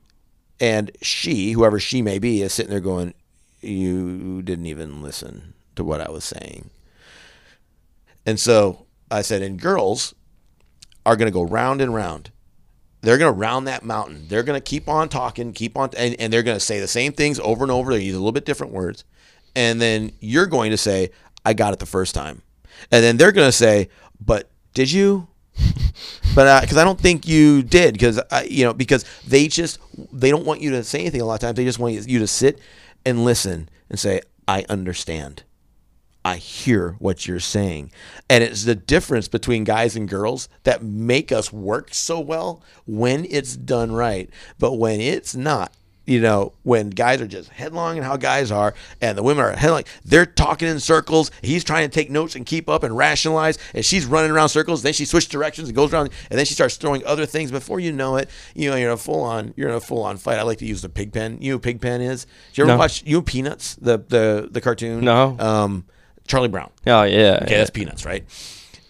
[0.59, 3.15] and she, whoever she may be, is sitting there going,
[3.61, 6.69] You didn't even listen to what I was saying.
[8.25, 10.15] And so I said, and girls
[11.05, 12.31] are gonna go round and round.
[13.01, 14.27] They're gonna round that mountain.
[14.27, 17.39] They're gonna keep on talking, keep on and, and they're gonna say the same things
[17.39, 17.93] over and over.
[17.93, 19.03] They use a little bit different words.
[19.55, 21.11] And then you're going to say,
[21.45, 22.41] I got it the first time.
[22.91, 23.89] And then they're going to say,
[24.19, 25.27] but did you?
[26.35, 29.79] but uh, because I don't think you did, because you know, because they just
[30.11, 31.55] they don't want you to say anything a lot of times.
[31.55, 32.59] They just want you to sit
[33.05, 35.43] and listen and say, "I understand."
[36.25, 37.91] I hear what you're saying.
[38.29, 43.27] And it's the difference between guys and girls that make us work so well when
[43.29, 44.27] it's done right.
[44.57, 45.71] But when it's not,
[46.07, 49.51] you know, when guys are just headlong and how guys are, and the women are
[49.55, 51.29] headlong, they're talking in circles.
[51.43, 54.81] He's trying to take notes and keep up and rationalize, and she's running around circles.
[54.81, 57.51] Then she switches directions and goes around, and then she starts throwing other things.
[57.51, 60.01] Before you know it, you know, you're in a full on, you're in a full
[60.03, 60.39] on fight.
[60.39, 61.37] I like to use the pig pen.
[61.39, 62.25] You know, pig pen is.
[62.49, 62.77] Did you ever No.
[62.77, 65.03] watch you know Peanuts, the the the cartoon?
[65.05, 65.35] No.
[65.39, 65.85] Um,
[66.27, 66.71] Charlie Brown.
[66.87, 67.39] Oh yeah.
[67.43, 68.25] Okay, that's peanuts, right?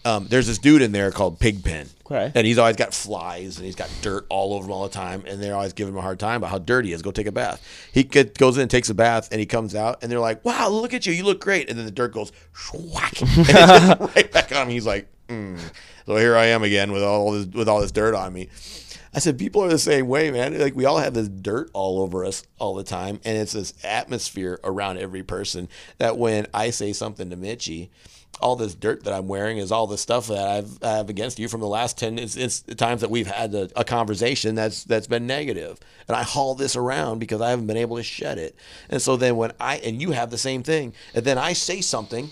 [0.05, 1.89] Um, there's this dude in there called Pigpen.
[2.05, 2.31] Okay.
[2.35, 5.23] And he's always got flies and he's got dirt all over him all the time.
[5.25, 7.01] And they're always giving him a hard time about how dirty he is.
[7.01, 7.65] Go take a bath.
[7.91, 10.45] He get, goes in and takes a bath and he comes out and they're like,
[10.45, 11.13] wow, look at you.
[11.13, 11.71] You look great.
[11.71, 12.31] And then the dirt goes,
[12.71, 13.19] whack.
[13.21, 14.69] And it's just right back on him.
[14.69, 15.59] He's like, mm.
[16.05, 18.49] so here I am again with all this, with all this dirt on me.
[19.15, 20.59] I said, people are the same way, man.
[20.59, 23.73] Like we all have this dirt all over us all the time, and it's this
[23.81, 25.69] atmosphere around every person
[25.99, 27.87] that when I say something to Mitchie,
[28.41, 31.39] all this dirt that I'm wearing is all the stuff that I've I have against
[31.39, 34.83] you from the last ten it's, it's times that we've had a, a conversation that's
[34.83, 35.79] that's been negative,
[36.09, 38.57] and I haul this around because I haven't been able to shed it.
[38.89, 41.79] And so then when I and you have the same thing, and then I say
[41.79, 42.29] something,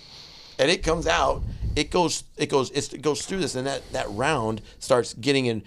[0.60, 1.44] and it comes out,
[1.78, 5.64] it goes it goes it goes through this, and that that round starts getting in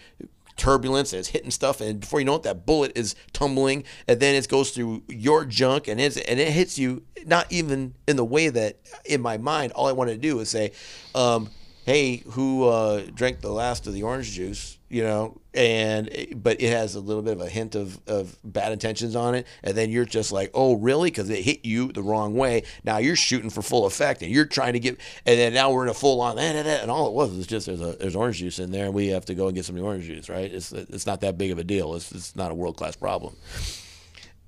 [0.57, 4.21] turbulence and it's hitting stuff and before you know it that bullet is tumbling and
[4.21, 8.17] then it goes through your junk and it's and it hits you not even in
[8.17, 10.73] the way that in my mind all i wanted to do is say
[11.15, 11.51] um,
[11.87, 15.41] hey who uh, drank the last of the orange juice you know?
[15.55, 19.35] And but it has a little bit of a hint of, of bad intentions on
[19.35, 19.47] it.
[19.63, 21.11] And then you're just like oh really?
[21.11, 22.65] Because it hit you the wrong way.
[22.85, 25.85] Now you're shooting for full effect and you're trying to get and then now we're
[25.85, 27.93] in a full on eh, eh, eh, and all it was was just there's a
[27.93, 30.05] there's orange juice in there and we have to go and get some new orange
[30.05, 30.53] juice right?
[30.53, 31.95] It's it's not that big of a deal.
[31.95, 33.35] It's, it's not a world class problem.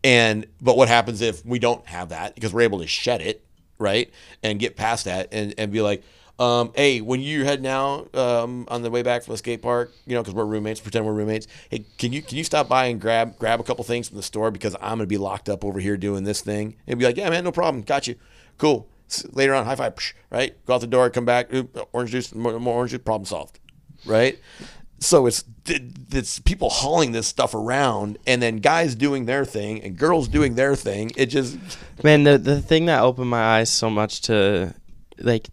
[0.04, 2.34] And but what happens if we don't have that?
[2.34, 3.44] Because we're able to shed it
[3.78, 4.10] right?
[4.42, 6.02] And get past that and, and be like
[6.38, 9.92] um, hey, when you're heading out um, on the way back from the skate park,
[10.06, 11.48] you know, because we're roommates, pretend we're roommates.
[11.68, 14.22] Hey, can you can you stop by and grab grab a couple things from the
[14.22, 16.76] store because I'm gonna be locked up over here doing this thing?
[16.86, 18.16] And be like, yeah, man, no problem, got you,
[18.56, 18.88] cool.
[19.32, 19.94] Later on, high five,
[20.30, 20.54] right?
[20.66, 23.58] Go out the door, come back, oop, orange juice, more, more orange juice, problem solved,
[24.04, 24.38] right?
[25.00, 25.44] so it's
[26.08, 30.56] it's people hauling this stuff around and then guys doing their thing and girls doing
[30.56, 31.56] their thing it just
[32.02, 34.74] Man, the the thing that opened my eyes so much to
[35.18, 35.48] like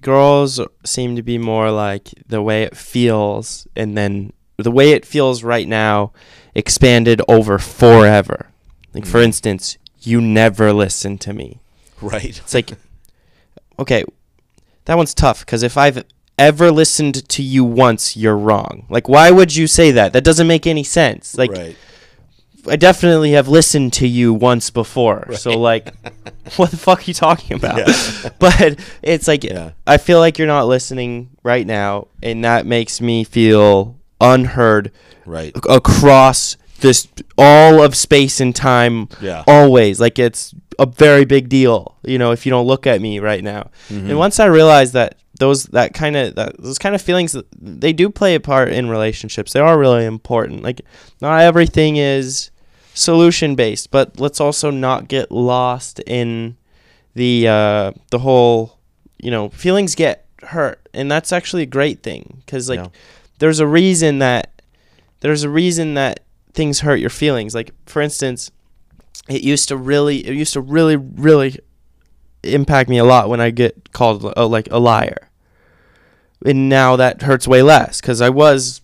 [0.00, 5.04] girls seem to be more like the way it feels and then the way it
[5.04, 6.12] feels right now
[6.54, 8.48] expanded over forever.
[8.94, 9.24] Like for mm.
[9.24, 11.60] instance, you never listen to me.
[12.00, 12.72] right It's like
[13.78, 14.04] okay,
[14.86, 16.04] that one's tough cuz if I've
[16.38, 18.86] ever listened to you once, you're wrong.
[18.88, 20.12] Like why would you say that?
[20.12, 21.36] That doesn't make any sense.
[21.36, 21.76] Like right
[22.68, 25.32] I definitely have listened to you once before.
[25.34, 25.94] So like
[26.56, 27.78] what the fuck are you talking about?
[27.78, 28.30] Yeah.
[28.38, 29.72] but it's like Yeah.
[29.86, 34.90] I feel like you're not listening right now and that makes me feel unheard
[35.26, 39.44] right across this all of space and time Yeah.
[39.46, 43.18] always like it's a very big deal you know if you don't look at me
[43.18, 44.10] right now Mm-hmm.
[44.10, 47.92] and once i realized that those that kind of that those kind of feelings they
[47.92, 50.80] do play a part in relationships they are really important like
[51.20, 52.50] not everything is
[52.96, 56.56] solution based but let's also not get lost in
[57.14, 58.78] the uh the whole
[59.18, 62.88] you know feelings get hurt and that's actually a great thing because like Yeah.
[63.38, 64.62] there's a reason that
[65.20, 66.20] there's a reason that
[66.52, 67.54] things hurt your feelings.
[67.54, 68.50] Like for instance
[69.28, 71.58] it used to really it used to really really
[72.42, 75.28] impact me a lot when i get called uh, like a liar.
[76.44, 78.80] And now that hurts way less because i was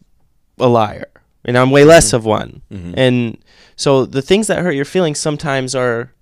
[0.59, 1.07] a liar
[1.45, 2.63] and i'm way less of one.
[2.71, 2.95] Mhm.
[2.97, 3.39] and
[3.77, 6.13] so the things that hurt your feelings sometimes are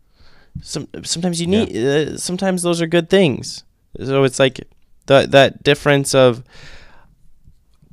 [0.63, 1.65] some sometimes you Yeah.
[1.65, 3.65] need uh, sometimes those are good things.
[4.05, 4.61] So it's like
[5.07, 6.43] that that difference of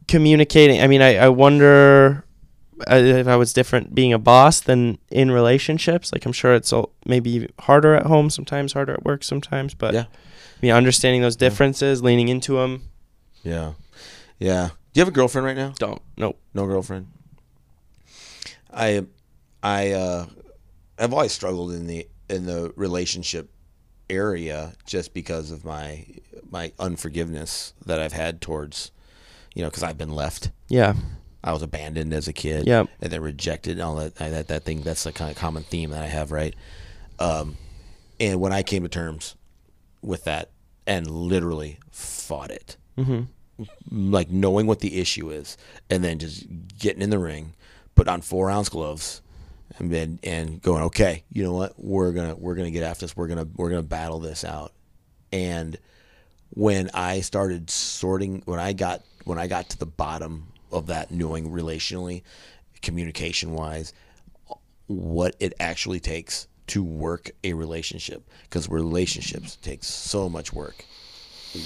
[0.08, 2.24] communicating i mean i, I wonder
[2.90, 6.72] uh, if i was different being a boss than in relationships like i'm sure it's
[6.72, 10.06] all, maybe harder at home sometimes harder at work sometimes but Yeah.
[10.10, 12.84] I mean, understanding those differences leaning into them
[13.44, 13.74] yeah.
[14.40, 14.70] Yeah.
[14.94, 15.74] Do you have a girlfriend right now?
[15.80, 16.02] Don't.
[16.18, 16.38] Nope.
[16.54, 17.08] No girlfriend
[18.78, 19.06] i
[19.64, 20.26] i uh
[21.00, 23.50] i've always struggled in the in the relationship
[24.10, 26.06] area just because of my
[26.50, 28.92] my unforgiveness that i've had towards
[29.54, 30.94] you know because i've been left yeah
[31.44, 32.88] i was abandoned as a kid Yep.
[33.02, 35.90] and then rejected and all that that that thing that's the kind of common theme
[35.90, 36.56] that i have right
[37.20, 37.58] um
[38.20, 39.36] and when i came to terms
[40.02, 40.52] with that
[40.86, 43.24] and literally fought it mm-hmm.
[43.92, 45.58] like knowing what the issue is
[45.90, 46.46] and then just
[46.78, 47.54] getting in the ring
[47.98, 49.22] put on four ounce gloves
[49.80, 51.74] and then and going okay you know what?
[51.78, 53.18] We're gonna we're gonna get after this.
[53.18, 54.72] We're gonna we're gonna battle this out.
[55.32, 55.78] And
[56.52, 61.12] when i started sorting when i got when i got to the bottom of that
[61.12, 62.24] knowing relationally
[62.82, 63.92] communication wise
[64.88, 70.86] what it actually takes to work a relationship because relationships takes so much work.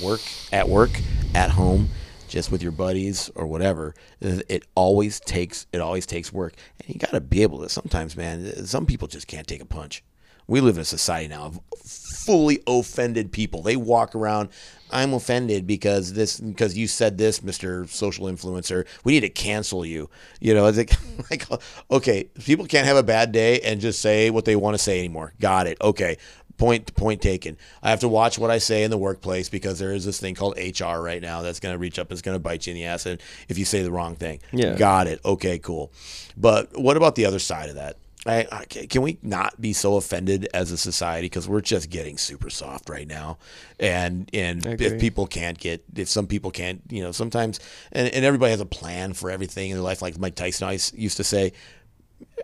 [0.04, 0.22] Work
[0.52, 0.92] at work
[1.34, 1.90] at home
[2.32, 6.54] just with your buddies or whatever it always takes it always takes work.
[6.80, 9.66] And you got to be able to sometimes man some people just can't take a
[9.66, 10.04] punch.
[10.48, 13.62] We live in a society now of fully offended people.
[13.62, 14.50] They walk around
[14.94, 18.88] i'm offended because this because you said this mr social influencer.
[19.04, 20.10] We need to cancel you.
[20.40, 20.94] You know it's like,
[21.30, 24.78] like okay people can't have a bad day and just say what they want to
[24.78, 25.34] say anymore.
[25.42, 25.78] Got it.
[25.82, 26.18] Okay
[26.62, 27.58] point point taken.
[27.82, 30.36] I have to watch what I say in the workplace because there is this thing
[30.36, 32.72] called HR right now that's going to reach up and it's going to bite you
[32.72, 34.40] in the ass if you say the wrong thing.
[34.52, 34.76] Yeah.
[34.76, 35.20] Got it.
[35.26, 35.92] Okay, cool.
[36.38, 37.98] But what about the other side of that?
[38.28, 42.20] I, I, can we not be so offended as a society because we're just getting
[42.20, 43.40] super soft right now,
[43.80, 47.60] and and if people can't get if some people can't you know sometimes
[47.92, 51.18] and, and everybody has a plan for everything in their life like Mike Tyson used
[51.18, 51.52] to say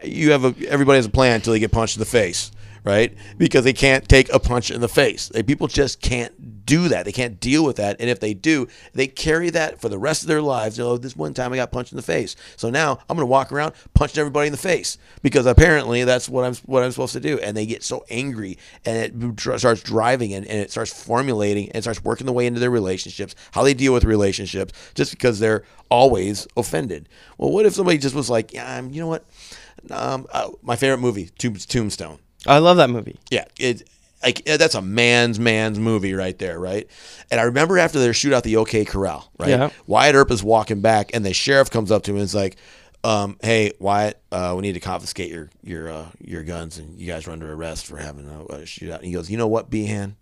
[0.04, 2.52] you have a everybody has a plan until they get punched in the face,
[2.84, 3.16] right?
[3.38, 5.30] Because they can't take a punch in the face.
[5.30, 7.06] They, people just can't do that.
[7.06, 7.96] They can't deal with that.
[8.00, 10.80] And if they do, they carry that for the rest of their lives.
[10.80, 13.26] Oh, this one time I got punched in the face, so now I'm going to
[13.26, 17.14] walk around punching everybody in the face because apparently that's what I'm what I'm supposed
[17.14, 17.40] to do.
[17.40, 21.72] And they get so angry, and it dr- starts driving, and, and it starts formulating,
[21.72, 25.40] and starts working the way into their relationships, how they deal with relationships, just because
[25.40, 27.08] they're always offended.
[27.38, 29.26] Well, what if somebody just was like, yeah, um, you know what?
[29.90, 32.20] Um, uh, my favorite movie, Tomb- Tombstone.
[32.48, 33.88] I love that movie Yeah, it
[34.24, 36.90] like that's a man's man's movie right there, right?
[37.30, 39.50] And I remember after their shootout the OK Corral, right?
[39.50, 39.70] Yeah.
[39.86, 42.58] Wyatt Earp is walking back, and the sheriff comes up to him and is like,
[43.04, 47.06] um, "Hey, Wyatt, uh, we need to confiscate your your uh, your guns, and you
[47.06, 49.70] guys are under arrest for having a, a shootout." And he goes, "You know what,
[49.70, 50.16] Behan?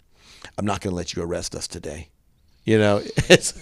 [0.58, 2.10] I'm not going to let you arrest us today."
[2.66, 3.54] You know, it's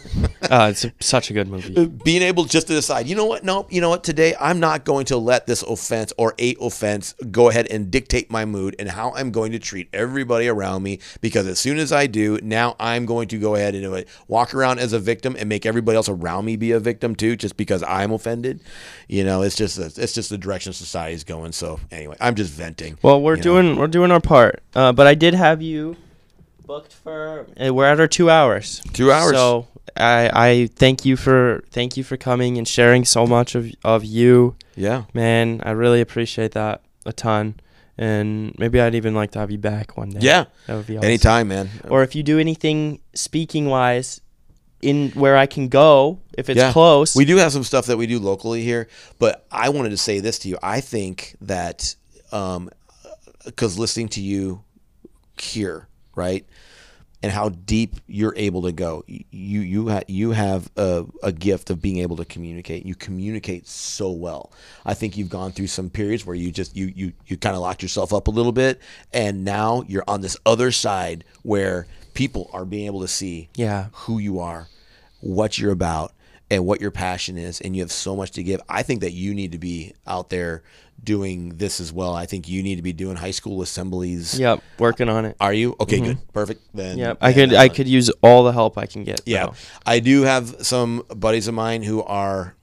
[0.49, 1.85] Uh, it's a, such a good movie.
[2.03, 3.43] being able just to decide, you know what?
[3.43, 4.03] No, you know what?
[4.03, 8.29] Today I'm not going to let this offense or a offense go ahead and dictate
[8.29, 10.99] my mood and how I'm going to treat everybody around me.
[11.21, 14.53] Because as soon as I do, now I'm going to go ahead and uh, walk
[14.53, 17.57] around as a victim and make everybody else around me be a victim too, just
[17.57, 18.61] because I'm offended.
[19.07, 21.51] You know, it's just it's just the direction society is going.
[21.51, 22.97] So anyway, I'm just venting.
[23.01, 23.43] Well, we're you know.
[23.43, 25.95] doing we're doing our part, uh, but I did have you
[26.65, 27.45] booked for.
[27.63, 28.81] Uh, we're at our two hours.
[28.93, 29.33] Two hours.
[29.35, 29.67] So
[29.97, 34.03] I I thank you for thank you for coming and sharing so much of of
[34.03, 35.03] you, Yeah.
[35.13, 35.61] man.
[35.65, 37.55] I really appreciate that a ton,
[37.97, 40.19] and maybe I'd even like to have you back one day.
[40.21, 40.45] Yeah.
[40.67, 41.05] that would be awesome.
[41.05, 41.69] Anytime, man.
[41.89, 44.21] Or if you do anything speaking wise,
[44.81, 46.71] in where I can go if it's Yeah.
[46.73, 47.15] close.
[47.15, 48.87] We do have some stuff that we do locally here,
[49.19, 50.57] but I wanted to say this to you.
[50.63, 51.95] I think that
[53.45, 54.63] because listening to you
[55.39, 56.45] here, right,
[57.23, 61.69] and how deep you're able to go, you you ha- you have a, a gift
[61.69, 62.85] of being able to communicate.
[62.85, 64.51] You communicate so well.
[64.85, 67.61] I think you've gone through some periods where you just you you you kind of
[67.61, 68.81] locked yourself up a little bit,
[69.13, 73.87] and now you're on this other side where people are being able to see yeah.
[73.93, 74.67] who you are,
[75.21, 76.13] what you're about,
[76.51, 78.61] and what your passion is, and you have so much to give.
[78.67, 80.61] I think that you need to be out there
[81.03, 82.15] doing this as well.
[82.15, 84.39] I think you need to be doing high school assemblies.
[84.39, 84.61] Yep.
[84.79, 85.35] Working on it.
[85.39, 85.99] Are you okay?
[85.99, 86.61] Good, perfect.
[86.73, 87.17] Then Yep.
[87.21, 89.21] I could I uh, could use all the help I can get.
[89.25, 89.53] Yeah, though.
[89.85, 92.55] I do have some buddies of mine who are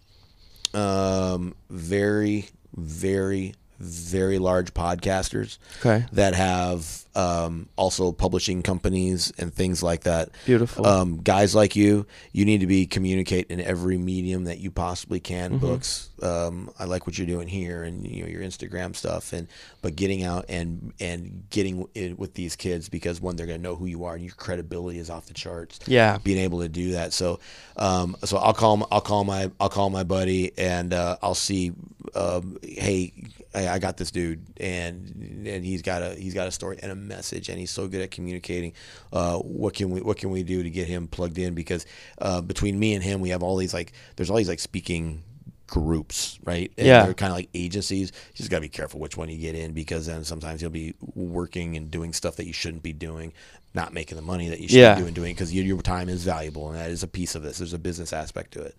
[0.75, 5.59] um, very, very, very large podcasters.
[5.81, 6.05] Okay.
[6.13, 10.29] That have um, also publishing companies and things like that.
[10.47, 10.87] Beautiful.
[10.87, 15.19] Um, guys like you, you need to be communicate in every medium that you possibly
[15.19, 15.53] can.
[15.53, 15.59] Mm-hmm.
[15.67, 16.11] Books.
[16.23, 19.49] Um, I like what you're doing here, and you know your Instagram stuff, and
[19.81, 23.75] but getting out and and getting in with these kids because one, they're gonna know
[23.75, 26.19] who you are, and your credibility is off the charts Yeah.
[26.23, 27.13] being able to do that.
[27.15, 27.41] So,
[27.77, 31.73] um, so I'll call I'll call my I'll call my buddy and uh, I'll see.
[32.15, 33.13] Um, hey,
[33.53, 36.93] hey, I got this dude, and and he's got a he's got a story and
[36.93, 38.73] a message, and he's so good at communicating.
[39.13, 41.55] Uh, what can we what can we do to get him plugged in?
[41.55, 41.87] Because
[42.19, 45.23] uh, between me and him, we have all these like there's all these like speaking
[45.71, 46.71] groups, right?
[46.77, 47.05] And Yeah.
[47.05, 48.11] They're kind of like agencies.
[48.33, 50.71] You just got to be careful which one you get in because then sometimes you'll
[50.71, 53.33] be working and doing stuff that you shouldn't be doing,
[53.73, 54.97] not making the money that you should Yeah.
[54.97, 57.43] be doing, doing because your, your time is valuable and that is a piece of
[57.43, 57.59] this.
[57.59, 58.75] There's a business aspect to it.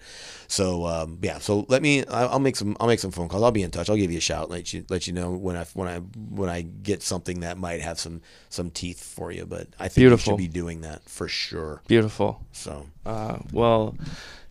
[0.47, 2.05] So um, yeah, so let me.
[2.07, 2.76] I'll make some.
[2.80, 3.41] I'll make some phone calls.
[3.41, 3.89] I'll be in touch.
[3.89, 4.49] I'll give you a shout.
[4.49, 7.80] Let you let you know when I when I when I get something that might
[7.81, 9.45] have some some teeth for you.
[9.45, 10.34] But I think Beautiful.
[10.34, 11.81] you should be doing that for sure.
[11.88, 12.41] Beautiful.
[12.51, 13.95] So Uh, well,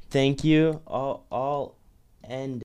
[0.08, 0.80] thank you.
[0.86, 1.74] I'll I'll
[2.28, 2.58] end